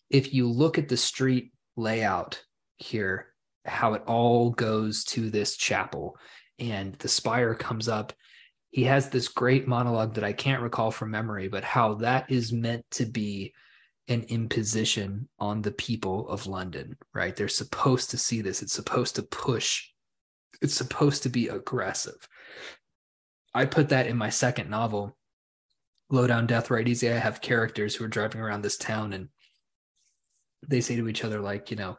[0.09, 2.41] if you look at the street layout
[2.77, 3.27] here
[3.65, 6.17] how it all goes to this chapel
[6.59, 8.13] and the spire comes up
[8.69, 12.53] he has this great monologue that i can't recall from memory but how that is
[12.53, 13.53] meant to be
[14.07, 17.35] an imposition on the people of london right?
[17.35, 18.61] They're supposed to see this.
[18.61, 19.89] It's supposed to push.
[20.61, 22.27] It's supposed to be aggressive.
[23.53, 25.17] I put that in my second novel
[26.09, 29.29] low down death right easy i have characters who are driving around this town and
[30.67, 31.97] they say to each other like you know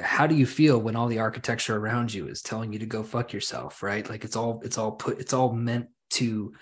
[0.00, 3.02] how do you feel when all the architecture around you is telling you to go
[3.02, 4.08] fuck yourself right?
[4.08, 6.52] Like it's all it's all put it's all meant to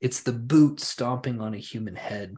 [0.00, 2.34] it's the boot stomping on a human head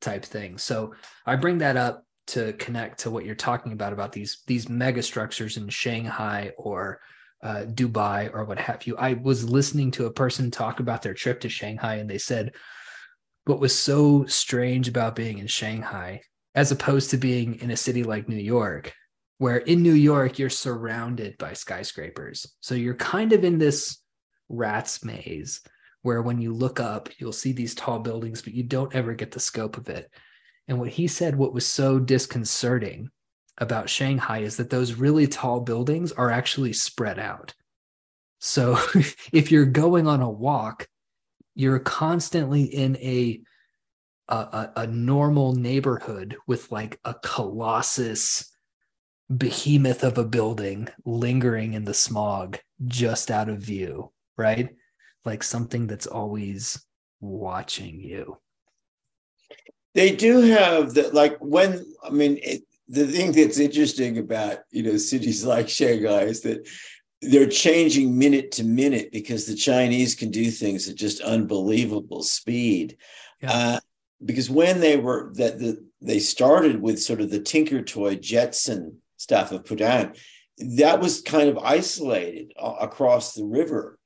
[0.00, 0.58] type thing.
[0.58, 0.94] So
[1.26, 5.02] i bring that up to connect to what you're talking about about these these mega
[5.02, 7.00] structures in shanghai or
[7.42, 8.96] uh, dubai or what have you.
[8.96, 12.52] I was listening to a person talk about their trip to shanghai and they said
[13.48, 16.20] what was so strange about being in shanghai
[16.54, 18.94] as opposed to being in a city like new york
[19.38, 22.54] where in New York, you're surrounded by skyscrapers.
[22.60, 23.98] So you're kind of in this
[24.48, 25.60] rat's maze
[26.02, 29.30] where when you look up, you'll see these tall buildings, but you don't ever get
[29.30, 30.10] the scope of it.
[30.66, 33.10] And what he said, what was so disconcerting
[33.58, 37.54] about Shanghai is that those really tall buildings are actually spread out.
[38.40, 38.78] So
[39.32, 40.88] if you're going on a walk,
[41.58, 43.40] you're constantly in a
[44.28, 48.52] a, a normal neighborhood with like a colossus
[49.34, 54.68] behemoth of a building lingering in the smog just out of view, right?
[55.24, 56.84] Like something that's always
[57.20, 58.38] watching you.
[59.94, 64.82] They do have that, like when, I mean, it, the thing that's interesting about, you
[64.82, 66.68] know, cities like Shanghai is that
[67.20, 72.96] they're changing minute to minute because the Chinese can do things at just unbelievable speed.
[73.40, 73.52] Yeah.
[73.52, 73.80] Uh,
[74.24, 78.98] because when they were that the, they started with sort of the Tinker Toy Jetson
[79.16, 80.16] stuff of Pudong,
[80.76, 83.98] that was kind of isolated across the river.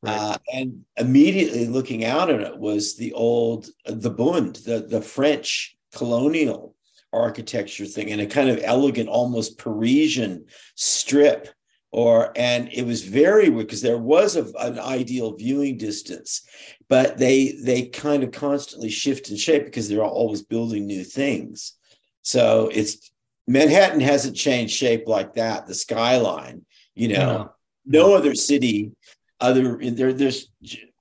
[0.00, 0.16] Right.
[0.16, 5.76] Uh, and immediately looking out at it was the old, the Bund, the, the French
[5.94, 6.76] colonial
[7.12, 10.46] architecture thing, and a kind of elegant, almost Parisian
[10.76, 11.48] strip.
[11.90, 16.46] Or and it was very because there was a, an ideal viewing distance,
[16.88, 21.74] but they they kind of constantly shift in shape because they're always building new things.
[22.22, 23.10] So it's
[23.46, 25.66] Manhattan hasn't changed shape like that.
[25.66, 27.50] The skyline, you know,
[27.86, 28.92] no, no other city
[29.40, 30.12] other there.
[30.12, 30.50] There's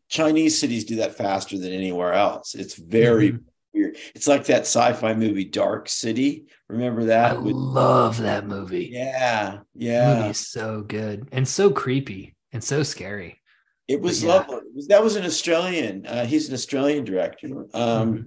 [0.10, 2.56] Chinese cities do that faster than anywhere else.
[2.56, 3.46] It's very mm-hmm.
[3.78, 3.98] Weird.
[4.16, 6.48] It's like that sci-fi movie Dark City.
[6.68, 7.38] Remember that?
[7.38, 8.90] I With, love that movie.
[8.92, 10.22] Yeah, yeah.
[10.22, 13.42] Movie so good and so creepy and so scary.
[13.88, 14.30] It was yeah.
[14.34, 14.58] lovely.
[14.58, 16.06] It was, that was an Australian.
[16.06, 17.48] Uh, he's an Australian director.
[17.48, 18.24] Um, mm-hmm.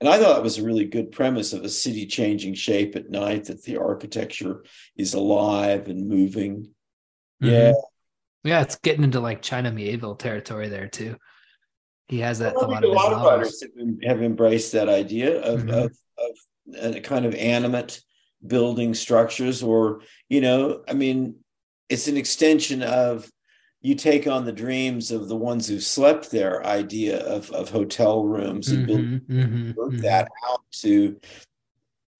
[0.00, 3.08] And I thought it was a really good premise of a city changing shape at
[3.08, 4.64] night, that the architecture
[4.96, 6.70] is alive and moving.
[7.42, 7.46] Mm-hmm.
[7.46, 7.72] Yeah.
[8.44, 11.16] Yeah, it's getting into like China Miéville territory there too.
[12.08, 12.54] He has that.
[12.54, 13.70] Well, a lot, of, a lot of writers have,
[14.04, 15.70] have, embraced that idea of, mm-hmm.
[15.70, 18.00] of, of a kind of animate
[18.46, 21.36] building structures, or, you know, I mean,
[21.88, 23.30] it's an extension of
[23.80, 28.24] you take on the dreams of the ones who slept there idea of, of hotel
[28.24, 29.96] rooms and mm-hmm, build mm-hmm, mm-hmm.
[29.98, 31.20] that out to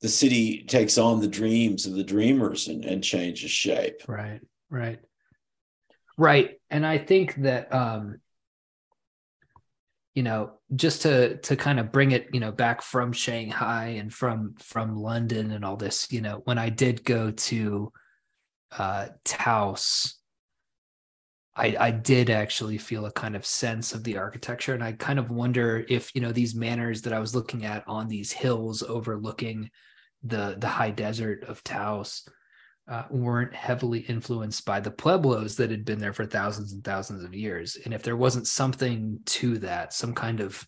[0.00, 4.40] the city takes on the dreams of the dreamers and, and changes shape right
[4.70, 5.00] right
[6.18, 8.20] right and i think that um
[10.16, 14.12] you know just to to kind of bring it you know back from shanghai and
[14.12, 17.92] from from london and all this you know when i did go to
[18.76, 20.14] uh taos
[21.58, 24.74] I, I did actually feel a kind of sense of the architecture.
[24.74, 27.84] And i kind of wonder if you know these manors that i was looking at
[27.86, 29.70] on these hills overlooking
[30.22, 32.28] the the high desert of taos
[32.88, 37.24] uh, weren't heavily influenced by the pueblos that had been there for thousands and thousands
[37.24, 37.76] of years.
[37.84, 40.66] And if there wasn't something to that, some kind of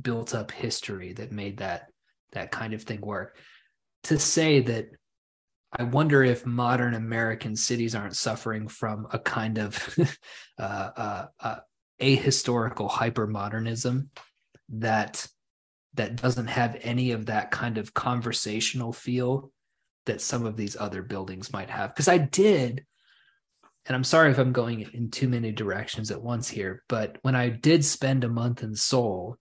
[0.00, 1.88] built up history that made that
[2.32, 3.36] that kind of thing work,
[4.04, 4.86] to say that
[5.70, 9.98] I wonder if modern American cities aren't suffering from a kind of
[10.58, 10.62] uh,
[10.96, 11.56] uh, uh,
[12.00, 14.08] ahistorical hypermodernism
[14.70, 15.26] that
[15.94, 19.51] that doesn't have any of that kind of conversational feel
[20.06, 21.94] that some of these other buildings might have.
[21.94, 22.84] Because I did,
[23.86, 27.34] and I'm sorry if I'm going in too many directions at once here, but when
[27.34, 29.36] I did spend a month in Seoul,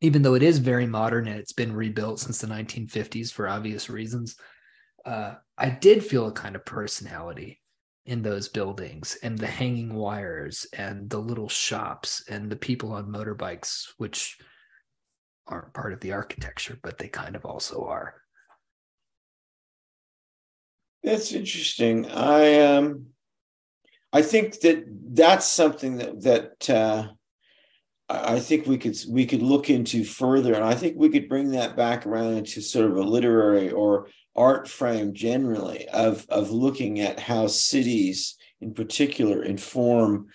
[0.00, 3.90] even though it is very modern and it's been rebuilt since the 1950s for obvious
[3.90, 4.36] reasons,
[5.04, 7.60] uh, I did feel a kind of personality
[8.06, 13.06] in those buildings and the hanging wires and the little shops and the people on
[13.06, 14.38] motorbikes, which
[15.46, 18.14] aren't part of the architecture, but they kind of also are.
[21.02, 22.10] That's interesting.
[22.10, 23.06] I um,
[24.12, 27.08] I think that that's something that that uh,
[28.08, 31.52] I think we could we could look into further, and I think we could bring
[31.52, 37.00] that back around into sort of a literary or art frame generally of of looking
[37.00, 40.26] at how cities in particular inform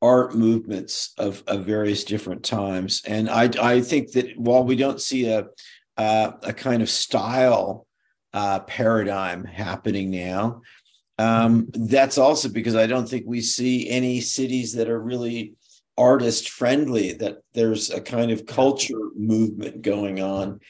[0.00, 5.00] art movements of, of various different times and i i think that while we don't
[5.00, 5.44] see a
[5.96, 7.87] uh, a kind of style
[8.38, 10.62] uh, paradigm happening now
[11.18, 15.54] um, that's also because i don't think we see any cities that are really
[15.96, 20.60] artist friendly that there's a kind of culture movement going on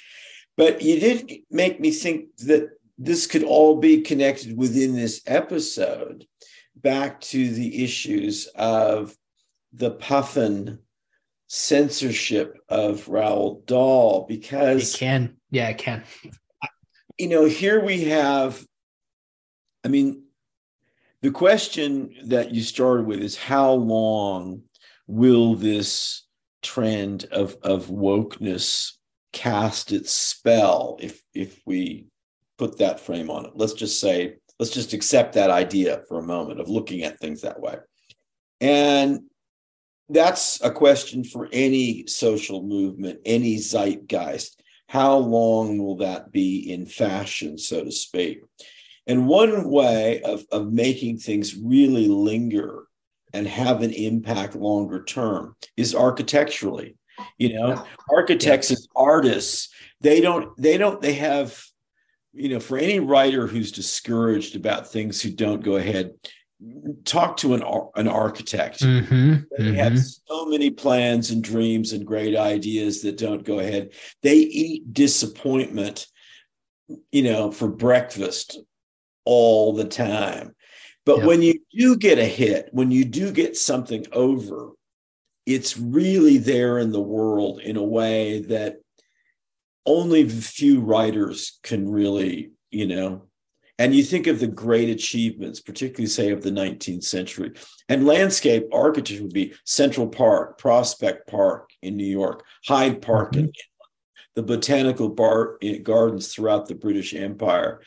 [0.57, 6.27] but you did make me think that this could all be connected within this episode
[6.75, 9.15] back to the issues of
[9.75, 10.79] the puffin
[11.49, 15.37] censorship of Roald Dahl because it can.
[15.51, 16.05] Yeah, it can.
[17.19, 18.65] You know, here we have,
[19.85, 20.23] I mean,
[21.21, 24.63] the question that you started with is how long
[25.09, 26.25] will this
[26.63, 28.93] trend of, of wokeness
[29.33, 32.07] cast its spell if if we
[32.57, 33.53] put that frame on it.
[33.55, 37.43] Let's just say, let's just accept that idea for a moment of looking at things
[37.43, 37.77] that way.
[38.61, 39.23] And
[40.09, 44.58] that's a question for any social movement, any zeitgeist.
[44.89, 48.41] How long will that be in fashion, so to speak?
[49.07, 52.85] And one way of, of making things really linger
[53.33, 56.97] and have an impact longer term is architecturally.
[57.37, 59.69] You know, architects as artists,
[60.01, 61.63] they don't, they don't, they have
[62.33, 66.13] you know, for any writer who's discouraged about things who don't go ahead,
[67.05, 67.63] talk to an
[67.95, 68.81] an architect.
[68.81, 69.75] Mm-hmm, they mm-hmm.
[69.75, 73.91] have so many plans and dreams and great ideas that don't go ahead.
[74.23, 76.07] They eat disappointment,
[77.13, 78.59] you know, for breakfast
[79.25, 80.55] all the time.
[81.05, 81.27] But yep.
[81.27, 84.73] when you do get a hit, when you do get something over,
[85.47, 88.81] it's really there in the world in a way that
[89.87, 93.28] only few writers can really, you know,
[93.79, 97.53] and you think of the great achievements, particularly say of the 19th century,
[97.89, 103.45] and landscape architecture would be Central Park, Prospect Park in New York, Hyde Park mm-hmm.
[103.45, 103.53] in
[104.35, 107.81] the botanical bar, eh, gardens throughout the British Empire.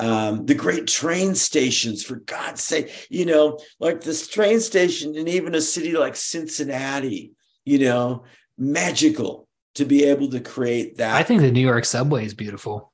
[0.00, 5.26] Um, the great train stations, for God's sake, you know, like this train station in
[5.26, 7.32] even a city like Cincinnati,
[7.64, 8.24] you know,
[8.56, 11.14] magical to be able to create that.
[11.14, 12.92] I think the New York subway is beautiful.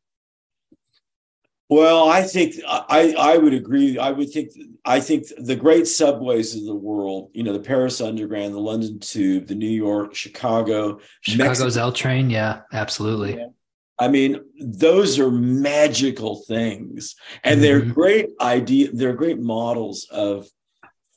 [1.70, 3.98] Well, I think I I would agree.
[3.98, 4.50] I would think
[4.84, 8.98] I think the great subways of the world, you know, the Paris Underground, the London
[8.98, 11.80] Tube, the New York, Chicago, Chicago's Mexico.
[11.80, 13.36] L train, yeah, absolutely.
[13.36, 13.46] Yeah.
[13.98, 17.14] I mean, those are magical things,
[17.44, 17.62] and mm-hmm.
[17.62, 18.90] they're great idea.
[18.92, 20.46] They're great models of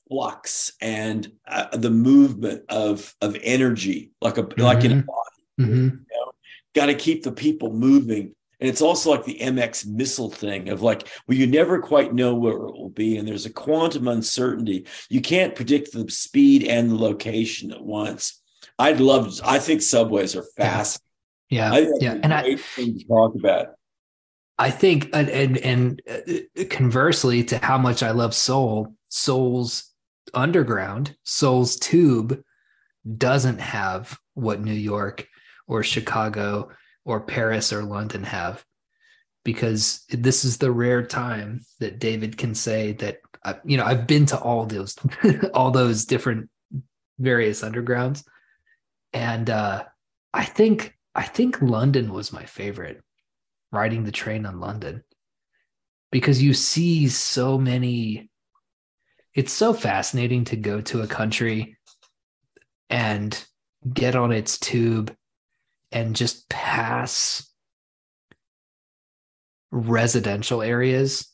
[0.07, 4.61] flux and uh, the movement of of energy, like a mm-hmm.
[4.61, 5.43] like in a body.
[5.59, 5.73] Mm-hmm.
[5.73, 6.31] You know?
[6.73, 8.35] Got to keep the people moving.
[8.59, 12.33] And it's also like the MX missile thing of like, well, you never quite know
[12.33, 13.17] where it will be.
[13.17, 14.87] And there's a quantum uncertainty.
[15.09, 18.41] You can't predict the speed and the location at once.
[18.79, 21.01] I'd love, I think subways are fast.
[21.49, 21.85] Yeah.
[21.99, 22.17] Yeah.
[22.23, 22.55] And I
[23.07, 23.67] talk about.
[24.59, 29.93] I think, and, and, and uh, conversely to how much I love Seoul, Seoul's
[30.33, 32.41] underground, Seoul's tube
[33.17, 35.27] doesn't have what New York
[35.67, 36.69] or Chicago
[37.07, 38.63] or Paris or London have
[39.45, 44.05] because this is the rare time that David can say that uh, you know I've
[44.05, 44.95] been to all those
[45.53, 46.49] all those different
[47.17, 48.23] various undergrounds.
[49.13, 49.85] And uh
[50.33, 53.01] I think I think London was my favorite
[53.71, 55.03] riding the train on London
[56.11, 58.29] because you see so many
[59.33, 61.77] it's so fascinating to go to a country
[62.89, 63.45] and
[63.93, 65.15] get on its tube
[65.97, 67.49] and just pass
[69.71, 71.27] residential areas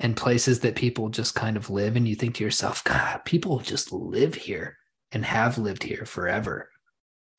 [0.00, 1.94] and places that people just kind of live.
[1.94, 4.78] And you think to yourself god people just live here
[5.12, 6.70] and have lived here forever.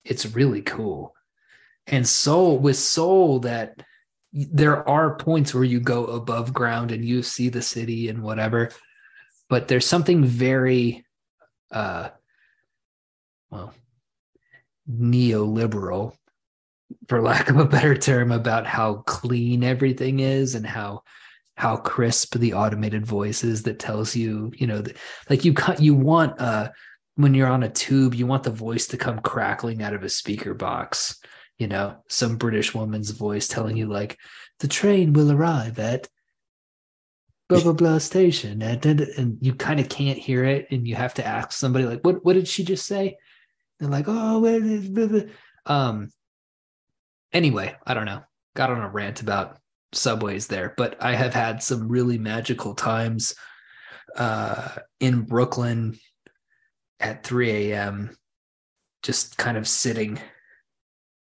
[0.05, 1.13] It's really cool.
[1.87, 3.83] And Seoul with Seoul that
[4.31, 8.71] there are points where you go above ground and you see the city and whatever
[9.47, 11.05] but there's something very
[11.69, 12.09] uh
[13.51, 13.75] well
[14.89, 16.13] neoliberal
[17.07, 21.01] for lack of a better term about how clean everything is and how
[21.55, 24.83] how crisp the automated voice is that tells you you know
[25.29, 26.69] like you you want uh
[27.15, 30.09] when you're on a tube you want the voice to come crackling out of a
[30.09, 31.19] speaker box
[31.59, 34.17] you know some british woman's voice telling you like
[34.59, 36.07] the train will arrive at
[37.49, 41.13] blah blah blah station and, and you kind of can't hear it and you have
[41.13, 43.15] to ask somebody like what what did she just say
[43.79, 44.89] they're like oh where is
[45.65, 46.09] um
[47.31, 48.21] anyway i don't know.
[48.55, 49.57] Got on a rant about
[49.93, 53.35] subways there but i have had some really magical times
[54.15, 54.69] uh
[54.99, 55.97] in brooklyn
[56.99, 58.15] at 3 a.m
[59.03, 60.19] just kind of sitting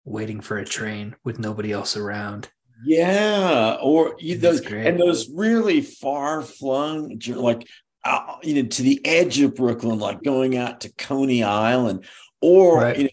[0.07, 2.49] waiting for a train with nobody else around.
[2.85, 7.67] Yeah, or you, those and those really far flung, like
[8.05, 12.05] uh, you know, to the edge of Brooklyn, like going out to Coney Island,
[12.41, 12.97] or right.
[12.97, 13.11] you know,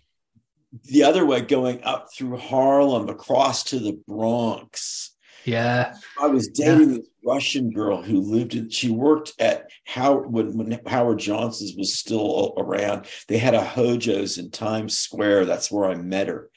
[0.85, 5.11] the other way, going up through Harlem across to the Bronx.
[5.45, 6.97] Yeah, I was dating yeah.
[6.97, 8.69] this Russian girl who lived in.
[8.69, 13.07] She worked at Howard when, when Howard Johnson's was still around.
[13.27, 15.45] They had a Hojo's in Times Square.
[15.45, 16.49] That's where I met her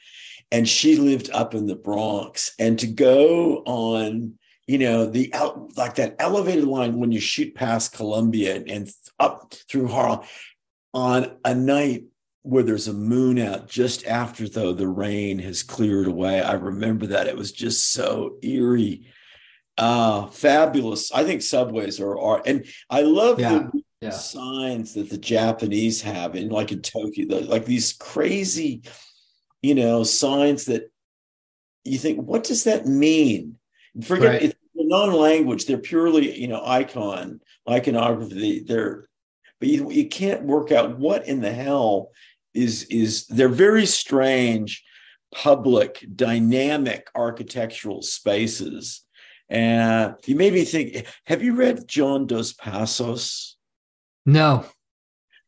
[0.51, 2.53] and she lived up in the Bronx.
[2.59, 5.33] And to go on, you know, the
[5.75, 8.89] like that elevated line when you shoot past Columbia and, and
[9.19, 10.25] up through Harlem
[10.93, 12.05] on a night
[12.47, 16.41] where there's a moon out just after though the rain has cleared away.
[16.41, 19.07] I remember that it was just so eerie.
[19.77, 21.11] Uh fabulous.
[21.11, 24.09] I think subways are are and I love yeah, the yeah.
[24.09, 28.81] signs that the Japanese have in like in Tokyo, like these crazy
[29.61, 30.91] you know, signs that
[31.83, 33.57] you think, what does that mean?
[34.01, 34.41] Forget right.
[34.43, 38.63] it's non-language; they're purely, you know, icon iconography.
[38.65, 39.05] They're,
[39.59, 42.11] but you you can't work out what in the hell
[42.57, 43.27] is is.
[43.27, 44.83] They're very strange,
[45.33, 49.03] public, dynamic architectural spaces.
[49.49, 51.05] And you made me think.
[51.25, 53.55] Have you read John Dos Passos?
[54.25, 54.65] No.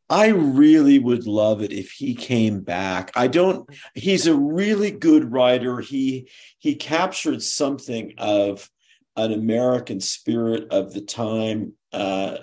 [0.10, 3.11] I really would love it if he came back.
[3.15, 5.81] I don't he's a really good writer.
[5.81, 8.69] He he captured something of
[9.15, 12.38] an American spirit of the time uh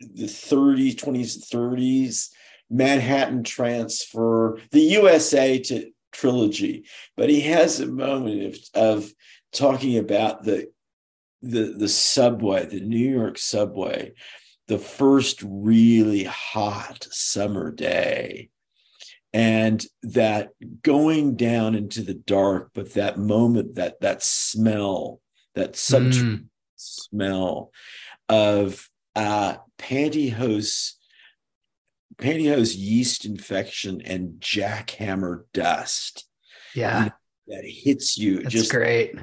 [0.00, 2.30] the 30s 20s 30s
[2.70, 6.86] Manhattan transfer, the USA to trilogy.
[7.16, 9.12] But he has a moment of, of
[9.52, 10.70] talking about the
[11.40, 14.12] the the subway, the New York subway
[14.68, 18.50] the first really hot summer day
[19.32, 20.50] and that
[20.82, 25.20] going down into the dark but that moment that that smell
[25.54, 26.44] that sub mm.
[26.76, 27.72] smell
[28.28, 30.92] of uh pantyhose
[32.18, 36.26] pantyhose yeast infection and jackhammer dust.
[36.74, 37.10] Yeah.
[37.46, 39.14] That hits you That's just great.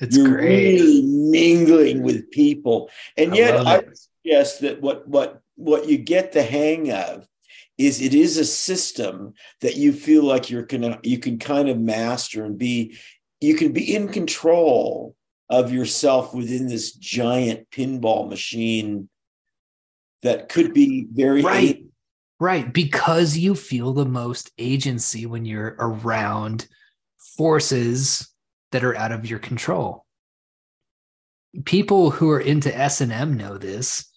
[0.00, 0.80] It's you're great.
[0.80, 2.90] really mingling with people.
[3.16, 3.82] And I yet i
[4.26, 7.26] suggest that what what what you get the hang of
[7.78, 11.78] is it is a system that you feel like you're gonna you can kind of
[11.78, 12.96] master and be
[13.40, 15.14] you can be in control
[15.48, 19.08] of yourself within this giant pinball machine
[20.22, 21.82] that could be very right
[22.40, 26.66] right because you feel the most agency when you're around
[27.36, 28.32] forces
[28.72, 30.04] that are out of your control
[31.64, 34.12] people who are into s&m know this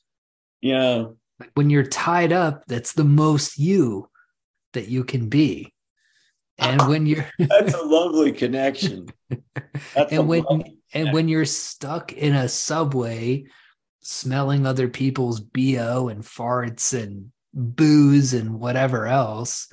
[0.61, 1.05] yeah.
[1.53, 4.09] When you're tied up, that's the most you
[4.73, 5.73] that you can be.
[6.57, 9.09] And when you're That's a lovely connection.
[9.95, 10.43] That's and when
[10.93, 13.45] and when you're stuck in a subway
[14.01, 19.71] smelling other people's BO and farts and booze and whatever else,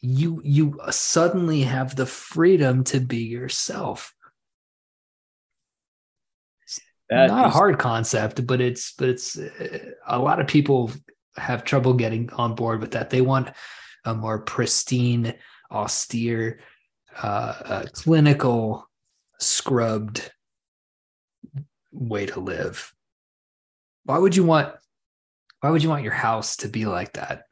[0.00, 4.14] you you suddenly have the freedom to be yourself.
[7.10, 10.92] That not is, a hard concept, but it's but it's uh, a lot of people
[11.36, 13.10] have trouble getting on board with that.
[13.10, 13.50] They want
[14.04, 15.34] a more pristine,
[15.70, 16.60] austere,
[17.22, 18.88] uh, uh, clinical,
[19.40, 20.30] scrubbed
[21.92, 22.92] way to live.
[24.04, 24.74] Why would you want
[25.60, 27.44] why would you want your house to be like that?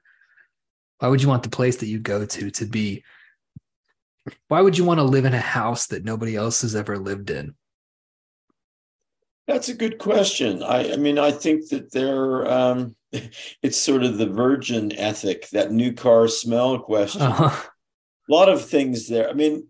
[0.99, 3.05] Why would you want the place that you go to to be
[4.49, 7.31] why would you want to live in a house that nobody else has ever lived
[7.31, 7.55] in?
[9.47, 10.63] That's a good question.
[10.63, 12.97] I, I mean, I think that there, um,
[13.63, 17.23] it's sort of the virgin ethic, that new car smell question.
[17.23, 17.69] Uh-huh.
[18.29, 19.29] A lot of things there.
[19.31, 19.69] I mean,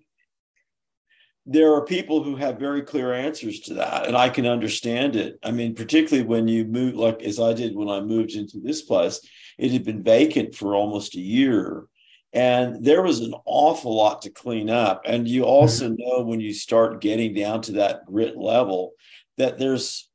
[1.47, 5.39] there are people who have very clear answers to that, and I can understand it.
[5.43, 8.83] I mean, particularly when you move, like as I did when I moved into this
[8.83, 9.21] place,
[9.57, 11.85] it had been vacant for almost a year.
[12.33, 15.03] And there was an awful lot to clean up.
[15.07, 15.95] And you also mm-hmm.
[15.99, 18.93] know when you start getting down to that grit level
[19.39, 20.11] that there's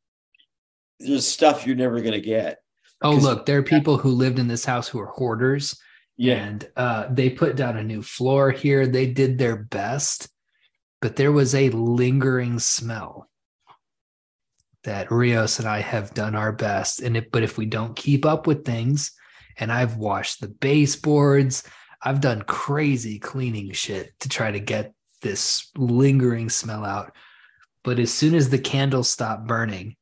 [0.99, 2.59] there's stuff you're never going to get.
[3.01, 5.79] Oh, look, there are people who lived in this house who are hoarders.
[6.17, 6.35] Yeah.
[6.35, 8.85] And uh, they put down a new floor here.
[8.85, 10.29] They did their best,
[11.01, 13.27] but there was a lingering smell
[14.83, 17.01] that Rios and I have done our best.
[17.01, 19.11] And but if we don't keep up with things,
[19.57, 21.63] and I've washed the baseboards,
[22.01, 27.13] I've done crazy cleaning shit to try to get this lingering smell out.
[27.83, 29.95] But as soon as the candles stop burning,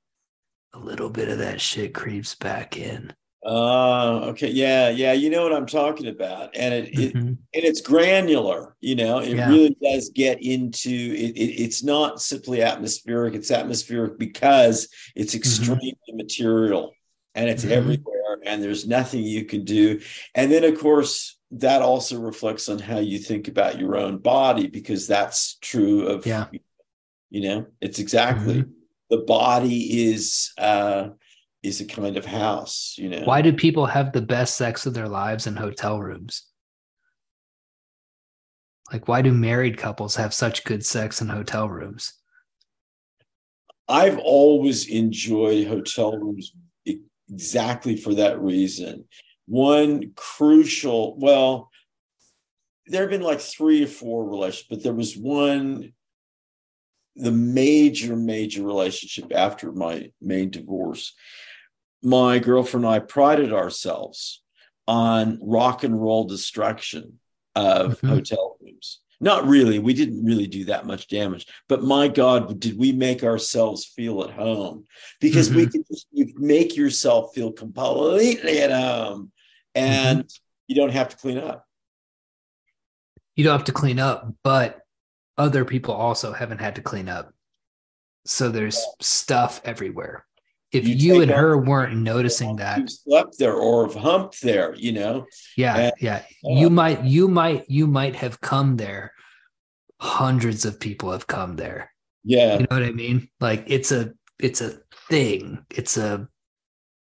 [0.73, 3.13] a little bit of that shit creeps back in.
[3.49, 4.51] Uh, okay.
[4.51, 4.89] Yeah.
[4.89, 5.13] Yeah.
[5.13, 6.55] You know what I'm talking about.
[6.55, 7.17] And it, mm-hmm.
[7.17, 9.49] it and it's granular, you know, it yeah.
[9.49, 13.33] really does get into it, it, It's not simply atmospheric.
[13.33, 15.39] It's atmospheric because it's mm-hmm.
[15.39, 16.17] extremely mm-hmm.
[16.17, 16.93] material
[17.33, 17.73] and it's mm-hmm.
[17.73, 19.99] everywhere and there's nothing you can do.
[20.35, 24.67] And then of course, that also reflects on how you think about your own body
[24.67, 26.45] because that's true of yeah
[27.31, 28.71] you know it's exactly mm-hmm.
[29.09, 31.09] the body is uh
[31.61, 33.21] is a kind of house you know?
[33.23, 36.43] Why do people have the best sex of their lives in hotel rooms?
[38.91, 42.13] Like why do married couples have such good sex in hotel rooms?
[43.87, 46.53] I've always enjoyed hotel rooms
[47.29, 49.05] exactly for that reason.
[49.47, 51.69] One crucial well
[52.87, 55.93] there have been like three or four relationships but there was one
[57.19, 61.13] the major, major relationship after my main divorce,
[62.01, 64.41] my girlfriend and I prided ourselves
[64.87, 67.19] on rock and roll destruction
[67.55, 68.07] of mm-hmm.
[68.07, 69.01] hotel rooms.
[69.21, 69.79] Not really.
[69.79, 74.23] We didn't really do that much damage, but my God, did we make ourselves feel
[74.23, 74.85] at home?
[75.19, 75.57] Because mm-hmm.
[75.57, 79.31] we can just you make yourself feel completely at home,
[79.75, 80.27] and mm-hmm.
[80.67, 81.65] you don't have to clean up.
[83.35, 84.79] You don't have to clean up, but
[85.37, 87.33] other people also haven't had to clean up.
[88.25, 90.25] So there's stuff everywhere.
[90.71, 94.75] If you, you and her weren't noticing that, you slept there or have humped there,
[94.75, 95.25] you know.
[95.57, 96.21] Yeah, and, yeah.
[96.45, 99.13] Uh, you might, you might, you might have come there.
[99.99, 101.91] Hundreds of people have come there.
[102.23, 103.29] Yeah, you know what I mean.
[103.39, 104.79] Like it's a, it's a
[105.09, 105.65] thing.
[105.71, 106.27] It's a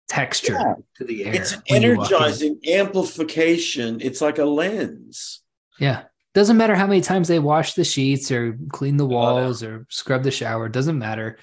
[0.07, 0.73] texture yeah.
[0.97, 1.35] to the air.
[1.35, 4.01] It's an energizing amplification.
[4.01, 5.41] It's like a lens.
[5.79, 6.03] Yeah.
[6.33, 10.23] Doesn't matter how many times they wash the sheets or clean the walls or scrub
[10.23, 10.67] the shower.
[10.67, 11.37] Doesn't matter.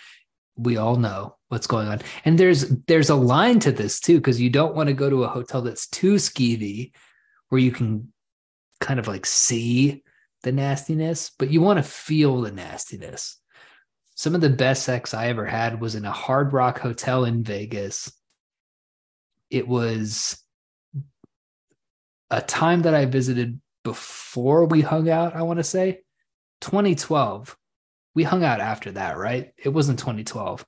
[0.57, 2.01] We all know what's going on.
[2.24, 5.24] And there's there's a line to this too, because you don't want to go to
[5.24, 6.93] a hotel that's too skeevy,
[7.48, 8.12] where you can
[8.81, 10.02] kind of like see
[10.43, 13.36] the nastiness, but you want to feel the nastiness.
[14.14, 17.43] Some of the best sex I ever had was in a hard rock hotel in
[17.43, 18.12] Vegas.
[19.51, 20.43] It was
[22.31, 26.02] a time that I visited before we hung out, I want to say
[26.60, 27.56] 2012.
[28.14, 29.52] We hung out after that, right?
[29.56, 30.64] It wasn't 2012.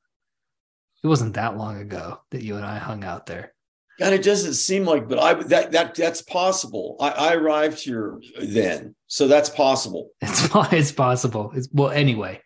[1.02, 3.54] It wasn't that long ago that you and I hung out there.
[4.00, 6.96] And it doesn't seem like, but I that that that's possible.
[7.00, 10.10] I, I arrived here then, so that's possible.
[10.22, 11.52] It's it's possible.
[11.54, 12.40] It's, well, anyway,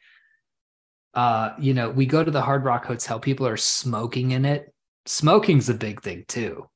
[1.14, 3.20] uh, you know, we go to the Hard Rock Hotel.
[3.20, 4.72] People are smoking in it.
[5.06, 6.68] Smoking's a big thing too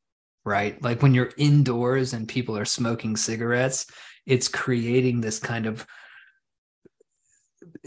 [0.45, 0.83] right?
[0.83, 3.87] Like when you're indoors and people are smoking cigarettes,
[4.27, 5.87] it's creating this kind of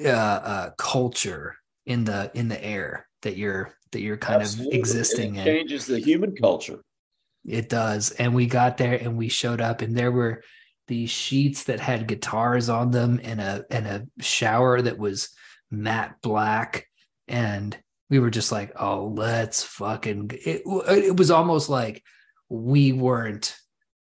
[0.03, 4.75] uh, uh, culture in the in the air that you're that you're kind Absolutely.
[4.75, 5.95] of existing it changes in.
[5.95, 6.79] the human culture
[7.45, 10.43] it does and we got there and we showed up and there were
[10.87, 15.29] these sheets that had guitars on them and a and a shower that was
[15.71, 16.87] matte black
[17.27, 17.77] and
[18.09, 22.03] we were just like oh let's fucking it, it was almost like
[22.49, 23.55] we weren't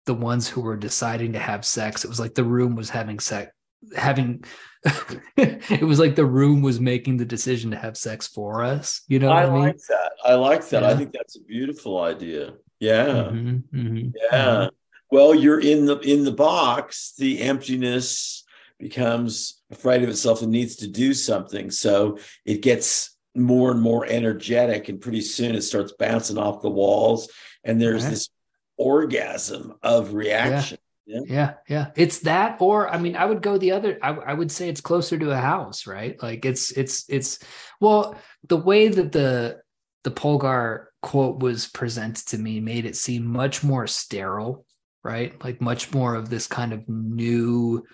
[0.07, 2.05] the ones who were deciding to have sex.
[2.05, 3.53] It was like the room was having sex,
[3.97, 4.45] having.
[5.37, 9.03] it was like the room was making the decision to have sex for us.
[9.07, 9.61] You know, I, I mean?
[9.61, 10.13] like that.
[10.25, 10.83] I like that.
[10.83, 10.89] Yeah.
[10.89, 12.55] I think that's a beautiful idea.
[12.81, 14.45] Yeah, mm-hmm, mm-hmm, yeah.
[14.45, 14.69] Mm-hmm.
[15.13, 17.15] Well, you're in the in the box.
[17.17, 18.45] The emptiness
[18.83, 21.71] becomes afraid of itself and needs to do something.
[21.71, 26.71] So it gets more and more energetic and pretty soon it starts bouncing off the
[26.71, 27.31] walls
[27.65, 28.11] and there's right.
[28.11, 28.29] this
[28.77, 30.79] orgasm of reaction
[31.13, 31.25] yeah.
[31.29, 31.55] yeah.
[31.69, 34.69] yeah it's that or i mean i would go the other I, I would say
[34.69, 37.39] it's closer to a house right like it's it's it's
[37.81, 38.17] well
[38.49, 39.61] the way that the
[40.05, 44.65] the polgar quote was presented to me made it seem much more sterile
[45.03, 47.85] right like much more of this kind of new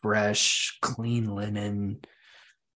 [0.00, 2.00] fresh clean linen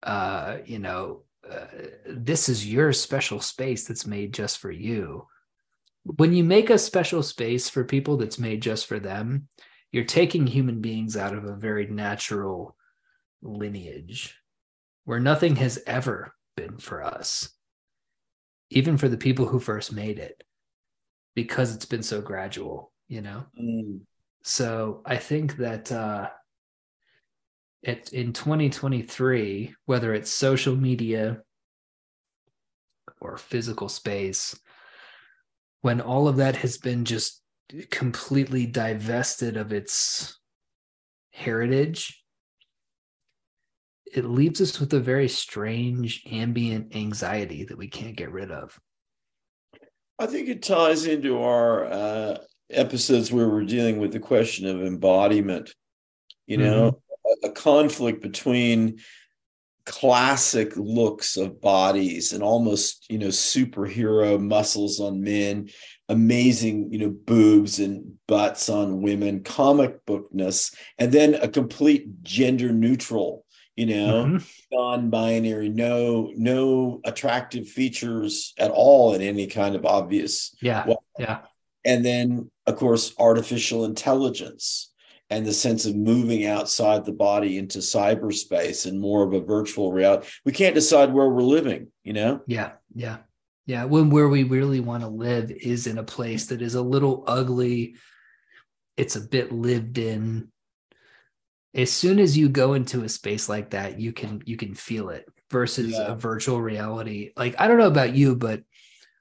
[0.03, 1.67] uh you know uh,
[2.07, 5.27] this is your special space that's made just for you
[6.05, 9.49] when you make a special space for people that's made just for them,
[9.93, 12.77] you're taking human beings out of a very natural
[13.43, 14.37] lineage
[15.05, 17.51] where nothing has ever been for us,
[18.71, 20.43] even for the people who first made it,
[21.35, 23.45] because it's been so gradual, you know?
[23.61, 24.01] Mm.
[24.43, 26.31] So I think that uh,
[27.83, 31.43] it, in 2023, whether it's social media
[33.21, 34.59] or physical space,
[35.83, 37.43] when all of that has been just
[37.91, 40.39] completely divested of its
[41.33, 42.23] heritage,
[44.15, 48.79] it leaves us with a very strange ambient anxiety that we can't get rid of.
[50.19, 52.39] I think it ties into our uh,
[52.71, 55.75] episodes where we're dealing with the question of embodiment.
[56.47, 57.47] You know, mm-hmm.
[57.47, 58.99] a, a conflict between
[59.85, 65.69] classic looks of bodies and almost you know superhero muscles on men
[66.09, 72.71] amazing you know boobs and butts on women comic bookness and then a complete gender
[72.71, 73.45] neutral
[73.75, 74.37] you know mm-hmm.
[74.71, 80.97] non-binary no no attractive features at all in any kind of obvious yeah way.
[81.19, 81.41] yeah
[81.85, 84.92] and then of course artificial intelligence
[85.33, 89.91] and the sense of moving outside the body into cyberspace and more of a virtual
[89.91, 90.29] reality.
[90.45, 92.43] We can't decide where we're living, you know?
[92.47, 93.19] Yeah, yeah,
[93.65, 93.85] yeah.
[93.85, 97.25] When where we really want to live is in a place that is a little
[97.27, 97.97] ugly,
[98.99, 100.49] it's a bit lived in.
[101.75, 105.09] As soon as you go into a space like that, you can you can feel
[105.09, 106.13] it versus yeah.
[106.13, 107.33] a virtual reality.
[107.35, 108.63] Like I don't know about you, but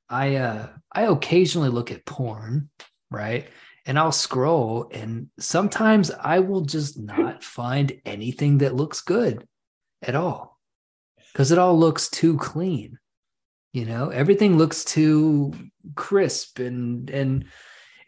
[0.09, 2.69] I uh I occasionally look at porn,
[3.09, 3.47] right?
[3.85, 9.47] And I'll scroll and sometimes I will just not find anything that looks good
[10.01, 10.59] at all
[11.31, 12.97] because it all looks too clean.
[13.73, 15.53] You know, everything looks too
[15.95, 17.45] crisp and and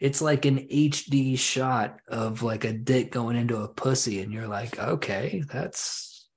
[0.00, 4.48] it's like an HD shot of like a dick going into a pussy and you're
[4.48, 6.28] like, "Okay, that's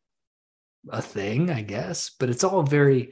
[0.90, 3.12] a thing, I guess." But it's all very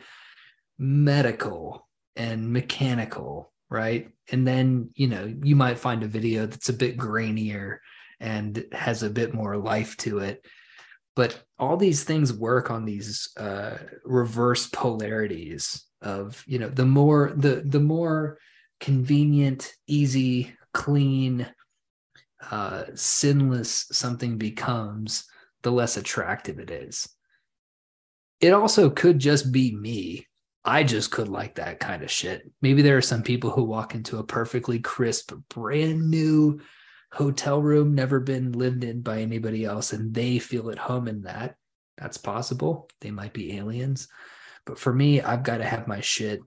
[0.77, 4.09] medical and mechanical right?
[4.31, 7.77] And then, you know, you might find a video that's a bit grainier
[8.19, 10.45] and has a bit more life to it.
[11.15, 17.33] But all these things work on these uh, reverse polarities of, you know, the more
[17.35, 18.37] the the more
[18.81, 21.47] convenient, easy, clean,
[22.51, 25.25] uh, sinless something becomes,
[25.63, 27.07] the less attractive it is.
[28.41, 30.27] It also could just be me
[30.65, 32.49] I just could like that kind of shit.
[32.61, 36.59] Maybe there are some people who walk into a perfectly crisp, brand new
[37.11, 41.21] hotel room, never been lived in by anybody else, and they feel at home in
[41.21, 41.55] that.
[41.99, 42.89] That's possible.
[43.01, 44.07] They might be aliens.
[44.65, 46.41] But for me, I've got to have my shit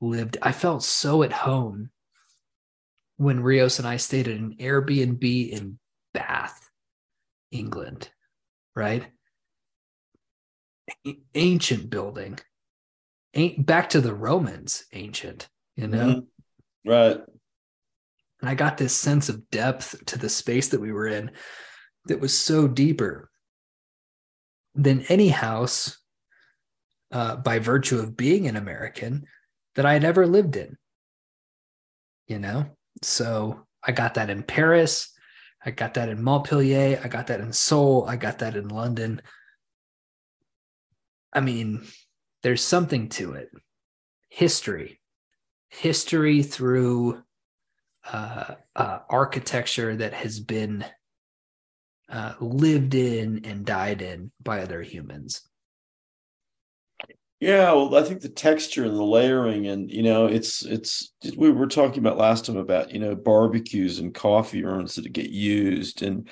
[0.00, 0.38] lived.
[0.40, 1.90] I felt so at home
[3.18, 5.78] when Rios and I stayed at an Airbnb in
[6.14, 6.70] Bath,
[7.52, 8.10] England,
[8.74, 9.04] right?
[11.34, 12.38] ancient building
[13.58, 16.06] back to the Romans ancient, you know?
[16.06, 16.90] Mm-hmm.
[16.90, 17.18] Right.
[18.40, 21.32] And I got this sense of depth to the space that we were in
[22.06, 23.30] that was so deeper
[24.74, 25.98] than any house
[27.10, 29.26] uh, by virtue of being an American
[29.74, 30.76] that I had ever lived in.
[32.26, 32.66] You know?
[33.02, 35.12] So I got that in Paris.
[35.64, 37.00] I got that in Montpellier.
[37.02, 38.06] I got that in Seoul.
[38.08, 39.20] I got that in London.
[41.32, 41.86] I mean,
[42.42, 43.50] there's something to it.
[44.28, 45.00] History,
[45.70, 47.22] history through
[48.10, 50.84] uh, uh, architecture that has been
[52.10, 55.42] uh, lived in and died in by other humans.
[57.40, 61.52] Yeah, well, I think the texture and the layering, and you know, it's it's we
[61.52, 66.02] were talking about last time about you know barbecues and coffee urns that get used
[66.02, 66.28] and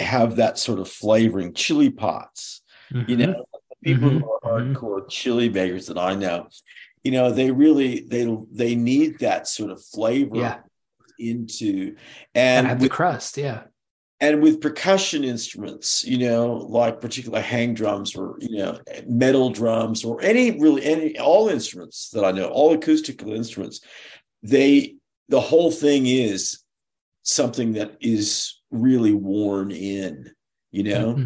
[0.00, 2.62] have that sort of flavoring, chili pots.
[2.92, 3.10] Mm-hmm.
[3.10, 3.44] You know,
[3.84, 4.18] people mm-hmm.
[4.18, 4.74] who are mm-hmm.
[4.74, 6.48] hardcore chili makers that I know,
[7.04, 10.58] you know, they really they they need that sort of flavor yeah.
[11.18, 11.96] into
[12.34, 13.64] and have the crust, yeah.
[14.20, 20.02] and with percussion instruments, you know, like particular hang drums or you know metal drums
[20.02, 23.80] or any really any all instruments that I know, all acoustical instruments,
[24.42, 24.96] they
[25.28, 26.60] the whole thing is
[27.22, 30.32] something that is really worn in.
[30.70, 31.24] You know, mm-hmm.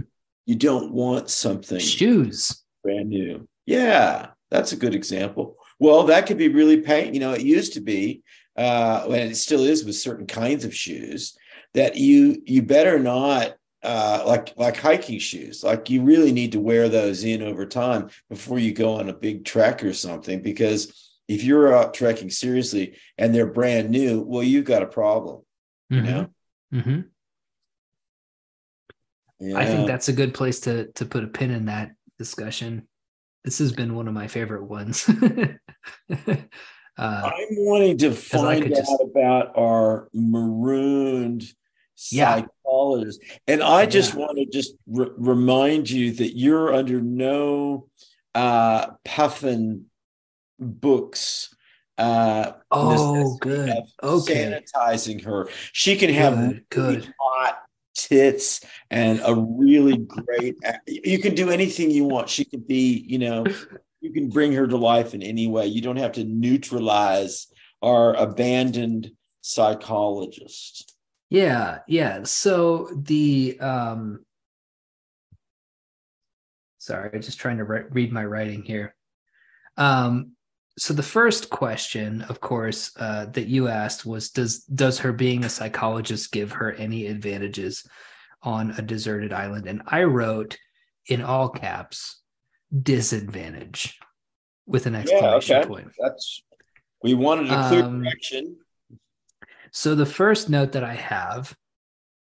[0.48, 3.46] You don't want something shoes brand new.
[3.66, 5.56] Yeah, that's a good example.
[5.78, 7.12] Well, that could be really pain.
[7.12, 8.22] You know, it used to be,
[8.56, 11.36] uh, and it still is with certain kinds of shoes
[11.74, 15.62] that you you better not uh, like like hiking shoes.
[15.62, 19.14] Like you really need to wear those in over time before you go on a
[19.14, 20.40] big trek or something.
[20.40, 25.42] Because if you're out trekking seriously and they're brand new, well, you've got a problem.
[25.90, 26.10] You mm-hmm.
[26.10, 26.30] know.
[26.72, 27.00] Mm-hmm.
[29.40, 29.58] Yeah.
[29.58, 32.88] I think that's a good place to to put a pin in that discussion.
[33.44, 35.08] This has been one of my favorite ones.
[36.98, 38.92] Uh, I'm wanting to find out just...
[39.00, 41.44] about our marooned
[42.10, 42.40] yeah.
[42.40, 44.18] psychologist, and I just yeah.
[44.18, 47.88] want to just re- remind you that you're under no
[48.34, 49.86] uh, Puffin
[50.58, 51.54] books.
[51.96, 53.72] Uh, oh, good.
[54.02, 55.48] Okay, sanitizing her.
[55.72, 57.62] She can have good, really hot
[57.98, 58.60] tits
[58.90, 60.56] and a really great.
[60.86, 62.28] You can do anything you want.
[62.28, 63.44] She could be, you know,
[64.00, 65.66] you can bring her to life in any way.
[65.66, 67.48] You don't have to neutralize
[67.82, 69.10] our abandoned
[69.40, 70.96] psychologist.
[71.30, 72.22] Yeah, yeah.
[72.24, 74.24] So the um
[76.78, 78.94] sorry, just trying to re- read my writing here.
[79.76, 80.32] Um
[80.78, 85.44] so the first question, of course, uh, that you asked was does does her being
[85.44, 87.86] a psychologist give her any advantages
[88.42, 89.66] on a deserted island?
[89.66, 90.56] And I wrote
[91.06, 92.20] in all caps,
[92.82, 93.98] disadvantage
[94.66, 95.68] with an exclamation yeah, okay.
[95.68, 95.90] point.
[95.98, 96.42] That's
[97.02, 98.56] we wanted a clear um, direction.
[99.72, 101.54] So the first note that I have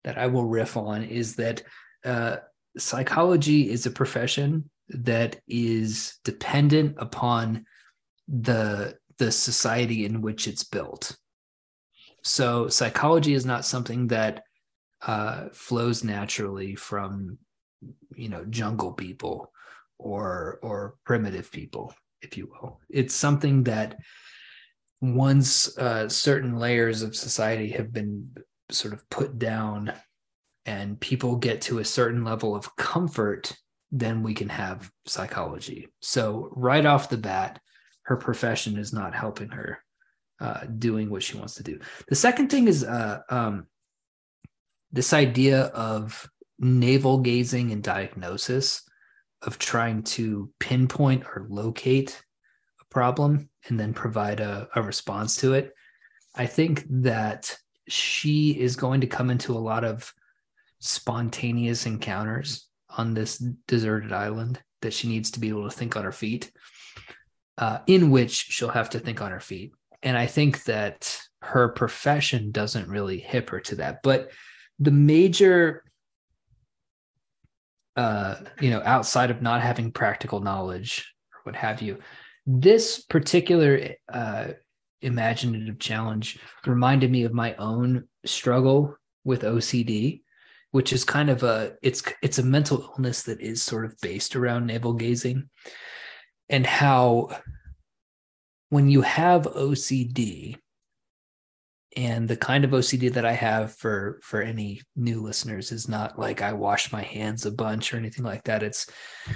[0.04, 1.62] that I will riff on is that
[2.04, 2.36] uh,
[2.78, 7.66] psychology is a profession that is dependent upon
[8.30, 11.16] the the society in which it's built.
[12.22, 14.44] So psychology is not something that
[15.02, 17.38] uh, flows naturally from
[18.14, 19.50] you know jungle people
[19.98, 23.96] or or primitive people if you will it's something that
[25.00, 28.30] once uh, certain layers of society have been
[28.70, 29.92] sort of put down
[30.66, 33.56] and people get to a certain level of comfort
[33.90, 37.58] then we can have psychology so right off the bat
[38.10, 39.78] her profession is not helping her
[40.40, 41.78] uh, doing what she wants to do
[42.08, 43.66] the second thing is uh, um,
[44.92, 46.28] this idea of
[46.58, 48.82] navel gazing and diagnosis
[49.42, 52.22] of trying to pinpoint or locate
[52.80, 55.74] a problem and then provide a, a response to it.
[56.34, 57.56] I think that
[57.88, 60.12] she is going to come into a lot of
[60.80, 66.04] spontaneous encounters on this deserted island that she needs to be able to think on
[66.04, 66.52] her feet,
[67.60, 69.72] uh, in which she'll have to think on her feet.
[70.02, 74.02] And I think that her profession doesn't really hip her to that.
[74.02, 74.30] But
[74.78, 75.84] the major
[77.96, 81.98] uh, you know, outside of not having practical knowledge or what have you.
[82.46, 84.48] This particular uh,
[85.02, 90.22] imaginative challenge reminded me of my own struggle with OCD,
[90.70, 94.34] which is kind of a it's it's a mental illness that is sort of based
[94.34, 95.50] around navel gazing,
[96.50, 97.30] and how
[98.68, 100.56] when you have OCD,
[101.96, 106.18] and the kind of OCD that I have for for any new listeners is not
[106.18, 108.62] like I wash my hands a bunch or anything like that.
[108.62, 108.86] It's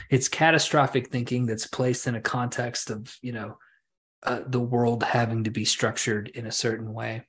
[0.08, 3.58] it's catastrophic thinking that's placed in a context of you know
[4.22, 7.26] uh, the world having to be structured in a certain way.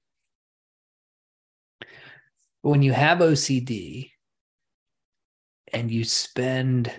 [1.80, 4.12] But when you have OCD
[5.74, 6.92] and you spend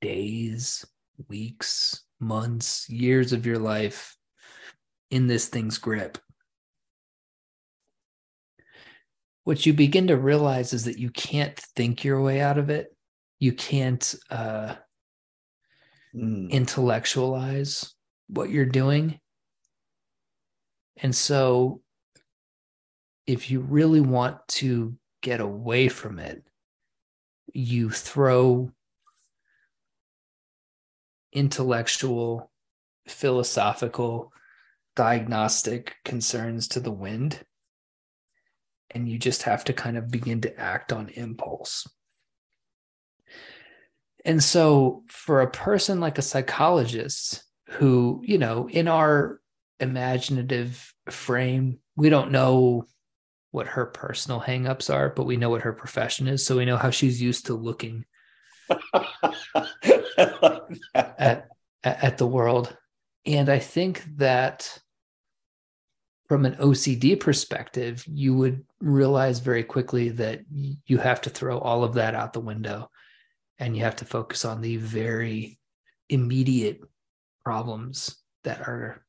[0.00, 0.86] days,
[1.28, 4.16] weeks, months, years of your life
[5.10, 6.18] in this thing's grip
[9.46, 12.88] what you begin to realize is that you can't think your way out of it.
[13.38, 14.74] You can't uh,
[16.12, 16.50] mm.
[16.50, 17.94] intellectualize
[18.26, 19.20] what you're doing.
[20.96, 21.80] And so,
[23.28, 26.42] if you really want to get away from it,
[27.54, 28.72] you throw
[31.36, 32.50] intellectual,
[33.06, 34.32] philosophical,
[34.96, 37.44] diagnostic concerns to the wind
[38.90, 41.86] and you just have to kind of begin to act on impulse.
[44.24, 49.40] And so, for a person like a psychologist who, you know, in our
[49.80, 52.86] imaginative frame, we don't know
[53.50, 56.44] what her personal hangups are, but we know what her profession is.
[56.44, 58.04] So we know how she's used to looking
[60.94, 61.48] at,
[61.84, 62.76] at the world.
[63.24, 64.78] And I think that
[66.28, 71.84] from an OCD perspective, you would realize very quickly that you have to throw all
[71.84, 72.90] of that out the window
[73.58, 75.58] and you have to focus on the very
[76.08, 76.80] immediate
[77.44, 79.04] problems that are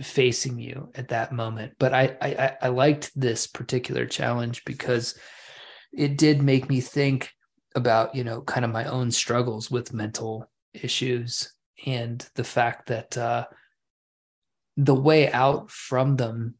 [0.00, 1.72] facing you at that moment.
[1.78, 5.18] But I, I, I liked this particular challenge because
[5.92, 7.30] it did make me think
[7.78, 11.52] about, you know, kind of my own struggles with mental issues
[11.86, 13.46] and the fact that uh,
[14.76, 16.54] the way out from them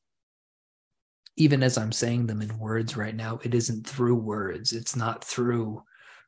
[1.36, 4.73] even as i'm saying them in words right now it isn't through words.
[4.73, 5.82] It's not through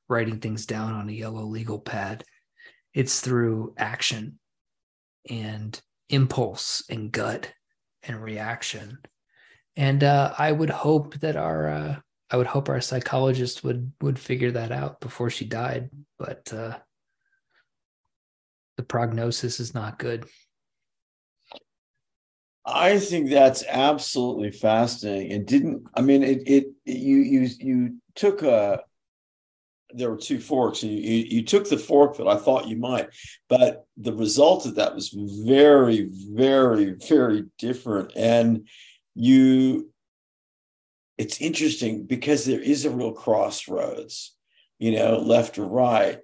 [0.09, 2.25] writing things down on a yellow legal pad.
[2.95, 4.39] It's through action
[5.29, 7.53] and impulse and gut
[8.03, 8.99] and reaction.
[9.77, 11.97] And uh, i would hope that our uh,
[12.31, 16.77] i would hope our psychologist would would figure that out before she died but uh,
[18.77, 20.27] the prognosis is not good
[22.65, 25.33] I think that's absolutely fascinating.
[25.33, 26.43] And didn't I mean it?
[26.47, 28.81] It you you you took a.
[29.93, 33.09] There were two forks, and you, you took the fork that I thought you might,
[33.49, 35.09] but the result of that was
[35.45, 38.13] very, very, very different.
[38.15, 38.69] And
[39.17, 39.91] you,
[41.21, 44.35] it's interesting because there is a real crossroads,
[44.79, 46.19] you know, left or right.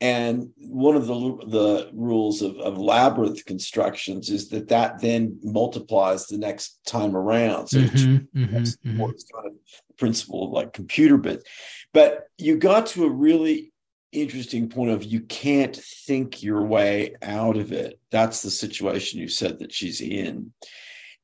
[0.00, 1.14] And one of the,
[1.46, 7.66] the rules of, of labyrinth constructions is that that then multiplies the next time around.
[7.66, 8.98] So mm-hmm, mm-hmm, mm-hmm.
[8.98, 9.12] kind
[9.46, 9.52] of
[9.88, 11.44] the principle of like computer bits.
[11.92, 13.74] But you got to a really
[14.12, 18.00] interesting point of you can't think your way out of it.
[18.10, 20.54] That's the situation you said that she's in.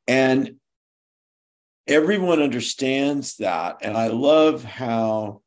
[0.07, 0.57] And
[1.87, 3.79] everyone understands that.
[3.83, 5.43] And I love how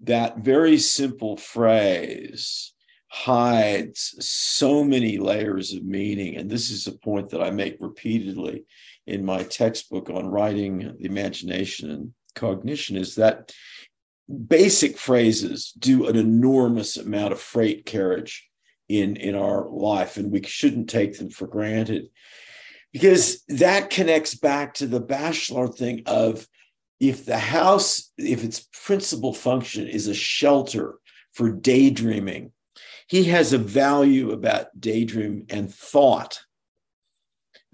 [0.00, 2.72] that very simple phrase
[3.08, 6.36] hides so many layers of meaning.
[6.36, 8.64] And this is a point that I make repeatedly
[9.06, 13.52] in my textbook on writing the imagination and cognition is that
[14.48, 18.48] basic phrases do an enormous amount of freight carriage
[18.88, 22.08] in, in our life, and we shouldn't take them for granted
[22.96, 26.48] because that connects back to the Bachelard thing of
[26.98, 30.94] if the house, if its principal function is a shelter
[31.34, 32.52] for daydreaming,
[33.06, 36.40] he has a value about daydream and thought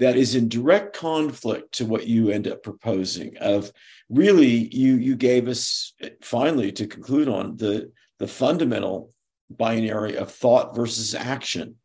[0.01, 3.71] that is in direct conflict to what you end up proposing of
[4.09, 9.13] really you you gave us finally to conclude on the the fundamental
[9.49, 11.77] binary of thought versus action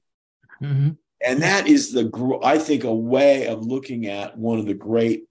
[0.60, 0.90] mm-hmm.
[1.26, 5.28] And that is the i think a way of looking at one of the great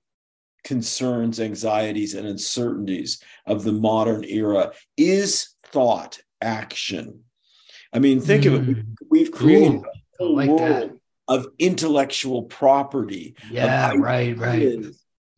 [0.67, 7.21] concerns, anxieties, and uncertainties of the modern era is thought action.
[7.93, 8.55] I mean, think mm.
[8.57, 8.85] of it.
[9.09, 9.83] We, have created
[10.21, 10.99] Ooh, like world that.
[11.29, 13.37] of intellectual property.
[13.49, 14.85] Yeah, right, right.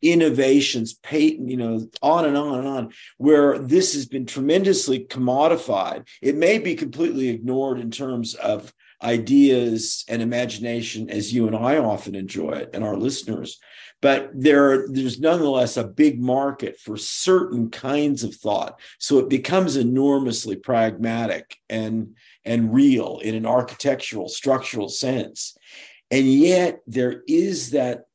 [0.01, 6.07] Innovations, patent, you know, on and on and on, where this has been tremendously commodified.
[6.23, 11.77] It may be completely ignored in terms of ideas and imagination as you and I
[11.77, 13.59] often enjoy it and our listeners.
[14.01, 18.79] But there there's nonetheless a big market for certain kinds of thought.
[18.97, 22.15] So it becomes enormously pragmatic and
[22.45, 25.57] and real in an architectural structural sense.
[26.11, 28.05] And yet there is that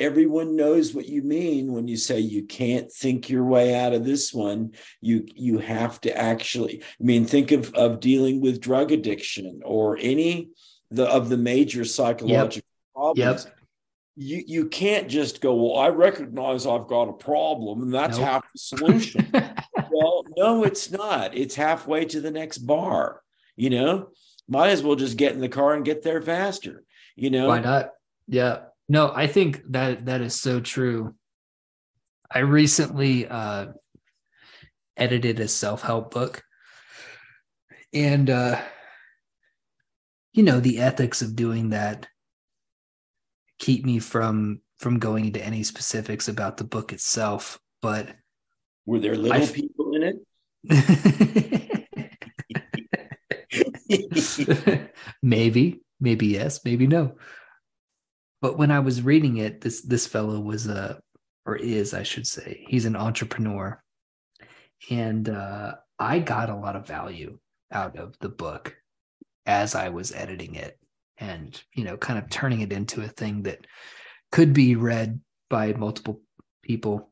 [0.00, 4.04] everyone knows what you mean when you say you can't think your way out of
[4.04, 4.72] this one.
[5.00, 9.98] You you have to actually i mean think of of dealing with drug addiction or
[10.00, 10.50] any
[10.90, 12.94] the of the major psychological yep.
[12.94, 13.44] problems.
[13.44, 13.54] Yep
[14.20, 18.26] you you can't just go well i recognize i've got a problem and that's nope.
[18.26, 19.26] half the solution.
[19.90, 21.36] Well no it's not.
[21.36, 23.22] It's halfway to the next bar
[23.56, 24.08] you know?
[24.48, 26.84] Might as well just get in the car and get there faster
[27.14, 27.48] you know?
[27.48, 27.90] Why not?
[28.26, 28.58] Yeah
[28.88, 31.14] no i think that that is so true.
[32.30, 33.68] I recently uh
[34.96, 36.42] edited a self-help book.
[37.94, 38.60] And uh
[40.34, 42.06] you know the ethics of doing that
[43.58, 48.14] keep me from from going into any specifics about the book itself but
[48.86, 50.16] were there little people in it?
[55.22, 57.16] Maybe maybe yes maybe no
[58.40, 61.00] but when i was reading it this this fellow was a
[61.46, 63.82] or is i should say he's an entrepreneur
[64.90, 67.38] and uh, i got a lot of value
[67.72, 68.76] out of the book
[69.46, 70.78] as i was editing it
[71.18, 73.66] and you know kind of turning it into a thing that
[74.30, 76.20] could be read by multiple
[76.62, 77.10] people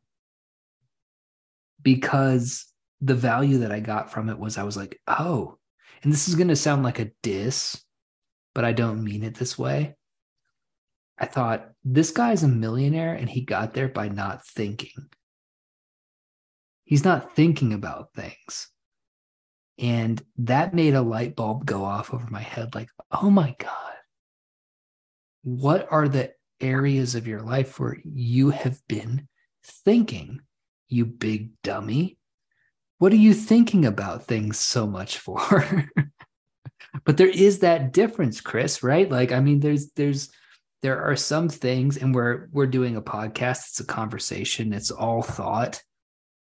[1.82, 2.66] because
[3.00, 5.56] the value that I got from it was I was like, oh,
[6.02, 7.80] and this is going to sound like a diss,
[8.54, 9.94] but I don't mean it this way.
[11.18, 15.08] I thought this guy's a millionaire and he got there by not thinking.
[16.84, 18.68] He's not thinking about things.
[19.78, 23.70] And that made a light bulb go off over my head like, oh my God,
[25.42, 29.28] what are the areas of your life where you have been
[29.64, 30.40] thinking,
[30.88, 32.18] you big dummy?
[32.98, 35.90] What are you thinking about things so much for?
[37.04, 39.10] but there is that difference, Chris, right?
[39.10, 40.30] Like, I mean, there's, there's,
[40.82, 43.68] there are some things, and we're we're doing a podcast.
[43.68, 44.72] It's a conversation.
[44.72, 45.82] It's all thought.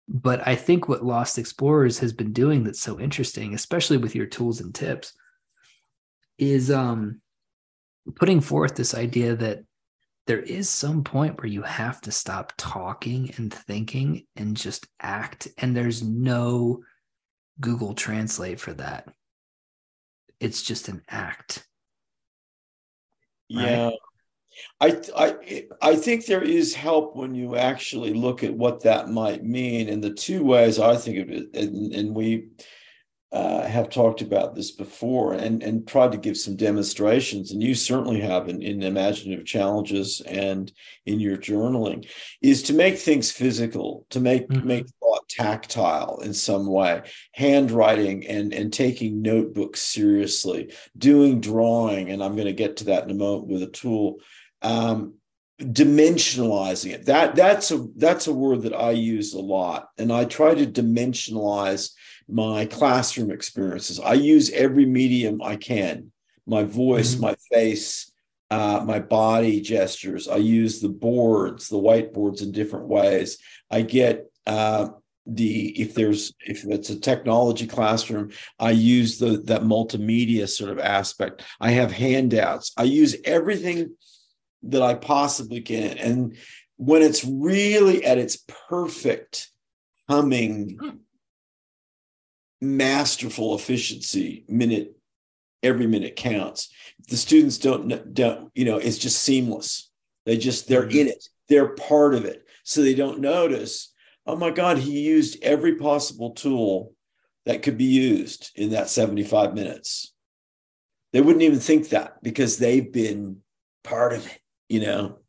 [0.09, 4.25] But I think what Lost Explorers has been doing that's so interesting, especially with your
[4.25, 5.13] tools and tips,
[6.37, 7.21] is um,
[8.15, 9.63] putting forth this idea that
[10.27, 15.47] there is some point where you have to stop talking and thinking and just act.
[15.57, 16.83] And there's no
[17.59, 19.09] Google Translate for that.
[20.39, 21.65] It's just an act.
[23.53, 23.71] Right?
[23.71, 23.89] Yeah.
[24.79, 29.43] I, I I think there is help when you actually look at what that might
[29.43, 29.89] mean.
[29.89, 32.49] And the two ways I think of it, and, and we
[33.31, 37.75] uh, have talked about this before and, and tried to give some demonstrations, and you
[37.75, 40.71] certainly have in, in imaginative challenges and
[41.05, 42.07] in your journaling,
[42.41, 44.65] is to make things physical, to make mm-hmm.
[44.65, 47.01] make thought tactile in some way,
[47.33, 53.03] handwriting and and taking notebooks seriously, doing drawing, and I'm going to get to that
[53.03, 54.19] in a moment with a tool
[54.61, 55.13] um,
[55.59, 57.05] dimensionalizing it.
[57.05, 60.67] That that's a that's a word that i use a lot and i try to
[60.67, 61.93] dimensionalize
[62.29, 63.99] my classroom experiences.
[63.99, 66.11] I use every medium i can.
[66.45, 67.21] My voice mm-hmm.
[67.21, 68.11] my face
[68.49, 70.29] uh, my body gestures.
[70.29, 73.39] I use the boards the whiteboards in different ways.
[73.71, 74.89] I get uh,
[75.25, 80.79] the if there's if it's a technology classroom i use the that multimedia sort of
[80.79, 81.41] aspect.
[81.59, 82.73] I have handouts.
[82.77, 83.95] I use everything
[84.63, 85.97] that I possibly can.
[85.97, 86.37] And
[86.77, 89.49] when it's really at its perfect
[90.09, 90.79] humming,
[92.61, 94.97] masterful efficiency, minute
[95.63, 96.69] every minute counts.
[97.09, 99.89] The students don't don't you know it's just seamless.
[100.25, 100.99] They just they're mm-hmm.
[100.99, 101.27] in it.
[101.49, 102.43] They're part of it.
[102.63, 103.93] So they don't notice.
[104.25, 106.93] Oh my God, he used every possible tool
[107.45, 110.13] that could be used in that 75 minutes.
[111.13, 113.37] They wouldn't even think that because they've been
[113.85, 114.39] part of it
[114.69, 115.19] you know?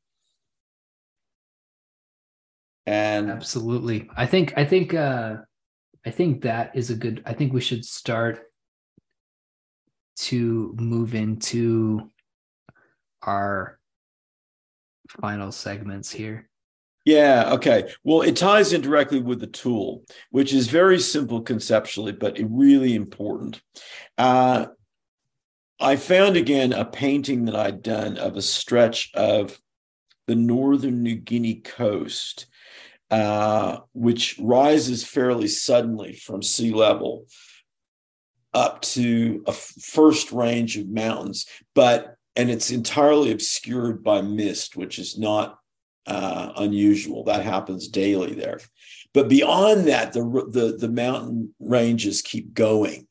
[2.86, 4.08] And absolutely.
[4.16, 5.36] I think i think uh
[6.06, 8.40] i think that is a good i think we should start
[10.16, 12.10] to move into
[13.22, 13.78] our
[15.20, 16.48] final segments here.
[17.04, 17.92] Yeah okay.
[18.04, 22.94] Well it ties in directly with the tool which is very simple conceptually but really
[22.94, 23.60] important.
[24.16, 24.66] Uh
[25.80, 29.60] I found again a painting that I'd done of a stretch of
[30.26, 32.46] the northern New Guinea coast,
[33.10, 37.26] uh, which rises fairly suddenly from sea level
[38.54, 44.98] up to a first range of mountains, but and it's entirely obscured by mist, which
[44.98, 45.58] is not
[46.06, 47.24] uh, unusual.
[47.24, 48.60] That happens daily there.
[49.12, 53.07] But beyond that, the, the the mountain ranges keep going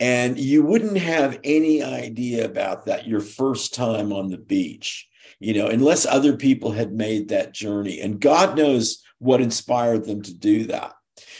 [0.00, 5.06] and you wouldn't have any idea about that your first time on the beach,
[5.38, 8.00] you know, unless other people had made that journey.
[8.00, 10.94] And God knows what inspired them to do that.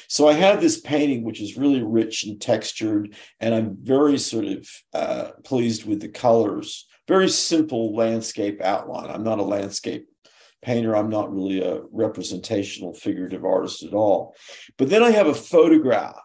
[0.09, 4.45] So I have this painting, which is really rich and textured, and I'm very sort
[4.45, 6.87] of uh, pleased with the colors.
[7.09, 9.09] Very simple landscape outline.
[9.09, 10.07] I'm not a landscape
[10.63, 10.95] painter.
[10.95, 14.35] I'm not really a representational figurative artist at all.
[14.77, 16.21] But then I have a photograph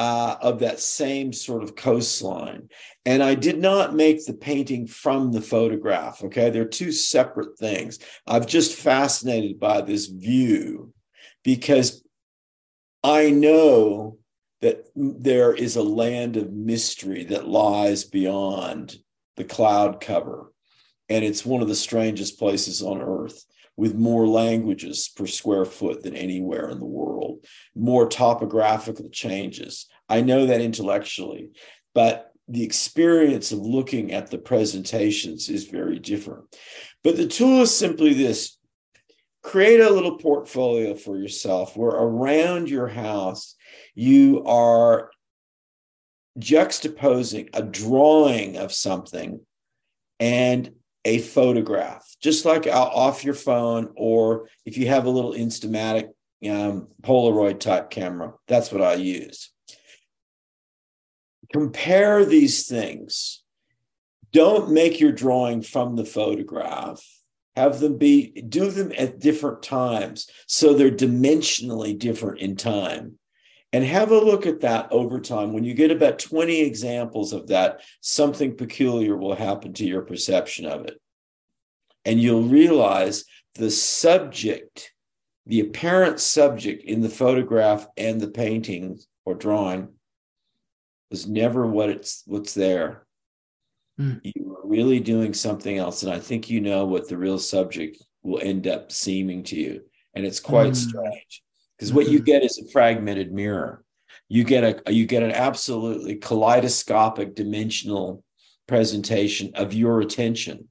[0.00, 2.70] uh, of that same sort of coastline.
[3.04, 6.24] And I did not make the painting from the photograph.
[6.24, 6.48] Okay.
[6.48, 7.98] They're two separate things.
[8.26, 10.94] I'm just fascinated by this view
[11.44, 12.02] because
[13.04, 14.16] I know
[14.62, 18.96] that there is a land of mystery that lies beyond
[19.36, 20.50] the cloud cover.
[21.10, 23.44] And it's one of the strangest places on earth
[23.80, 29.86] with more languages per square foot than anywhere in the world, more topographical changes.
[30.06, 31.52] I know that intellectually,
[31.94, 36.44] but the experience of looking at the presentations is very different.
[37.02, 38.58] But the tool is simply this
[39.42, 43.54] create a little portfolio for yourself where around your house
[43.94, 45.10] you are
[46.38, 49.40] juxtaposing a drawing of something
[50.18, 50.70] and
[51.04, 56.08] a photograph, just like off your phone, or if you have a little Instamatic
[56.48, 59.50] um, Polaroid type camera, that's what I use.
[61.52, 63.42] Compare these things.
[64.32, 67.02] Don't make your drawing from the photograph.
[67.56, 73.18] Have them be, do them at different times so they're dimensionally different in time.
[73.72, 75.52] And have a look at that over time.
[75.52, 80.66] When you get about 20 examples of that, something peculiar will happen to your perception
[80.66, 81.00] of it.
[82.04, 83.24] And you'll realize
[83.54, 84.92] the subject,
[85.46, 89.88] the apparent subject in the photograph and the painting or drawing
[91.10, 93.06] was never what it's what's there.
[94.00, 94.20] Mm.
[94.22, 96.02] You were really doing something else.
[96.02, 99.82] And I think you know what the real subject will end up seeming to you.
[100.14, 100.76] And it's quite mm.
[100.76, 101.42] strange
[101.80, 102.26] because what you mm-hmm.
[102.26, 103.82] get is a fragmented mirror.
[104.28, 108.22] You get a you get an absolutely kaleidoscopic dimensional
[108.68, 110.68] presentation of your attention.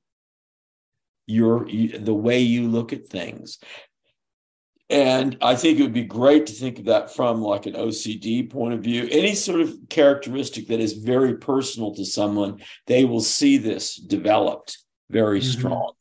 [1.26, 3.57] Your the way you look at things.
[4.91, 8.49] And i think it would be great to think of that from like an ocd
[8.52, 9.07] point of view.
[9.11, 14.77] Any sort of characteristic that is very personal to someone they will see this developed
[15.10, 15.60] very mm-hmm.
[15.60, 15.95] strongly.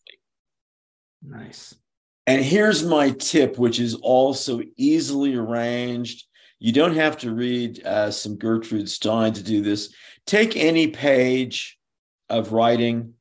[1.22, 1.74] Nice
[2.28, 6.26] and here's my tip, which is also easily arranged.
[6.58, 9.94] You don't have to read uh, some Gertrude Stein to do this.
[10.26, 11.78] Take any page
[12.28, 13.14] of writing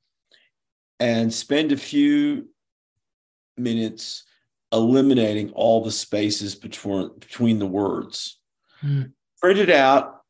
[0.99, 2.49] and spend a few
[3.55, 4.25] minutes
[4.73, 8.41] eliminating all the spaces between between the words.
[8.83, 9.13] Mm.
[9.39, 10.21] Print it out,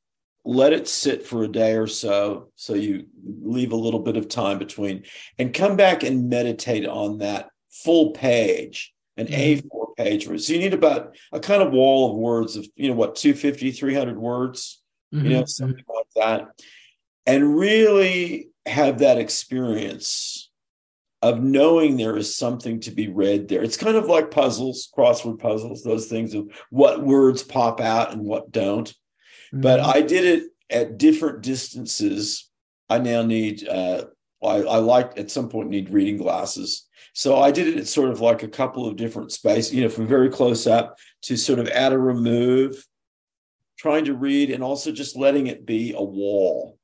[0.45, 3.07] let it sit for a day or so, so you
[3.41, 5.03] leave a little bit of time between,
[5.39, 7.49] and come back and meditate on that
[7.83, 9.67] full page, an mm-hmm.
[9.67, 10.25] A4 page.
[10.25, 13.71] So you need about a kind of wall of words of, you know, what, 250,
[13.71, 14.81] 300 words,
[15.13, 15.25] mm-hmm.
[15.25, 16.47] you know, something like that.
[17.25, 20.49] And really have that experience
[21.21, 23.63] of knowing there is something to be read there.
[23.63, 28.21] It's kind of like puzzles, crossword puzzles, those things of what words pop out and
[28.21, 28.87] what don't.
[28.87, 29.61] Mm-hmm.
[29.61, 32.49] But I did it at different distances.
[32.89, 34.05] I now need, uh,
[34.43, 36.86] I, I like at some point need reading glasses
[37.17, 39.89] so I did it at sort of like a couple of different spaces, you know,
[39.89, 42.85] from very close up to sort of at a remove,
[43.75, 46.77] trying to read and also just letting it be a wall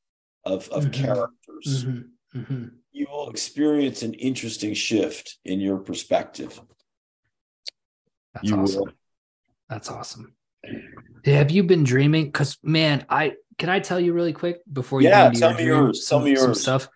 [0.43, 1.03] of, of mm-hmm.
[1.03, 1.85] characters.
[1.85, 2.39] Mm-hmm.
[2.39, 2.65] Mm-hmm.
[2.93, 6.59] You will experience an interesting shift in your perspective.
[8.33, 8.81] That's you awesome.
[8.85, 8.93] Will.
[9.69, 10.33] That's awesome.
[11.25, 12.25] Have you been dreaming?
[12.25, 16.07] Because man, I can I tell you really quick before you yeah, tell me yours.
[16.09, 16.63] Tell me yours.
[16.63, 16.89] stuff.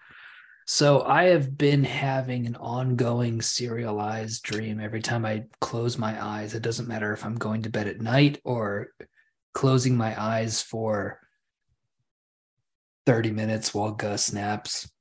[0.70, 6.54] So I have been having an ongoing serialized dream every time I close my eyes.
[6.54, 8.90] It doesn't matter if I'm going to bed at night or
[9.54, 11.22] closing my eyes for
[13.06, 14.92] 30 minutes while Gus naps.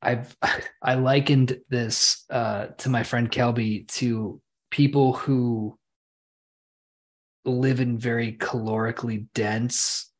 [0.00, 0.34] I've
[0.82, 5.78] I likened this uh, to my friend Kelby to people who
[7.44, 10.10] live in very calorically dense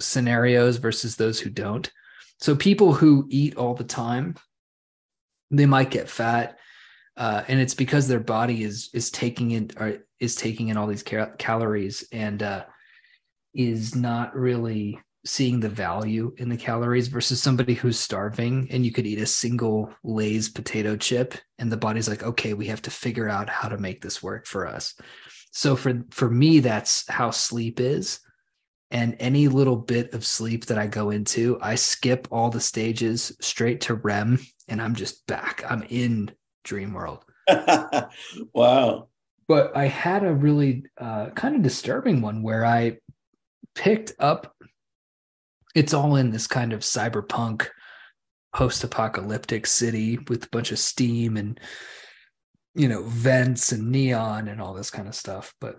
[0.00, 1.88] scenarios versus those who don't.
[2.40, 4.36] So people who eat all the time,
[5.50, 6.58] they might get fat,
[7.16, 10.86] uh, and it's because their body is is taking in or is taking in all
[10.86, 12.64] these cal- calories and uh,
[13.54, 18.92] is not really seeing the value in the calories versus somebody who's starving and you
[18.92, 22.90] could eat a single Lay's potato chip and the body's like, okay, we have to
[22.90, 24.94] figure out how to make this work for us.
[25.50, 28.20] So for for me, that's how sleep is
[28.90, 33.36] and any little bit of sleep that I go into, I skip all the stages
[33.40, 35.62] straight to REM and I'm just back.
[35.68, 36.30] I'm in
[36.64, 37.24] dream world.
[38.54, 39.08] wow.
[39.46, 42.98] But I had a really uh, kind of disturbing one where I
[43.74, 44.54] picked up,
[45.74, 47.68] it's all in this kind of cyberpunk
[48.54, 51.60] post apocalyptic city with a bunch of steam and,
[52.74, 55.54] you know, vents and neon and all this kind of stuff.
[55.60, 55.76] But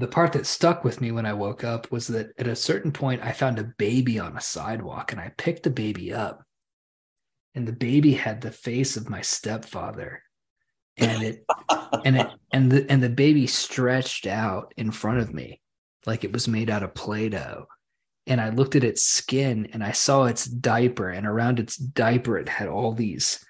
[0.00, 2.90] the part that stuck with me when I woke up was that at a certain
[2.90, 6.42] point I found a baby on a sidewalk and I picked the baby up.
[7.54, 10.22] And the baby had the face of my stepfather.
[10.96, 11.44] And it
[12.04, 15.60] and it and the and the baby stretched out in front of me
[16.06, 17.66] like it was made out of Play-Doh.
[18.26, 22.38] And I looked at its skin and I saw its diaper, and around its diaper
[22.38, 23.44] it had all these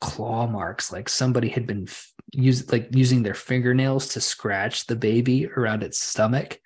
[0.00, 1.88] claw marks like somebody had been
[2.32, 6.60] use like using their fingernails to scratch the baby around its stomach.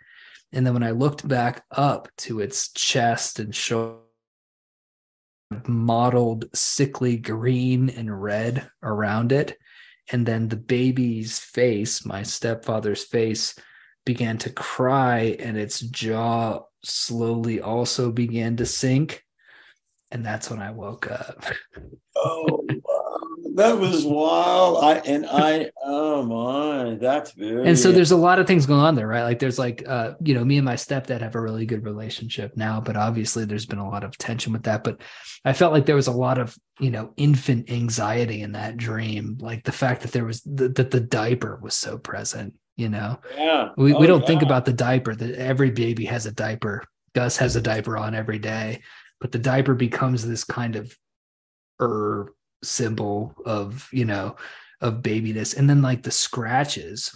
[0.53, 3.99] And then when I looked back up to its chest and shoulder,
[5.67, 9.59] mottled sickly green and red around it.
[10.11, 13.55] And then the baby's face, my stepfather's face,
[14.05, 19.25] began to cry and its jaw slowly also began to sink.
[20.11, 21.45] and that's when I woke up.
[22.17, 22.67] oh.
[23.55, 24.83] That was wild.
[24.83, 27.69] I and I, oh my, that's very.
[27.69, 29.23] And so there's a lot of things going on there, right?
[29.23, 32.57] Like there's like, uh, you know, me and my stepdad have a really good relationship
[32.57, 34.85] now, but obviously there's been a lot of tension with that.
[34.85, 35.01] But
[35.45, 39.39] I felt like there was a lot of, you know, infant anxiety in that dream,
[39.41, 42.55] like the fact that there was the, that the diaper was so present.
[42.77, 44.27] You know, yeah, we, oh, we don't yeah.
[44.27, 46.83] think about the diaper that every baby has a diaper.
[47.15, 48.81] Gus has a diaper on every day
[49.23, 50.99] but the diaper becomes this kind of
[51.81, 54.37] er symbol of you know
[54.81, 57.15] of babiness and then like the scratches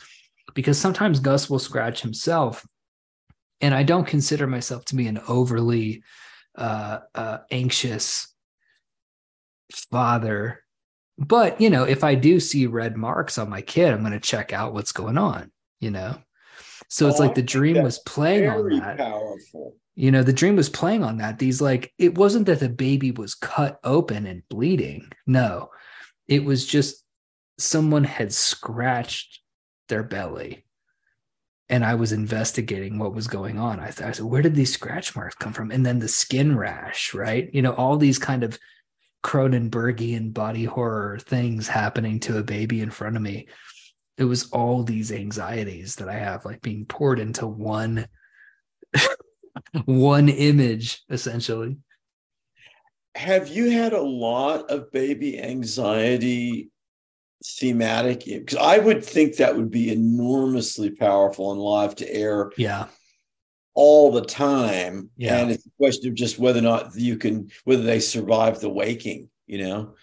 [0.55, 2.67] because sometimes gus will scratch himself
[3.61, 6.03] and i don't consider myself to be an overly
[6.57, 8.33] uh, uh anxious
[9.91, 10.63] father.
[11.19, 14.21] But you know if i do see red marks on my kid i'm going to
[14.21, 15.51] check out what's going on
[15.81, 16.17] you know?
[16.89, 18.99] So it's Oh, like the dream was playing on that.
[18.99, 19.77] powerful.
[19.97, 21.39] You know the dream was playing on that.
[21.39, 25.11] These like it wasn't that the baby was cut open and bleeding.
[25.27, 25.71] No
[26.29, 27.05] it was just
[27.59, 29.41] someone had scratched
[29.89, 30.65] their belly
[31.69, 33.81] and i was investigating what was going on.
[33.81, 35.71] I, I said where did these scratch marks come from?
[35.71, 37.49] And then the skin rash right?
[37.53, 38.59] You know all these kind of
[39.25, 43.49] cronenbergian body horror things happening to a baby in front of me.
[44.19, 48.07] It was all these anxieties that i have like being poured into one
[49.85, 51.77] one image essentially
[53.15, 56.71] Have you had a lot of baby anxiety
[57.45, 58.25] thematic?
[58.25, 62.87] Because I would think that would be enormously powerful and live to air yeah
[63.79, 65.11] all the time.
[65.19, 65.37] Yeah.
[65.37, 68.71] And it's a question of just whether or not you can, whether they survive the
[68.71, 69.95] waking, you know?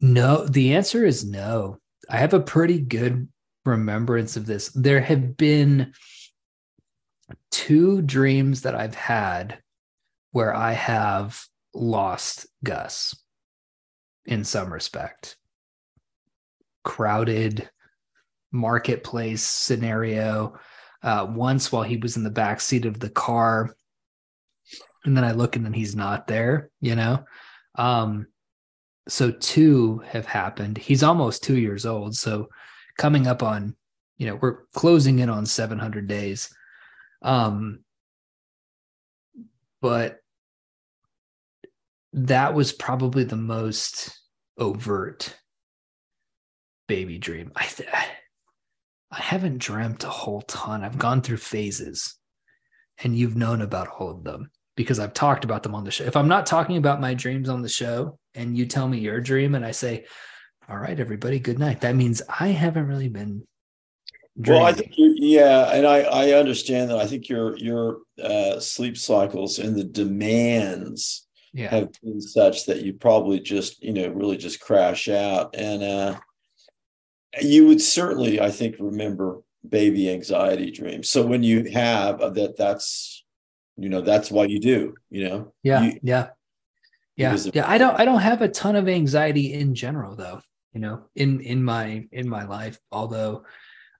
[0.00, 1.78] no the answer is no
[2.08, 3.28] i have a pretty good
[3.64, 5.92] remembrance of this there have been
[7.50, 9.58] two dreams that i've had
[10.32, 11.44] where i have
[11.74, 13.14] lost gus
[14.28, 15.36] in some respect.
[16.84, 17.68] Crowded
[18.52, 20.58] marketplace scenario
[21.02, 23.74] uh, once while he was in the back seat of the car
[25.04, 27.24] and then i look and then he's not there you know?
[27.74, 28.26] Um
[29.10, 30.76] so two have happened.
[30.76, 32.48] He's almost two years old so
[32.98, 33.74] coming up on
[34.18, 36.54] you know we're closing in on 700 days
[37.22, 37.80] um
[39.80, 40.18] but
[42.12, 44.18] that was probably the most
[44.56, 45.36] overt
[46.88, 47.52] baby dream.
[47.54, 47.88] I th-
[49.10, 50.82] i haven't dreamt a whole ton.
[50.82, 52.16] I've gone through phases
[53.02, 56.04] and you've known about all of them because i've talked about them on the show.
[56.04, 59.20] If i'm not talking about my dreams on the show and you tell me your
[59.20, 60.04] dream and i say
[60.68, 63.46] all right everybody good night that means i haven't really been
[64.40, 64.62] dreaming.
[64.62, 66.98] Well, I think you yeah, and I I understand that.
[66.98, 72.82] I think your your uh, sleep cycles and the demands yeah have been such that
[72.82, 76.18] you probably just you know really just crash out, and uh,
[77.42, 81.08] you would certainly I think remember baby anxiety dreams.
[81.08, 83.24] So when you have uh, that, that's
[83.76, 84.94] you know that's why you do.
[85.10, 85.52] You know.
[85.62, 86.26] yeah You- yeah
[87.16, 90.40] yeah of- yeah i don't i don't have a ton of anxiety in general though
[90.72, 93.42] you know in in my in my life although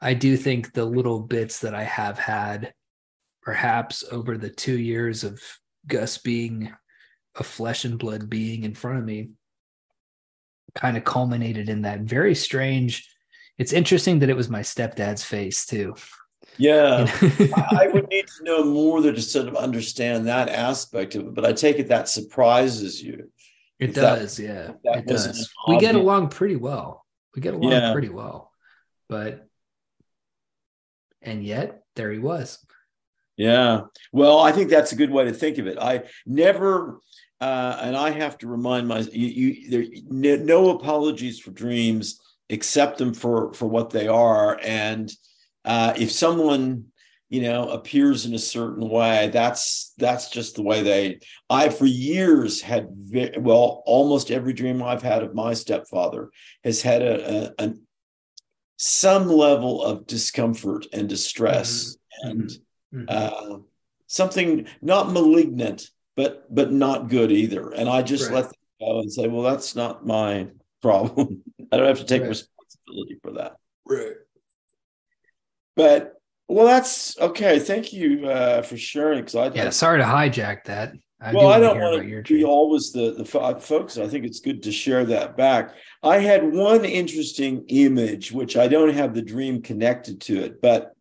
[0.01, 2.73] i do think the little bits that i have had
[3.43, 5.41] perhaps over the two years of
[5.87, 6.73] gus being
[7.37, 9.31] a flesh and blood being in front of me
[10.75, 13.09] kind of culminated in that very strange
[13.59, 15.95] it's interesting that it was my stepdad's face too
[16.57, 17.07] Yeah.
[17.23, 17.55] You know?
[17.57, 21.45] I would need to know more to sort of understand that aspect of it, but
[21.45, 23.31] I take it that surprises you.
[23.79, 24.73] It If that- does, yeah.
[24.85, 25.51] that It does.
[25.69, 27.05] We get along pretty well.
[27.35, 27.93] We get along Yeah.
[27.93, 28.51] pretty well.
[29.09, 29.48] But
[31.23, 32.59] and yet there he was.
[33.39, 33.83] Yeah.
[34.13, 35.79] Well, I think that's a good way to think of it.
[35.81, 36.99] I never,
[37.41, 42.21] uh, and I have to remind my you, you there no, apologies for dreams.
[42.51, 45.13] Accept them for for what they are, and
[45.65, 46.87] uh, if someone
[47.29, 51.21] you know appears in a certain way, that's that's just the way they.
[51.51, 52.89] I for years had
[53.37, 56.31] well, almost every dream I've had of my stepfather
[56.65, 57.87] has had a, a an
[58.79, 62.51] some level of discomfort and distress and
[62.95, 63.05] Mhm.
[63.09, 63.59] uh,
[64.07, 67.71] something not malignant, but but not good either.
[67.73, 68.35] And I just Right.
[68.37, 70.47] let them go and say, well, that's not my
[70.81, 71.43] problem.
[71.73, 72.29] I don't have to take Right.
[72.29, 73.57] responsibility for that.
[73.85, 74.17] Right.
[75.77, 76.15] But
[76.47, 77.59] well, that's okay.
[77.59, 79.21] Thank you uh, for sharing.
[79.21, 80.95] Because I, Yeah, I sorry to hijack that.
[81.21, 83.99] I well, do I don't want to be always the the fo- folks.
[83.99, 85.75] I think it's good to share that back.
[86.03, 90.93] I had one interesting image, which I don't have the dream connected to it, but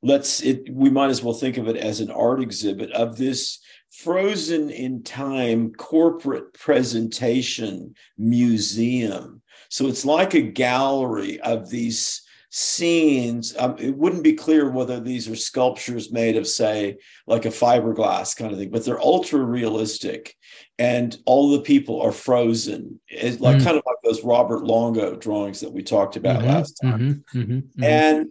[0.00, 0.72] let's it.
[0.72, 3.58] We might as well think of it as an art exhibit of this
[3.90, 9.42] frozen in time corporate presentation museum.
[9.70, 12.23] So it's like a gallery of these
[12.56, 13.52] scenes.
[13.58, 18.36] Um, it wouldn't be clear whether these are sculptures made of, say, like a fiberglass
[18.36, 20.36] kind of thing, but they're ultra realistic.
[20.78, 23.00] And all the people are frozen.
[23.08, 26.48] It's like mm kind of like those Robert Longo drawings that we talked about mm-hmm,
[26.48, 27.24] last time.
[27.34, 28.28] Mm-hmm, mm-hmm, and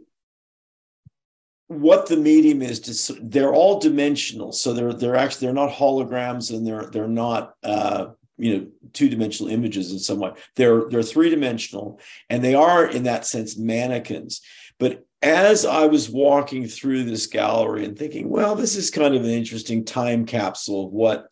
[1.67, 6.55] what the medium is to, they're all dimensional so they're they're actually they're not holograms
[6.55, 11.99] and they're they're not uh you know two-dimensional images in some way they're they're three-dimensional
[12.29, 14.41] and they are in that sense mannequins
[14.79, 19.23] but as i was walking through this gallery and thinking well this is kind of
[19.23, 21.27] an interesting time capsule of what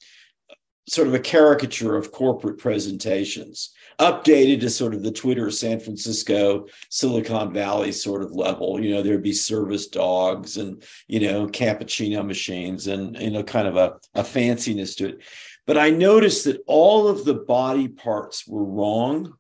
[0.88, 6.66] sort of a caricature of corporate presentations updated to sort of the Twitter San Francisco,
[6.90, 8.84] Silicon Valley sort of level.
[8.84, 13.68] You know, there'd be service dogs and, you know, cappuccino machines and, you know, kind
[13.68, 15.22] of a, a fanciness to it.
[15.68, 19.36] But I noticed that all of the body parts were wrong.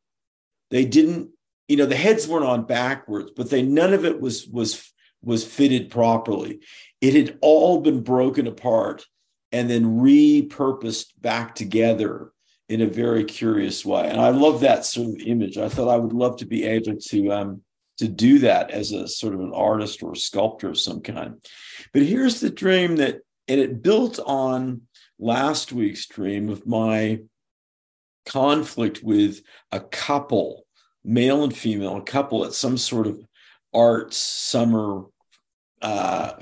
[0.69, 1.31] They didn't,
[1.67, 4.91] you know, the heads weren't on backwards, but they none of it was was
[5.23, 6.59] was fitted properly.
[6.99, 9.05] It had all been broken apart
[9.51, 12.31] and then repurposed back together
[12.69, 14.07] in a very curious way.
[14.09, 15.57] And I love that sort of image.
[15.57, 17.61] I thought I would love to be able to um,
[17.97, 21.35] to do that as a sort of an artist or sculptor of some kind.
[21.93, 24.81] But here's the dream that, and it built on
[25.21, 27.19] last week's dream of my
[28.25, 29.41] conflict with
[29.71, 30.65] a couple,
[31.03, 33.19] male and female, a couple at some sort of
[33.73, 35.03] arts summer
[35.81, 36.33] uh,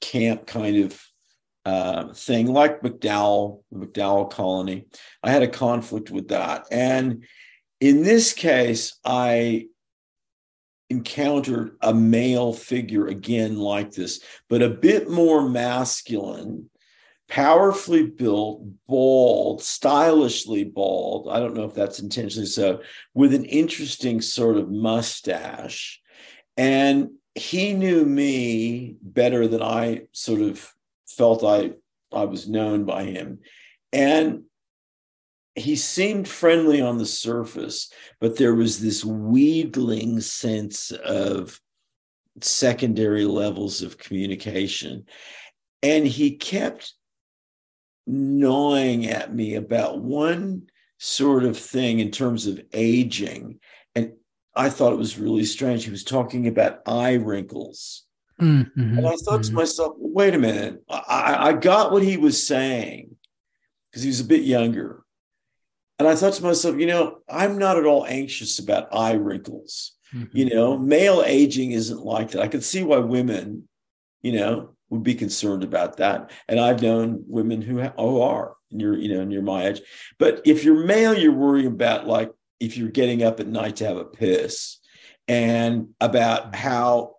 [0.00, 1.02] camp kind of
[1.64, 4.86] uh, thing, like MacDowell, the MacDowell colony.
[5.22, 6.66] I had a conflict with that.
[6.70, 7.24] And
[7.80, 9.66] in this case, I
[10.88, 16.70] encountered a male figure again like this, but a bit more masculine,
[17.28, 21.28] powerfully built, bald, stylishly bald.
[21.28, 22.80] I don't know if that's intentionally so,
[23.14, 26.00] with an interesting sort of mustache.
[26.56, 30.72] And he knew me better than I sort of
[31.06, 31.72] felt I
[32.12, 33.40] I was known by him.
[33.92, 34.44] And
[35.54, 37.90] he seemed friendly on the surface,
[38.20, 41.60] but there was this wheedling sense of
[42.40, 45.06] secondary levels of communication.
[45.82, 46.94] And he kept
[48.06, 50.68] gnawing at me about one
[50.98, 53.58] sort of thing in terms of aging.
[53.94, 54.12] And
[54.54, 55.84] I thought it was really strange.
[55.84, 58.04] He was talking about eye wrinkles.
[58.40, 59.48] Mm-hmm, and I thought mm-hmm.
[59.48, 63.16] to myself, wait a minute, I, I got what he was saying
[63.90, 65.02] because he was a bit younger.
[65.98, 69.92] And I thought to myself, you know, I'm not at all anxious about eye wrinkles.
[70.14, 70.36] Mm-hmm.
[70.36, 72.42] You know, male aging isn't like that.
[72.42, 73.68] I could see why women,
[74.20, 76.30] you know, would be concerned about that.
[76.48, 79.80] And I've known women who, ha- who are, you're, you know, you're my age.
[80.18, 83.86] But if you're male, you're worrying about like if you're getting up at night to
[83.86, 84.78] have a piss
[85.28, 87.16] and about how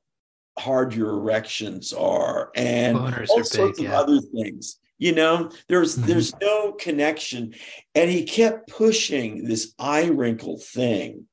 [0.57, 3.99] hard your erections are and Boners all sorts big, of yeah.
[3.99, 6.07] other things you know there's mm-hmm.
[6.07, 7.53] there's no connection
[7.93, 11.25] and he kept pushing this eye wrinkle thing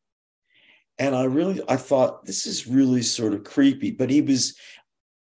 [0.98, 4.56] and i really i thought this is really sort of creepy but he was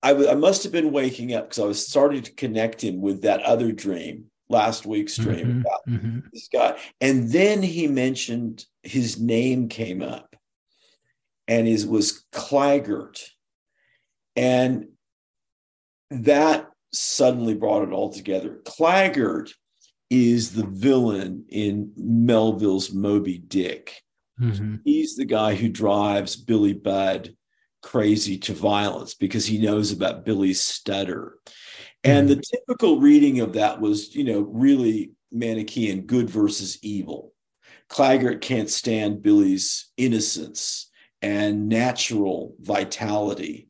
[0.05, 3.01] I, w- I must have been waking up because i was starting to connect him
[3.01, 5.61] with that other dream last week's dream mm-hmm.
[5.61, 6.19] about mm-hmm.
[6.33, 10.37] this guy and then he mentioned his name came up
[11.49, 13.21] and his was Claggart
[14.37, 14.89] and
[16.11, 18.61] that suddenly brought it all together.
[18.65, 19.53] Claggart
[20.11, 24.01] is the villain in Melville's Moby Dick.
[24.41, 24.77] Mm-hmm.
[24.85, 27.35] He's the guy who drives Billy Budd
[27.85, 31.39] crazy to violence because he knows about Billy's stutter.
[32.03, 32.37] And mm-hmm.
[32.37, 37.35] the typical reading of that was, you know, really Manichaean good versus evil.
[37.91, 40.91] Claggart can't stand Billy's innocence
[41.21, 43.69] and natural vitality.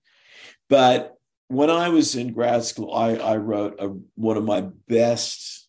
[0.70, 1.16] But
[1.48, 5.68] when I was in grad school, I, I wrote a, one of my best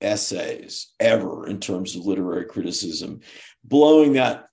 [0.00, 3.20] essays ever in terms of literary criticism,
[3.62, 4.47] blowing that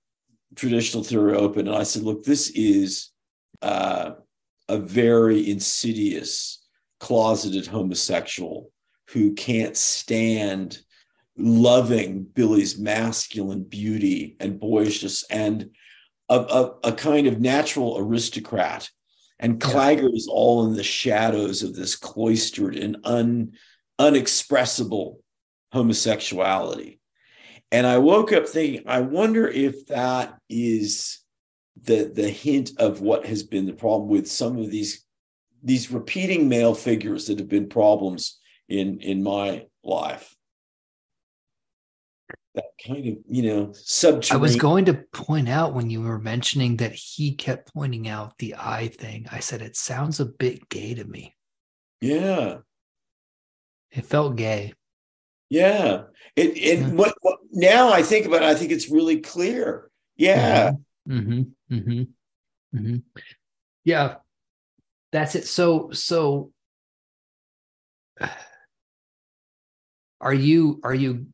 [0.55, 1.67] traditional theory open.
[1.67, 3.11] And I said, look, this is
[3.61, 4.11] uh,
[4.67, 6.63] a very insidious,
[6.99, 8.71] closeted homosexual
[9.09, 10.79] who can't stand
[11.37, 15.71] loving Billy's masculine beauty and boyishness and
[16.29, 18.89] a, a, a kind of natural aristocrat
[19.39, 23.53] and Claggart is all in the shadows of this cloistered and un,
[23.99, 25.17] unexpressible
[25.73, 26.99] homosexuality.
[27.71, 31.19] And I woke up thinking, I wonder if that is
[31.81, 35.03] the, the hint of what has been the problem with some of these,
[35.63, 40.35] these repeating male figures that have been problems in in my life
[42.55, 44.39] that kind of you know subterranean.
[44.39, 48.37] I was going to point out when you were mentioning that he kept pointing out
[48.39, 49.27] the eye thing.
[49.31, 51.35] I said it sounds a bit gay to me.
[52.01, 52.57] Yeah,
[53.91, 54.73] it felt gay.
[55.49, 56.03] Yeah,
[56.35, 59.89] it it what, what now I think about it, I think it's really clear.
[60.15, 60.73] Yeah.
[61.09, 61.41] Mm-hmm.
[61.73, 62.77] Mm-hmm.
[62.77, 62.95] Mm-hmm.
[63.83, 64.15] Yeah,
[65.11, 65.47] that's it.
[65.47, 66.51] So so.
[70.21, 71.27] Are you are you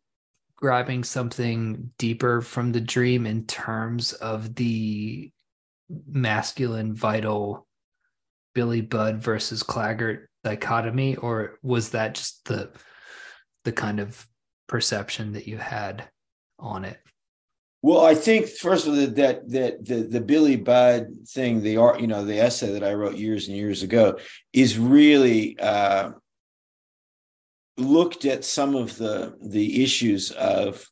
[0.56, 5.32] grabbing something deeper from the dream in terms of the
[6.08, 7.67] masculine vital
[8.53, 12.72] Billy Budd versus Claggart dichotomy, or was that just the
[13.64, 14.27] the kind of
[14.72, 16.08] perception that you had
[16.58, 16.98] on it?
[17.83, 19.16] Well, I think first of all that
[19.50, 23.17] that the the Billy Budd thing, the art, you know, the essay that I wrote
[23.17, 24.17] years and years ago,
[24.53, 26.11] is really uh,
[27.77, 30.88] looked at some of the the issues of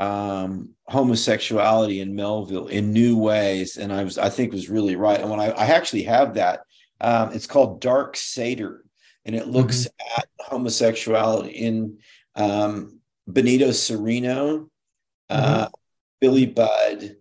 [0.00, 5.20] um, homosexuality in Melville in new ways, and I was I think was really right.
[5.20, 6.60] And when I, I actually have that,
[7.00, 8.84] um, it's called Dark Satyr,
[9.24, 10.20] and it looks mm-hmm.
[10.20, 11.98] at homosexuality in
[12.34, 12.97] um,
[13.28, 14.68] Benito Cereno,
[15.30, 15.72] uh, mm-hmm.
[16.20, 17.16] Billy Budd,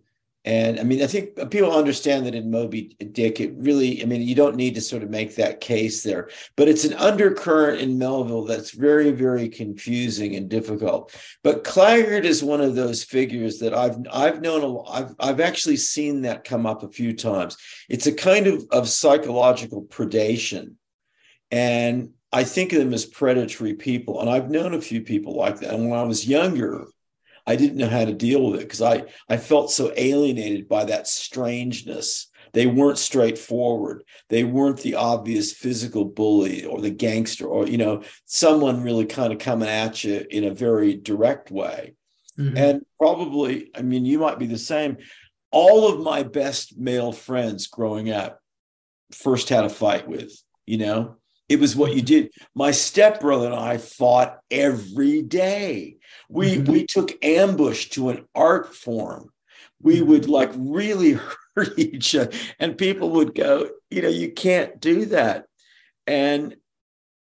[0.48, 4.22] and I mean, I think people understand that in Moby Dick, it really, I mean,
[4.22, 7.98] you don't need to sort of make that case there, but it's an undercurrent in
[7.98, 11.14] Melville that's very, very confusing and difficult.
[11.44, 15.42] But Claggart is one of those figures that I've I've known a lot, I've I've
[15.42, 17.58] actually seen that come up a few times.
[17.90, 20.76] It's a kind of, of psychological predation.
[21.52, 24.20] And I think of them as predatory people.
[24.20, 25.74] And I've known a few people like that.
[25.74, 26.88] And when I was younger,
[27.46, 30.86] I didn't know how to deal with it because I I felt so alienated by
[30.86, 32.30] that strangeness.
[32.54, 34.04] They weren't straightforward.
[34.30, 39.32] They weren't the obvious physical bully or the gangster or you know someone really kind
[39.32, 41.94] of coming at you in a very direct way.
[42.38, 42.58] Mm-hmm.
[42.58, 44.98] And probably, I mean, you might be the same.
[45.52, 48.40] All of my best male friends growing up
[49.12, 50.34] first had a fight with,
[50.66, 51.16] you know,
[51.50, 52.32] it was what you did.
[52.56, 55.98] My stepbrother and I fought every day.
[56.30, 56.72] We mm-hmm.
[56.72, 59.30] we took ambush to an art form.
[59.82, 60.10] We mm-hmm.
[60.10, 61.14] would like really
[61.56, 65.46] hurt each other, and people would go, you know, you can't do that.
[66.06, 66.56] And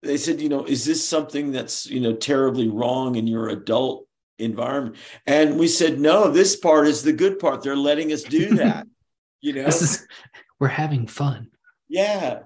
[0.02, 4.08] they said, you know, is this something that's you know terribly wrong in your adult
[4.40, 4.96] environment?
[5.28, 7.62] And we said, no, this part is the good part.
[7.62, 8.88] They're letting us do that.
[9.42, 10.08] you know, is,
[10.60, 11.52] we're having fun.
[11.88, 12.40] Yeah.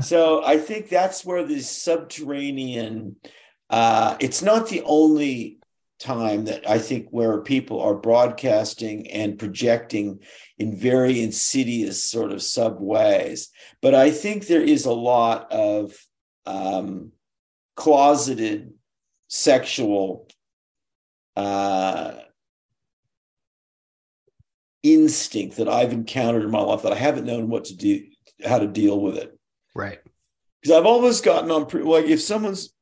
[0.00, 3.16] So I think that's where the subterranean,
[3.70, 5.58] uh, it's not the only
[5.98, 10.20] time that I think where people are broadcasting and projecting
[10.58, 13.50] in very insidious sort of sub ways.
[13.80, 15.96] But I think there is a lot of
[16.46, 17.12] um,
[17.74, 18.72] closeted
[19.28, 20.28] sexual
[21.34, 22.12] uh,
[24.82, 28.04] instinct that I've encountered in my life that I haven't known what to do,
[28.44, 29.37] how to deal with it.
[29.78, 30.00] Right.
[30.60, 32.74] Because I've always gotten on pretty like if someone's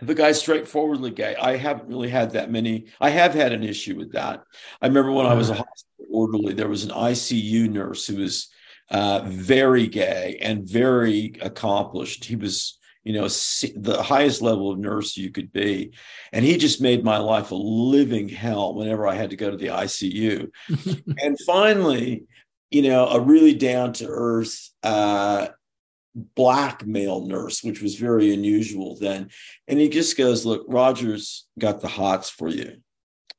[0.00, 2.86] if a guy's straightforwardly gay, I haven't really had that many.
[3.00, 4.42] I have had an issue with that.
[4.80, 5.64] I remember when I was a uh-huh.
[5.68, 8.48] hospital orderly, there was an ICU nurse who was
[8.90, 12.24] uh, very gay and very accomplished.
[12.24, 15.92] He was, you know, the highest level of nurse you could be.
[16.32, 19.56] And he just made my life a living hell whenever I had to go to
[19.56, 20.50] the ICU.
[21.22, 22.24] and finally,
[22.70, 25.48] you know, a really down to earth, uh,
[26.14, 29.30] black male nurse, which was very unusual then.
[29.66, 32.78] And he just goes, Look, Roger's got the hots for you.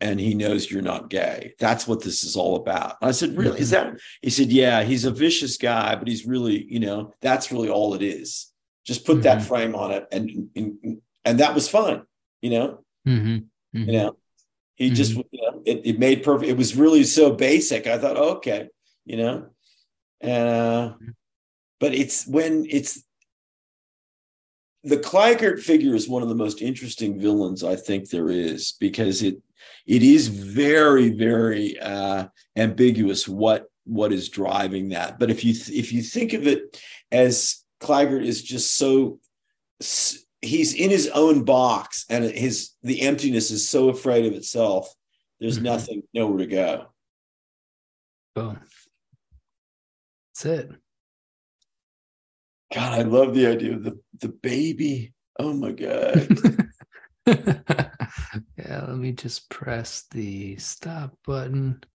[0.01, 1.53] And he knows you're not gay.
[1.57, 2.97] That's what this is all about.
[3.01, 3.59] I said, Really?
[3.59, 3.97] Is that?
[4.21, 7.93] He said, Yeah, he's a vicious guy, but he's really, you know, that's really all
[7.93, 8.51] it is.
[8.85, 9.23] Just put mm-hmm.
[9.23, 10.07] that frame on it.
[10.11, 12.03] And, and, and that was fun,
[12.41, 12.83] you know?
[13.07, 13.35] Mm-hmm.
[13.77, 13.89] Mm-hmm.
[13.89, 14.17] You know,
[14.75, 15.21] he just, mm-hmm.
[15.31, 16.49] you know, it, it made perfect.
[16.49, 17.87] It was really so basic.
[17.87, 18.67] I thought, okay,
[19.05, 19.47] you know,
[20.21, 21.11] and, uh, mm-hmm
[21.79, 23.03] but it's when it's
[24.83, 29.23] the Claggart figure is one of the most interesting villains I think there is because
[29.23, 29.41] it
[29.87, 35.19] it is very very uh, ambiguous what what is driving that.
[35.19, 36.81] But if you th- if you think of it
[37.11, 39.19] as Claggart is just so
[40.41, 44.93] he's in his own box and his the emptiness is so afraid of itself.
[45.39, 45.65] There's mm-hmm.
[45.65, 46.85] nothing nowhere to go.
[48.35, 48.59] Boom.
[50.33, 50.71] That's it.
[52.75, 55.13] God, I love the idea of the the baby.
[55.39, 56.27] Oh my god.
[57.25, 61.79] yeah, let me just press the stop button.